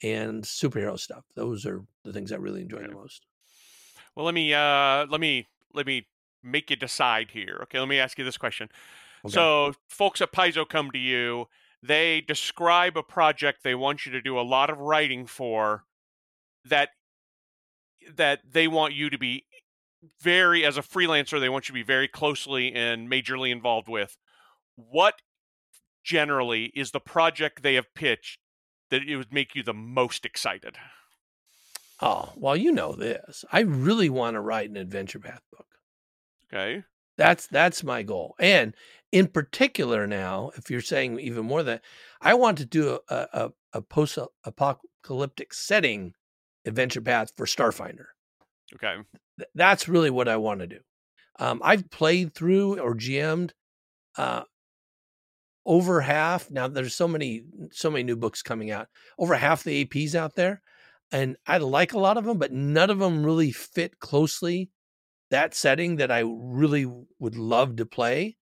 and 0.03 0.43
superhero 0.43 0.97
stuff. 0.97 1.25
Those 1.35 1.65
are 1.65 1.83
the 2.03 2.13
things 2.13 2.31
I 2.31 2.37
really 2.37 2.61
enjoy 2.61 2.81
the 2.81 2.91
most. 2.91 3.25
Well, 4.15 4.25
let 4.25 4.33
me 4.33 4.53
uh, 4.53 5.05
let 5.07 5.19
me 5.19 5.47
let 5.73 5.85
me 5.85 6.07
make 6.43 6.69
you 6.69 6.75
decide 6.75 7.31
here. 7.31 7.59
Okay, 7.63 7.79
let 7.79 7.89
me 7.89 7.99
ask 7.99 8.17
you 8.17 8.25
this 8.25 8.37
question. 8.37 8.69
Okay. 9.25 9.33
So, 9.33 9.73
folks 9.89 10.21
at 10.21 10.31
Paizo 10.31 10.67
come 10.67 10.91
to 10.91 10.99
you. 10.99 11.47
They 11.81 12.21
describe 12.21 12.97
a 12.97 13.03
project 13.03 13.63
they 13.63 13.75
want 13.75 14.05
you 14.05 14.11
to 14.11 14.21
do 14.21 14.39
a 14.39 14.41
lot 14.41 14.69
of 14.69 14.79
writing 14.79 15.25
for. 15.25 15.83
That 16.65 16.89
that 18.17 18.39
they 18.49 18.67
want 18.67 18.93
you 18.93 19.09
to 19.09 19.17
be 19.17 19.45
very 20.21 20.65
as 20.65 20.77
a 20.77 20.81
freelancer. 20.81 21.39
They 21.39 21.49
want 21.49 21.67
you 21.67 21.73
to 21.73 21.79
be 21.79 21.83
very 21.83 22.07
closely 22.07 22.73
and 22.73 23.09
majorly 23.09 23.51
involved 23.51 23.87
with. 23.87 24.17
What 24.75 25.15
generally 26.03 26.71
is 26.75 26.91
the 26.91 26.99
project 26.99 27.61
they 27.61 27.75
have 27.75 27.93
pitched 27.93 28.39
that 28.89 29.03
it 29.03 29.17
would 29.17 29.33
make 29.33 29.55
you 29.55 29.63
the 29.63 29.73
most 29.73 30.25
excited? 30.25 30.77
Oh, 32.01 32.31
well, 32.35 32.55
you 32.55 32.71
know 32.71 32.93
this. 32.93 33.43
I 33.51 33.59
really 33.61 34.09
want 34.09 34.35
to 34.35 34.41
write 34.41 34.69
an 34.69 34.77
adventure 34.77 35.19
path 35.19 35.41
book. 35.51 35.67
Okay. 36.51 36.83
That's 37.17 37.47
that's 37.47 37.83
my 37.83 38.01
goal. 38.03 38.35
And 38.39 38.73
in 39.11 39.27
particular 39.27 40.07
now, 40.07 40.51
if 40.55 40.71
you're 40.71 40.79
saying 40.79 41.19
even 41.19 41.45
more 41.45 41.63
than 41.63 41.81
I 42.21 42.33
want 42.35 42.57
to 42.59 42.65
do 42.65 42.99
a 43.09 43.27
a, 43.33 43.49
a 43.73 43.81
post 43.81 44.17
apocalyptic 44.45 45.53
setting 45.53 46.13
adventure 46.65 47.01
path 47.01 47.31
for 47.35 47.45
Starfinder. 47.45 48.05
Okay. 48.75 48.95
Th- 49.37 49.49
That's 49.55 49.87
really 49.87 50.09
what 50.09 50.27
I 50.27 50.37
want 50.37 50.61
to 50.61 50.67
do. 50.67 50.79
Um, 51.39 51.61
I've 51.63 51.89
played 51.89 52.33
through 52.33 52.79
or 52.79 52.95
GM'd 52.95 53.53
uh, 54.17 54.43
over 55.65 56.01
half 56.01 56.49
now 56.49 56.67
there's 56.67 56.95
so 56.95 57.07
many 57.07 57.43
so 57.71 57.91
many 57.91 58.03
new 58.03 58.15
books 58.15 58.41
coming 58.41 58.71
out 58.71 58.87
over 59.17 59.35
half 59.35 59.63
the 59.63 59.85
aps 59.85 60.15
out 60.15 60.35
there 60.35 60.61
and 61.11 61.35
i 61.47 61.57
like 61.57 61.93
a 61.93 61.99
lot 61.99 62.17
of 62.17 62.23
them 62.23 62.37
but 62.37 62.51
none 62.51 62.89
of 62.89 62.99
them 62.99 63.25
really 63.25 63.51
fit 63.51 63.99
closely 63.99 64.69
that 65.31 65.53
setting 65.55 65.97
that 65.97 66.11
i 66.11 66.23
really 66.25 66.87
would 67.19 67.35
love 67.37 67.75
to 67.75 67.85
play 67.85 68.37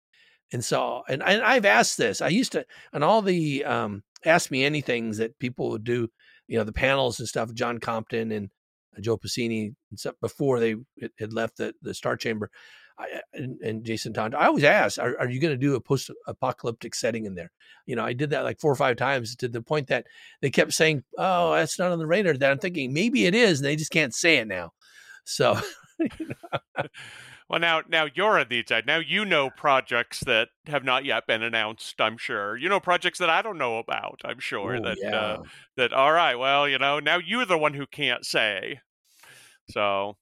and 0.52 0.64
so 0.64 1.02
and, 1.08 1.22
and 1.22 1.42
i've 1.42 1.66
asked 1.66 1.98
this 1.98 2.22
i 2.22 2.28
used 2.28 2.52
to 2.52 2.64
and 2.92 3.04
all 3.04 3.22
the 3.22 3.64
um 3.64 4.02
ask 4.24 4.50
me 4.50 4.62
anythings 4.62 5.18
that 5.18 5.38
people 5.38 5.70
would 5.70 5.84
do 5.84 6.08
you 6.48 6.58
know 6.58 6.64
the 6.64 6.72
panels 6.72 7.18
and 7.18 7.28
stuff 7.28 7.52
john 7.54 7.78
compton 7.78 8.32
and 8.32 8.50
uh, 8.96 9.00
joe 9.00 9.16
Pasini 9.16 9.74
and 9.90 9.98
stuff 9.98 10.14
before 10.20 10.60
they 10.60 10.76
had 11.18 11.32
left 11.32 11.56
the, 11.56 11.74
the 11.82 11.94
star 11.94 12.16
chamber 12.16 12.50
I, 12.98 13.20
and, 13.32 13.60
and, 13.60 13.84
Jason 13.84 14.12
Tondro. 14.12 14.36
I 14.36 14.46
always 14.46 14.62
ask, 14.62 15.00
are, 15.00 15.18
are 15.18 15.28
you 15.28 15.40
going 15.40 15.52
to 15.52 15.58
do 15.58 15.74
a 15.74 15.80
post-apocalyptic 15.80 16.94
setting 16.94 17.24
in 17.24 17.34
there? 17.34 17.50
You 17.86 17.96
know, 17.96 18.04
I 18.04 18.12
did 18.12 18.30
that 18.30 18.44
like 18.44 18.60
four 18.60 18.70
or 18.70 18.76
five 18.76 18.96
times 18.96 19.34
to 19.36 19.48
the 19.48 19.62
point 19.62 19.88
that 19.88 20.06
they 20.40 20.50
kept 20.50 20.72
saying, 20.72 21.02
"Oh, 21.18 21.54
that's 21.54 21.78
not 21.78 21.90
on 21.90 21.98
the 21.98 22.06
radar." 22.06 22.34
That 22.34 22.52
I'm 22.52 22.58
thinking 22.58 22.92
maybe 22.92 23.26
it 23.26 23.34
is, 23.34 23.58
and 23.58 23.66
they 23.66 23.74
just 23.76 23.90
can't 23.90 24.14
say 24.14 24.36
it 24.36 24.46
now. 24.46 24.72
So, 25.24 25.58
well, 27.48 27.60
now 27.60 27.82
now 27.88 28.06
you're 28.14 28.38
on 28.38 28.46
the 28.48 28.60
inside. 28.60 28.86
Now 28.86 28.98
you 28.98 29.24
know 29.24 29.50
projects 29.50 30.20
that 30.20 30.48
have 30.66 30.84
not 30.84 31.04
yet 31.04 31.26
been 31.26 31.42
announced. 31.42 32.00
I'm 32.00 32.16
sure 32.16 32.56
you 32.56 32.68
know 32.68 32.80
projects 32.80 33.18
that 33.18 33.30
I 33.30 33.42
don't 33.42 33.58
know 33.58 33.78
about. 33.78 34.20
I'm 34.24 34.40
sure 34.40 34.76
Ooh, 34.76 34.82
that 34.82 34.98
yeah. 35.00 35.16
uh, 35.16 35.42
that 35.76 35.92
all 35.92 36.12
right. 36.12 36.36
Well, 36.36 36.68
you 36.68 36.78
know, 36.78 37.00
now 37.00 37.18
you're 37.18 37.46
the 37.46 37.58
one 37.58 37.74
who 37.74 37.86
can't 37.86 38.24
say. 38.24 38.80
So, 39.68 40.16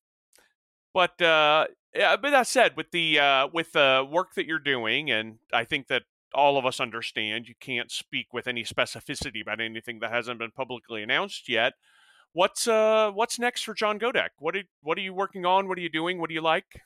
but 0.92 1.20
uh, 1.22 1.66
yeah, 1.94 2.16
but 2.16 2.30
that 2.30 2.46
said, 2.46 2.76
with 2.76 2.90
the 2.90 3.18
uh, 3.18 3.48
with 3.52 3.72
the 3.72 4.06
work 4.08 4.34
that 4.34 4.46
you're 4.46 4.58
doing, 4.58 5.10
and 5.10 5.38
I 5.52 5.64
think 5.64 5.86
that 5.88 6.02
all 6.34 6.58
of 6.58 6.66
us 6.66 6.80
understand 6.80 7.46
you 7.46 7.54
can't 7.60 7.90
speak 7.90 8.32
with 8.32 8.46
any 8.46 8.64
specificity 8.64 9.42
about 9.42 9.60
anything 9.60 10.00
that 10.00 10.10
hasn't 10.10 10.38
been 10.38 10.50
publicly 10.50 11.02
announced 11.02 11.48
yet. 11.48 11.74
What's 12.32 12.66
uh 12.66 13.10
what's 13.12 13.38
next 13.38 13.62
for 13.62 13.74
John 13.74 13.98
Godek? 13.98 14.30
What 14.38 14.56
are, 14.56 14.62
what 14.82 14.96
are 14.96 15.02
you 15.02 15.12
working 15.12 15.44
on? 15.44 15.68
What 15.68 15.76
are 15.76 15.82
you 15.82 15.90
doing? 15.90 16.18
What 16.18 16.28
do 16.28 16.34
you 16.34 16.40
like? 16.40 16.80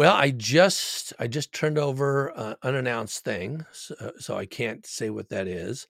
Well, 0.00 0.14
I 0.14 0.30
just 0.30 1.12
I 1.18 1.26
just 1.26 1.52
turned 1.52 1.76
over 1.76 2.28
an 2.28 2.56
unannounced 2.62 3.22
thing, 3.22 3.66
so, 3.70 4.12
so 4.18 4.34
I 4.34 4.46
can't 4.46 4.86
say 4.86 5.10
what 5.10 5.28
that 5.28 5.46
is. 5.46 5.88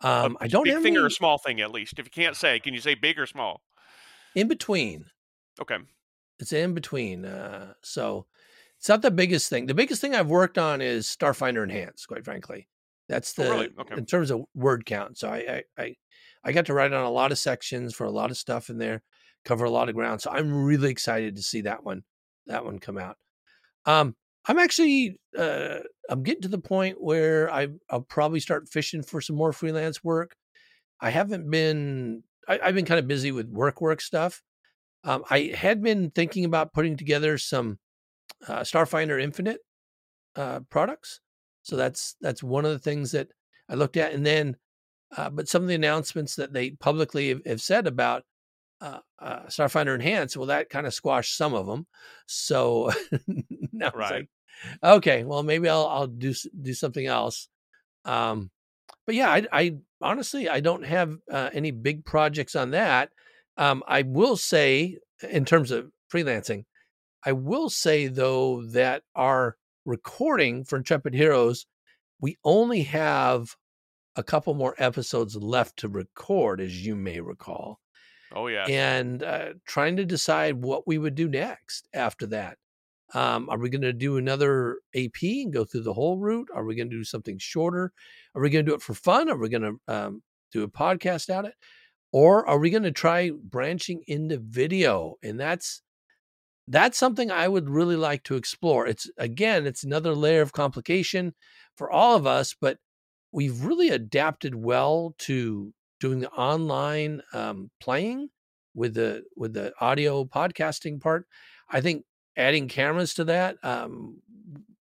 Um, 0.00 0.36
I 0.40 0.46
don't 0.46 0.62
big 0.62 0.74
have 0.74 0.82
thing 0.84 0.94
any... 0.94 1.02
or 1.02 1.06
a 1.06 1.10
small 1.10 1.38
thing 1.38 1.60
at 1.60 1.72
least. 1.72 1.98
If 1.98 2.06
you 2.06 2.12
can't 2.12 2.36
say, 2.36 2.60
can 2.60 2.72
you 2.72 2.80
say 2.80 2.94
big 2.94 3.18
or 3.18 3.26
small? 3.26 3.62
In 4.36 4.46
between. 4.46 5.06
Okay. 5.60 5.78
It's 6.38 6.52
in 6.52 6.72
between. 6.72 7.24
Uh, 7.24 7.72
so 7.82 8.26
it's 8.78 8.88
not 8.88 9.02
the 9.02 9.10
biggest 9.10 9.50
thing. 9.50 9.66
The 9.66 9.74
biggest 9.74 10.00
thing 10.00 10.14
I've 10.14 10.30
worked 10.30 10.56
on 10.56 10.80
is 10.80 11.08
Starfinder 11.08 11.64
Enhanced, 11.64 12.06
quite 12.06 12.24
frankly. 12.24 12.68
That's 13.08 13.32
the 13.32 13.48
oh, 13.48 13.50
really? 13.50 13.70
okay. 13.80 13.96
in 13.96 14.06
terms 14.06 14.30
of 14.30 14.44
word 14.54 14.86
count. 14.86 15.18
So 15.18 15.30
I, 15.30 15.64
I 15.78 15.82
I 15.82 15.94
I 16.44 16.52
got 16.52 16.66
to 16.66 16.74
write 16.74 16.92
on 16.92 17.04
a 17.04 17.10
lot 17.10 17.32
of 17.32 17.40
sections 17.40 17.92
for 17.92 18.04
a 18.04 18.12
lot 18.12 18.30
of 18.30 18.36
stuff 18.36 18.70
in 18.70 18.78
there, 18.78 19.02
cover 19.44 19.64
a 19.64 19.70
lot 19.70 19.88
of 19.88 19.96
ground. 19.96 20.20
So 20.20 20.30
I'm 20.30 20.64
really 20.64 20.92
excited 20.92 21.34
to 21.34 21.42
see 21.42 21.62
that 21.62 21.82
one 21.82 22.04
that 22.46 22.64
one 22.64 22.78
come 22.78 22.98
out. 22.98 23.16
Um, 23.88 24.14
I'm 24.46 24.58
actually 24.58 25.18
uh, 25.36 25.78
I'm 26.08 26.22
getting 26.22 26.42
to 26.42 26.48
the 26.48 26.58
point 26.58 27.00
where 27.00 27.50
I 27.52 27.68
I'll 27.90 28.02
probably 28.02 28.40
start 28.40 28.68
fishing 28.68 29.02
for 29.02 29.20
some 29.20 29.36
more 29.36 29.52
freelance 29.52 30.04
work. 30.04 30.36
I 31.00 31.10
haven't 31.10 31.50
been 31.50 32.22
I, 32.46 32.58
have 32.62 32.74
been 32.74 32.84
kind 32.84 33.00
of 33.00 33.08
busy 33.08 33.32
with 33.32 33.48
work 33.48 33.80
work 33.80 34.00
stuff, 34.00 34.42
um, 35.04 35.24
I 35.30 35.52
had 35.54 35.82
been 35.82 36.10
thinking 36.10 36.44
about 36.44 36.72
putting 36.72 36.96
together 36.96 37.38
some 37.38 37.78
uh, 38.46 38.60
Starfinder 38.60 39.20
Infinite 39.20 39.60
uh, 40.36 40.60
products, 40.70 41.20
so 41.62 41.76
that's 41.76 42.16
that's 42.20 42.42
one 42.42 42.64
of 42.64 42.72
the 42.72 42.78
things 42.78 43.12
that 43.12 43.28
I 43.68 43.74
looked 43.74 43.96
at, 43.96 44.12
and 44.12 44.26
then, 44.26 44.56
uh, 45.16 45.30
but 45.30 45.48
some 45.48 45.62
of 45.62 45.68
the 45.68 45.74
announcements 45.74 46.36
that 46.36 46.52
they 46.52 46.70
publicly 46.70 47.28
have, 47.30 47.40
have 47.46 47.60
said 47.60 47.86
about 47.86 48.24
uh, 48.80 48.98
uh, 49.18 49.40
Starfinder 49.46 49.94
Enhanced, 49.94 50.36
well, 50.36 50.46
that 50.46 50.70
kind 50.70 50.86
of 50.86 50.94
squashed 50.94 51.36
some 51.36 51.54
of 51.54 51.66
them. 51.66 51.86
So 52.26 52.92
now 53.72 53.90
right. 53.94 54.12
Like, 54.12 54.28
okay, 54.82 55.24
well, 55.24 55.42
maybe 55.42 55.68
I'll 55.68 55.86
I'll 55.86 56.06
do 56.06 56.34
do 56.60 56.74
something 56.74 57.06
else. 57.06 57.48
Um, 58.04 58.50
but 59.06 59.14
yeah, 59.14 59.30
I, 59.30 59.46
I 59.52 59.76
honestly 60.00 60.48
I 60.48 60.60
don't 60.60 60.84
have 60.84 61.16
uh, 61.30 61.50
any 61.52 61.70
big 61.70 62.04
projects 62.04 62.56
on 62.56 62.70
that. 62.72 63.10
Um, 63.56 63.82
I 63.88 64.02
will 64.02 64.36
say, 64.36 64.98
in 65.28 65.44
terms 65.44 65.70
of 65.70 65.90
freelancing, 66.12 66.64
I 67.24 67.32
will 67.32 67.70
say 67.70 68.06
though 68.06 68.62
that 68.66 69.02
our 69.14 69.56
recording 69.84 70.64
for 70.64 70.76
Intrepid 70.76 71.14
Heroes, 71.14 71.66
we 72.20 72.36
only 72.44 72.82
have 72.82 73.56
a 74.16 74.22
couple 74.22 74.54
more 74.54 74.74
episodes 74.78 75.36
left 75.36 75.78
to 75.78 75.88
record, 75.88 76.60
as 76.60 76.84
you 76.84 76.94
may 76.96 77.20
recall. 77.20 77.80
Oh 78.38 78.46
yeah, 78.46 78.66
and 78.66 79.22
uh, 79.22 79.54
trying 79.66 79.96
to 79.96 80.04
decide 80.04 80.62
what 80.62 80.86
we 80.86 80.98
would 80.98 81.14
do 81.14 81.28
next 81.28 81.88
after 81.92 82.26
that. 82.28 82.58
Um, 83.14 83.48
are 83.48 83.58
we 83.58 83.70
going 83.70 83.82
to 83.82 83.92
do 83.94 84.18
another 84.18 84.80
AP 84.94 85.22
and 85.22 85.52
go 85.52 85.64
through 85.64 85.82
the 85.82 85.94
whole 85.94 86.18
route? 86.18 86.48
Are 86.54 86.64
we 86.64 86.76
going 86.76 86.90
to 86.90 86.96
do 86.96 87.04
something 87.04 87.38
shorter? 87.38 87.90
Are 88.34 88.42
we 88.42 88.50
going 88.50 88.66
to 88.66 88.70
do 88.70 88.74
it 88.74 88.82
for 88.82 88.92
fun? 88.92 89.30
Are 89.30 89.36
we 89.38 89.48
going 89.48 89.62
to 89.62 89.94
um, 89.94 90.22
do 90.52 90.62
a 90.62 90.68
podcast 90.68 91.30
out 91.30 91.46
it? 91.46 91.54
or 92.12 92.46
are 92.48 92.58
we 92.58 92.70
going 92.70 92.82
to 92.82 92.92
try 92.92 93.30
branching 93.30 94.02
into 94.06 94.38
video 94.38 95.16
and 95.22 95.38
that's 95.38 95.82
that's 96.66 96.98
something 96.98 97.30
i 97.30 97.48
would 97.48 97.68
really 97.68 97.96
like 97.96 98.22
to 98.24 98.36
explore 98.36 98.86
it's 98.86 99.10
again 99.18 99.66
it's 99.66 99.84
another 99.84 100.14
layer 100.14 100.42
of 100.42 100.52
complication 100.52 101.34
for 101.76 101.90
all 101.90 102.16
of 102.16 102.26
us 102.26 102.54
but 102.60 102.78
we've 103.32 103.64
really 103.64 103.90
adapted 103.90 104.54
well 104.54 105.14
to 105.18 105.72
doing 106.00 106.20
the 106.20 106.30
online 106.30 107.22
um, 107.32 107.70
playing 107.80 108.28
with 108.74 108.94
the 108.94 109.24
with 109.36 109.52
the 109.52 109.72
audio 109.80 110.24
podcasting 110.24 111.00
part 111.00 111.26
i 111.70 111.80
think 111.80 112.04
adding 112.36 112.68
cameras 112.68 113.14
to 113.14 113.24
that 113.24 113.56
um, 113.64 114.20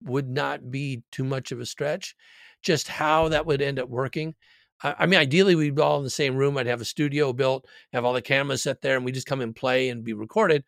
would 0.03 0.30
not 0.30 0.70
be 0.70 1.01
too 1.11 1.24
much 1.24 1.51
of 1.51 1.59
a 1.59 1.65
stretch 1.65 2.15
just 2.61 2.88
how 2.88 3.30
that 3.30 3.45
would 3.45 3.61
end 3.61 3.80
up 3.80 3.89
working 3.89 4.36
I 4.84 5.07
mean, 5.07 5.20
ideally, 5.20 5.55
we'd 5.55 5.74
be 5.74 5.82
all 5.82 5.97
in 5.97 6.03
the 6.03 6.09
same 6.09 6.36
room. 6.36 6.55
I'd 6.57 6.68
have 6.68 6.82
a 6.82 6.86
studio 6.86 7.34
built, 7.34 7.65
have 7.93 8.05
all 8.05 8.13
the 8.13 8.22
cameras 8.22 8.63
set 8.63 8.82
there, 8.82 8.95
and 8.95 9.03
we 9.03 9.11
just 9.11 9.26
come 9.26 9.41
and 9.41 9.55
play 9.55 9.89
and 9.89 10.03
be 10.03 10.13
recorded. 10.13 10.63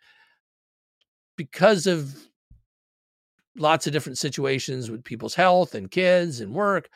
Because 1.36 1.86
of 1.86 2.16
lots 3.56 3.86
of 3.86 3.94
different 3.94 4.18
situations 4.18 4.90
with 4.90 5.04
people's 5.04 5.36
health 5.36 5.76
and 5.76 5.92
kids 5.92 6.40
and 6.40 6.54
work, 6.54 6.90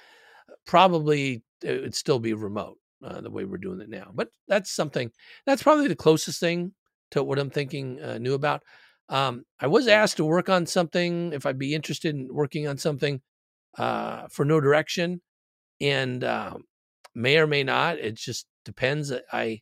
probably 0.65 1.43
it 1.61 1.81
would 1.81 1.95
still 1.95 2.19
be 2.19 2.33
remote 2.33 2.79
uh, 3.03 3.21
the 3.21 3.29
way 3.29 3.45
we're 3.45 3.57
doing 3.57 3.81
it 3.81 3.89
now. 3.89 4.11
But 4.13 4.29
that's 4.47 4.71
something 4.71 5.11
that's 5.45 5.63
probably 5.63 5.87
the 5.87 5.95
closest 5.95 6.39
thing 6.39 6.73
to 7.11 7.23
what 7.23 7.39
I'm 7.39 7.49
thinking 7.49 8.01
uh, 8.01 8.17
new 8.17 8.33
about. 8.33 8.63
Um, 9.09 9.43
I 9.59 9.67
was 9.67 9.87
asked 9.87 10.17
to 10.17 10.25
work 10.25 10.49
on 10.49 10.65
something 10.65 11.33
if 11.33 11.45
I'd 11.45 11.59
be 11.59 11.75
interested 11.75 12.15
in 12.15 12.29
working 12.31 12.67
on 12.67 12.77
something 12.77 13.21
uh, 13.77 14.27
for 14.29 14.45
Know 14.45 14.61
Direction, 14.61 15.21
and 15.81 16.23
um, 16.23 16.63
may 17.13 17.37
or 17.37 17.47
may 17.47 17.63
not. 17.63 17.97
It 17.97 18.15
just 18.15 18.47
depends. 18.65 19.11
I 19.31 19.61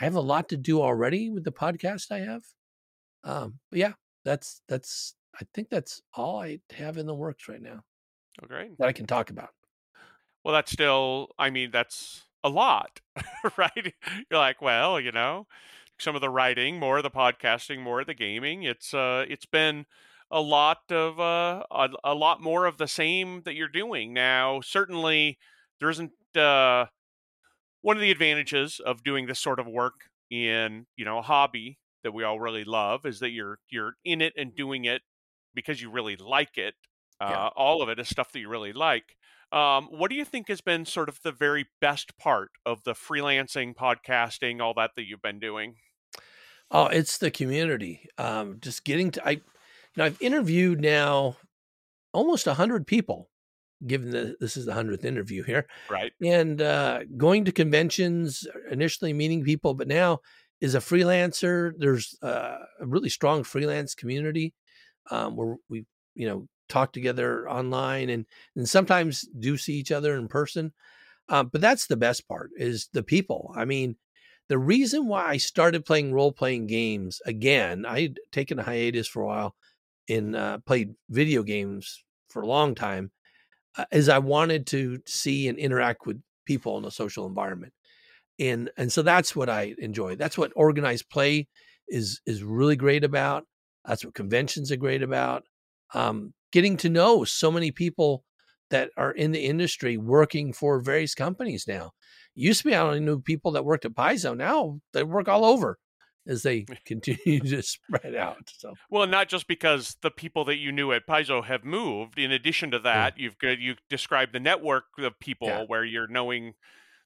I 0.00 0.04
have 0.04 0.14
a 0.14 0.20
lot 0.20 0.48
to 0.48 0.56
do 0.56 0.80
already 0.80 1.30
with 1.30 1.44
the 1.44 1.52
podcast 1.52 2.10
I 2.10 2.20
have. 2.20 2.42
Um, 3.24 3.58
but 3.70 3.78
yeah, 3.78 3.92
that's 4.24 4.62
that's 4.68 5.14
I 5.38 5.44
think 5.54 5.68
that's 5.70 6.02
all 6.14 6.40
I 6.40 6.60
have 6.74 6.96
in 6.96 7.06
the 7.06 7.14
works 7.14 7.48
right 7.48 7.62
now. 7.62 7.82
Oh, 8.42 8.46
great. 8.46 8.76
That 8.78 8.88
I 8.88 8.92
can 8.92 9.06
talk 9.06 9.30
about. 9.30 9.50
Well, 10.44 10.54
that's 10.54 10.72
still. 10.72 11.28
I 11.38 11.50
mean, 11.50 11.70
that's 11.70 12.22
a 12.44 12.48
lot, 12.48 13.00
right? 13.56 13.94
You're 14.30 14.40
like, 14.40 14.60
well, 14.62 15.00
you 15.00 15.12
know, 15.12 15.46
some 15.98 16.14
of 16.14 16.20
the 16.20 16.30
writing, 16.30 16.78
more 16.78 16.98
of 16.98 17.02
the 17.02 17.10
podcasting, 17.10 17.80
more 17.80 18.00
of 18.00 18.06
the 18.06 18.14
gaming. 18.14 18.62
It's 18.64 18.92
uh, 18.94 19.24
it's 19.28 19.46
been 19.46 19.86
a 20.30 20.40
lot 20.40 20.90
of 20.90 21.20
uh, 21.20 21.62
a, 21.70 21.88
a 22.04 22.14
lot 22.14 22.40
more 22.40 22.66
of 22.66 22.78
the 22.78 22.88
same 22.88 23.42
that 23.44 23.54
you're 23.54 23.68
doing 23.68 24.12
now. 24.12 24.60
Certainly, 24.60 25.38
there 25.80 25.90
isn't 25.90 26.12
uh, 26.36 26.86
one 27.82 27.96
of 27.96 28.00
the 28.00 28.10
advantages 28.10 28.80
of 28.84 29.04
doing 29.04 29.26
this 29.26 29.40
sort 29.40 29.60
of 29.60 29.66
work 29.66 30.10
in 30.30 30.86
you 30.96 31.04
know 31.04 31.18
a 31.18 31.22
hobby 31.22 31.78
that 32.02 32.12
we 32.12 32.24
all 32.24 32.40
really 32.40 32.64
love 32.64 33.06
is 33.06 33.20
that 33.20 33.30
you're 33.30 33.58
you're 33.70 33.94
in 34.04 34.20
it 34.20 34.32
and 34.36 34.56
doing 34.56 34.84
it 34.84 35.02
because 35.54 35.80
you 35.80 35.90
really 35.90 36.16
like 36.16 36.56
it. 36.56 36.74
Uh, 37.20 37.28
yeah. 37.30 37.48
All 37.54 37.82
of 37.82 37.88
it 37.88 37.98
is 38.00 38.08
stuff 38.08 38.32
that 38.32 38.40
you 38.40 38.48
really 38.48 38.72
like. 38.72 39.16
Um, 39.52 39.88
what 39.90 40.08
do 40.08 40.16
you 40.16 40.24
think 40.24 40.48
has 40.48 40.62
been 40.62 40.86
sort 40.86 41.08
of 41.08 41.20
the 41.22 41.32
very 41.32 41.66
best 41.80 42.16
part 42.16 42.50
of 42.64 42.82
the 42.84 42.94
freelancing, 42.94 43.74
podcasting, 43.74 44.60
all 44.60 44.72
that 44.74 44.92
that 44.96 45.04
you've 45.04 45.22
been 45.22 45.38
doing? 45.38 45.74
Oh, 46.70 46.86
it's 46.86 47.18
the 47.18 47.30
community. 47.30 48.06
Um, 48.16 48.56
just 48.60 48.84
getting 48.84 49.10
to 49.12 49.26
I, 49.26 49.30
you 49.32 49.40
know, 49.96 50.04
I've 50.04 50.22
interviewed 50.22 50.80
now 50.80 51.36
almost 52.14 52.46
a 52.46 52.54
hundred 52.54 52.86
people 52.86 53.28
given 53.86 54.10
that 54.10 54.40
this 54.40 54.56
is 54.56 54.64
the 54.64 54.72
hundredth 54.72 55.04
interview 55.04 55.42
here, 55.42 55.66
right? 55.90 56.12
And 56.22 56.62
uh, 56.62 57.00
going 57.16 57.44
to 57.44 57.52
conventions, 57.52 58.46
initially 58.70 59.12
meeting 59.12 59.42
people, 59.44 59.74
but 59.74 59.88
now 59.88 60.20
is 60.60 60.74
a 60.74 60.78
freelancer. 60.78 61.72
There's 61.76 62.16
uh, 62.22 62.58
a 62.80 62.86
really 62.86 63.08
strong 63.08 63.42
freelance 63.42 63.94
community 63.94 64.54
um, 65.10 65.36
where 65.36 65.56
we, 65.68 65.84
you 66.14 66.28
know, 66.28 66.46
talk 66.68 66.92
together 66.92 67.48
online 67.48 68.08
and 68.10 68.26
and 68.56 68.68
sometimes 68.68 69.28
do 69.38 69.56
see 69.56 69.74
each 69.74 69.92
other 69.92 70.16
in 70.16 70.28
person. 70.28 70.72
Um, 71.28 71.48
but 71.52 71.60
that's 71.60 71.86
the 71.86 71.96
best 71.96 72.28
part 72.28 72.50
is 72.56 72.88
the 72.92 73.02
people. 73.02 73.52
I 73.56 73.64
mean, 73.64 73.96
the 74.48 74.58
reason 74.58 75.06
why 75.06 75.26
I 75.26 75.36
started 75.38 75.84
playing 75.84 76.12
role 76.12 76.32
playing 76.32 76.66
games 76.66 77.22
again, 77.26 77.86
I'd 77.86 78.18
taken 78.32 78.58
a 78.58 78.62
hiatus 78.62 79.08
for 79.08 79.22
a 79.22 79.26
while 79.26 79.54
and 80.08 80.36
uh, 80.36 80.58
played 80.66 80.94
video 81.10 81.42
games 81.42 82.04
for 82.28 82.42
a 82.42 82.46
long 82.46 82.74
time, 82.74 83.12
uh, 83.76 83.84
is 83.92 84.08
I 84.08 84.18
wanted 84.18 84.66
to 84.68 85.00
see 85.06 85.48
and 85.48 85.58
interact 85.58 86.06
with 86.06 86.20
people 86.46 86.78
in 86.78 86.84
a 86.84 86.90
social 86.90 87.26
environment. 87.26 87.72
And 88.38 88.70
and 88.76 88.92
so 88.92 89.02
that's 89.02 89.36
what 89.36 89.48
I 89.48 89.74
enjoy. 89.78 90.16
That's 90.16 90.38
what 90.38 90.52
organized 90.56 91.10
play 91.10 91.48
is 91.88 92.20
is 92.26 92.42
really 92.42 92.76
great 92.76 93.04
about. 93.04 93.46
That's 93.84 94.04
what 94.04 94.14
conventions 94.14 94.72
are 94.72 94.76
great 94.76 95.02
about. 95.02 95.44
Um, 95.94 96.32
getting 96.52 96.76
to 96.78 96.88
know 96.88 97.24
so 97.24 97.50
many 97.50 97.70
people 97.70 98.24
that 98.70 98.90
are 98.96 99.12
in 99.12 99.32
the 99.32 99.40
industry 99.44 99.96
working 99.96 100.52
for 100.52 100.80
various 100.80 101.14
companies 101.14 101.66
now. 101.68 101.92
Used 102.34 102.62
to 102.62 102.68
be 102.68 102.74
I 102.74 102.80
only 102.80 103.00
knew 103.00 103.20
people 103.20 103.52
that 103.52 103.64
worked 103.64 103.84
at 103.84 103.94
Paizo. 103.94 104.36
Now 104.36 104.80
they 104.92 105.02
work 105.02 105.28
all 105.28 105.44
over 105.44 105.78
as 106.26 106.42
they 106.42 106.64
continue 106.86 107.40
to 107.40 107.62
spread 107.62 108.14
out. 108.14 108.50
So 108.56 108.74
well, 108.90 109.06
not 109.06 109.28
just 109.28 109.46
because 109.46 109.96
the 110.02 110.10
people 110.10 110.44
that 110.46 110.56
you 110.56 110.72
knew 110.72 110.92
at 110.92 111.06
Paizo 111.06 111.44
have 111.44 111.64
moved. 111.64 112.18
In 112.18 112.32
addition 112.32 112.70
to 112.70 112.78
that, 112.80 113.18
yeah. 113.18 113.28
you've 113.42 113.60
you 113.60 113.74
described 113.90 114.32
the 114.32 114.40
network 114.40 114.84
of 114.98 115.18
people 115.20 115.48
yeah. 115.48 115.64
where 115.66 115.84
you're 115.84 116.08
knowing 116.08 116.54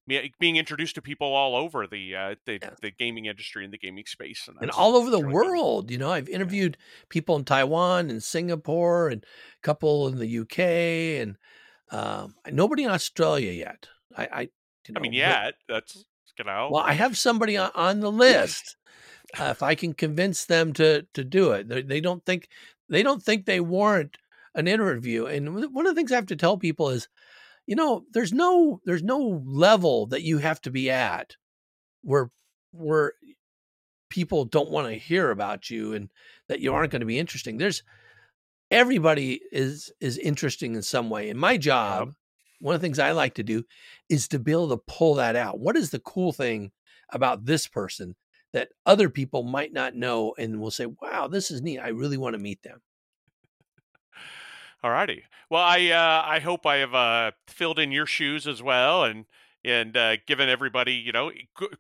being 0.07 0.57
introduced 0.57 0.95
to 0.95 1.03
people 1.03 1.33
all 1.33 1.57
over 1.57 1.87
the 1.87 2.15
uh, 2.15 2.35
the, 2.45 2.59
yeah. 2.63 2.71
the 2.81 2.91
gaming 2.91 3.27
industry 3.27 3.65
and 3.65 3.73
the 3.73 3.79
gaming 3.79 4.07
space 4.07 4.49
and, 4.49 4.57
and 4.61 4.71
all 4.71 4.97
over 4.97 5.11
the 5.11 5.21
world 5.21 5.91
you 5.91 5.99
know 5.99 6.11
i've 6.11 6.29
interviewed 6.29 6.77
people 7.09 7.37
in 7.37 7.45
taiwan 7.45 8.11
and 8.11 8.23
singapore 8.23 9.09
and 9.09 9.25
a 9.25 9.63
couple 9.63 10.07
in 10.09 10.19
the 10.19 10.39
uk 10.39 10.59
and 10.59 11.37
um, 11.91 12.35
nobody 12.51 12.85
in 12.85 12.91
australia 12.91 13.53
yet. 13.53 13.89
I 14.17 14.29
i, 14.33 14.41
you 14.87 14.95
know, 14.95 14.99
i 14.99 15.01
mean 15.01 15.13
yeah 15.13 15.51
that's 15.69 16.05
get 16.37 16.49
out 16.49 16.71
well 16.71 16.85
i 16.85 16.93
have 16.93 17.17
somebody 17.17 17.57
on, 17.57 17.71
on 17.75 18.01
the 18.01 18.13
list 18.27 18.77
uh, 19.41 19.45
if 19.45 19.63
i 19.63 19.75
can 19.75 19.95
convince 19.95 20.45
them 20.45 20.73
to 20.75 21.07
to 21.15 21.25
do 21.25 21.53
it. 21.53 21.69
They, 21.69 21.83
they 21.83 22.01
don't 22.01 22.25
think 22.25 22.49
they 22.89 23.03
don't 23.03 23.23
think 23.23 23.47
they 23.47 23.61
warrant 23.61 24.19
an 24.55 24.69
interview 24.69 25.27
and 25.27 25.75
one 25.75 25.87
of 25.87 25.95
the 25.95 25.99
things 25.99 26.13
i 26.13 26.17
have 26.17 26.27
to 26.27 26.37
tell 26.37 26.57
people 26.57 26.91
is 26.91 27.09
you 27.67 27.77
know 27.77 28.05
there's 28.13 28.33
no 28.33 28.81
there's 28.85 29.03
no 29.03 29.43
level 29.45 30.07
that 30.07 30.23
you 30.23 30.39
have 30.39 30.61
to 30.63 30.71
be 30.71 30.91
at 30.91 31.37
where 32.03 32.31
where 32.73 33.15
people 34.09 34.45
don't 34.45 34.71
want 34.71 34.87
to 34.87 34.95
hear 34.95 35.31
about 35.31 35.69
you 35.69 35.93
and 35.93 36.11
that 36.49 36.61
you 36.61 36.73
aren't 36.73 36.93
going 36.93 37.01
to 37.01 37.07
be 37.07 37.19
interesting. 37.19 37.59
There's 37.59 37.83
everybody 38.71 39.41
is 39.53 39.93
is 40.01 40.19
interesting 40.19 40.75
in 40.75 40.83
some 40.83 41.11
way. 41.11 41.31
And 41.31 41.39
my 41.39 41.57
job 41.57 42.15
one 42.59 42.75
of 42.75 42.81
the 42.81 42.87
things 42.87 42.99
i 42.99 43.13
like 43.13 43.35
to 43.35 43.43
do 43.43 43.63
is 44.09 44.29
to 44.29 44.39
be 44.39 44.51
able 44.51 44.71
to 44.71 44.83
pull 44.89 45.17
that 45.17 45.37
out. 45.37 45.61
What 45.61 45.77
is 45.77 45.91
the 45.91 45.99
cool 45.99 46.33
thing 46.33 46.73
about 47.13 47.45
this 47.45 47.67
person 47.67 48.17
that 48.55 48.71
other 48.87 49.11
people 49.11 49.43
might 49.43 49.75
not 49.75 49.95
know 49.95 50.35
and 50.39 50.59
will 50.59 50.71
say 50.71 50.87
wow 50.87 51.29
this 51.29 51.51
is 51.51 51.63
neat. 51.63 51.79
I 51.79 51.89
really 51.89 52.17
want 52.17 52.35
to 52.35 52.43
meet 52.43 52.63
them 52.63 52.81
all 54.87 54.93
righty. 54.93 55.25
Well, 55.51 55.63
I 55.63 55.89
uh, 55.89 56.23
I 56.25 56.39
hope 56.39 56.65
I 56.65 56.77
have 56.77 56.95
uh, 56.95 57.33
filled 57.49 57.81
in 57.81 57.91
your 57.91 58.07
shoes 58.07 58.47
as 58.47 58.63
well, 58.63 59.03
and 59.03 59.25
and 59.65 59.97
uh, 59.97 60.17
given 60.29 60.49
everybody 60.49 60.95
you 60.95 61.11
know 61.11 61.33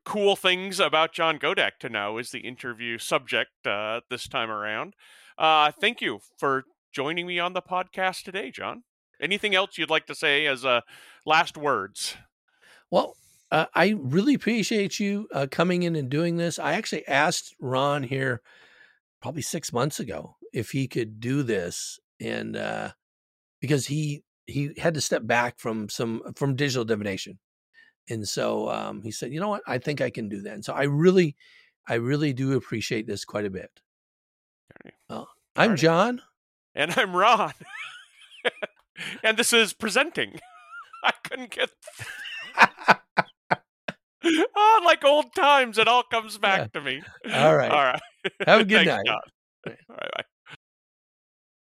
cool 0.05 0.35
things 0.35 0.81
about 0.81 1.13
John 1.13 1.39
Godek 1.39 1.79
to 1.81 1.89
know 1.89 2.19
is 2.19 2.31
the 2.31 2.41
interview 2.41 2.99
subject 2.99 3.65
uh, 3.65 4.01
this 4.11 4.27
time 4.27 4.51
around. 4.51 4.95
Uh, 5.39 5.71
thank 5.71 6.01
you 6.01 6.19
for 6.37 6.65
joining 6.93 7.29
me 7.29 7.39
on 7.39 7.53
the 7.53 7.63
podcast 7.63 8.25
today, 8.25 8.51
John. 8.51 8.83
Anything 9.21 9.55
else 9.55 9.79
you'd 9.79 9.89
like 9.89 10.07
to 10.07 10.15
say 10.15 10.47
as 10.47 10.65
uh, 10.65 10.81
last 11.25 11.57
words? 11.57 12.17
Well, 12.91 13.15
I 13.53 13.95
really 13.97 14.35
appreciate 14.35 14.99
you 14.99 15.29
coming 15.53 15.85
in 15.85 15.95
and 15.95 16.11
doing 16.11 16.39
this. 16.39 16.59
I 16.59 16.73
actually 16.73 17.07
asked 17.07 17.55
Ron 17.61 18.03
here 18.03 18.43
probably 19.23 19.43
six 19.43 19.73
months 19.73 20.01
ago 20.01 20.37
if 20.53 20.71
he 20.71 20.89
could 20.89 21.21
do 21.21 21.45
this 21.45 22.01
and 22.21 22.57
uh, 22.57 22.91
because 23.61 23.87
he 23.87 24.23
he 24.47 24.71
had 24.79 24.95
to 24.95 25.01
step 25.01 25.27
back 25.27 25.59
from 25.59 25.89
some 25.89 26.23
from 26.35 26.57
digital 26.57 26.85
divination, 26.85 27.39
and 28.09 28.27
so 28.27 28.69
um, 28.71 29.03
he 29.03 29.11
said, 29.11 29.33
"You 29.33 29.41
know 29.41 29.49
what? 29.49 29.63
I 29.67 29.79
think 29.79 30.01
I 30.01 30.11
can 30.11 30.29
do 30.29 30.43
that." 30.43 30.55
And 30.55 30.65
so 30.65 30.73
I 30.73 30.85
really, 30.85 31.37
I 31.89 31.95
really 31.95 32.33
do 32.33 32.53
appreciate 32.55 33.07
this 33.07 33.25
quite 33.25 33.45
a 33.45 33.51
bit. 33.51 33.71
Well, 35.09 35.29
I'm 35.57 35.77
John, 35.77 36.23
and 36.75 36.93
I'm 36.97 37.17
Ron, 37.17 37.53
and 39.23 39.37
this 39.37 39.53
is 39.53 39.73
presenting. 39.73 40.39
I 41.05 41.13
couldn't 41.25 41.51
get. 41.51 41.71
oh, 44.57 44.83
like 44.85 45.05
old 45.05 45.35
times, 45.35 45.79
it 45.79 45.89
all 45.89 46.03
comes 46.03 46.39
back 46.39 46.59
yeah. 46.61 46.81
to 46.81 46.81
me. 46.81 47.03
All 47.33 47.57
right. 47.57 47.71
All 47.71 47.85
right. 47.85 48.01
Have 48.47 48.61
a 48.61 48.65
good 48.65 48.87
Thanks, 48.87 48.89
night. 48.89 49.07
John. 49.07 49.21
All 49.91 49.97
right. 49.97 50.11
Bye. 50.17 50.25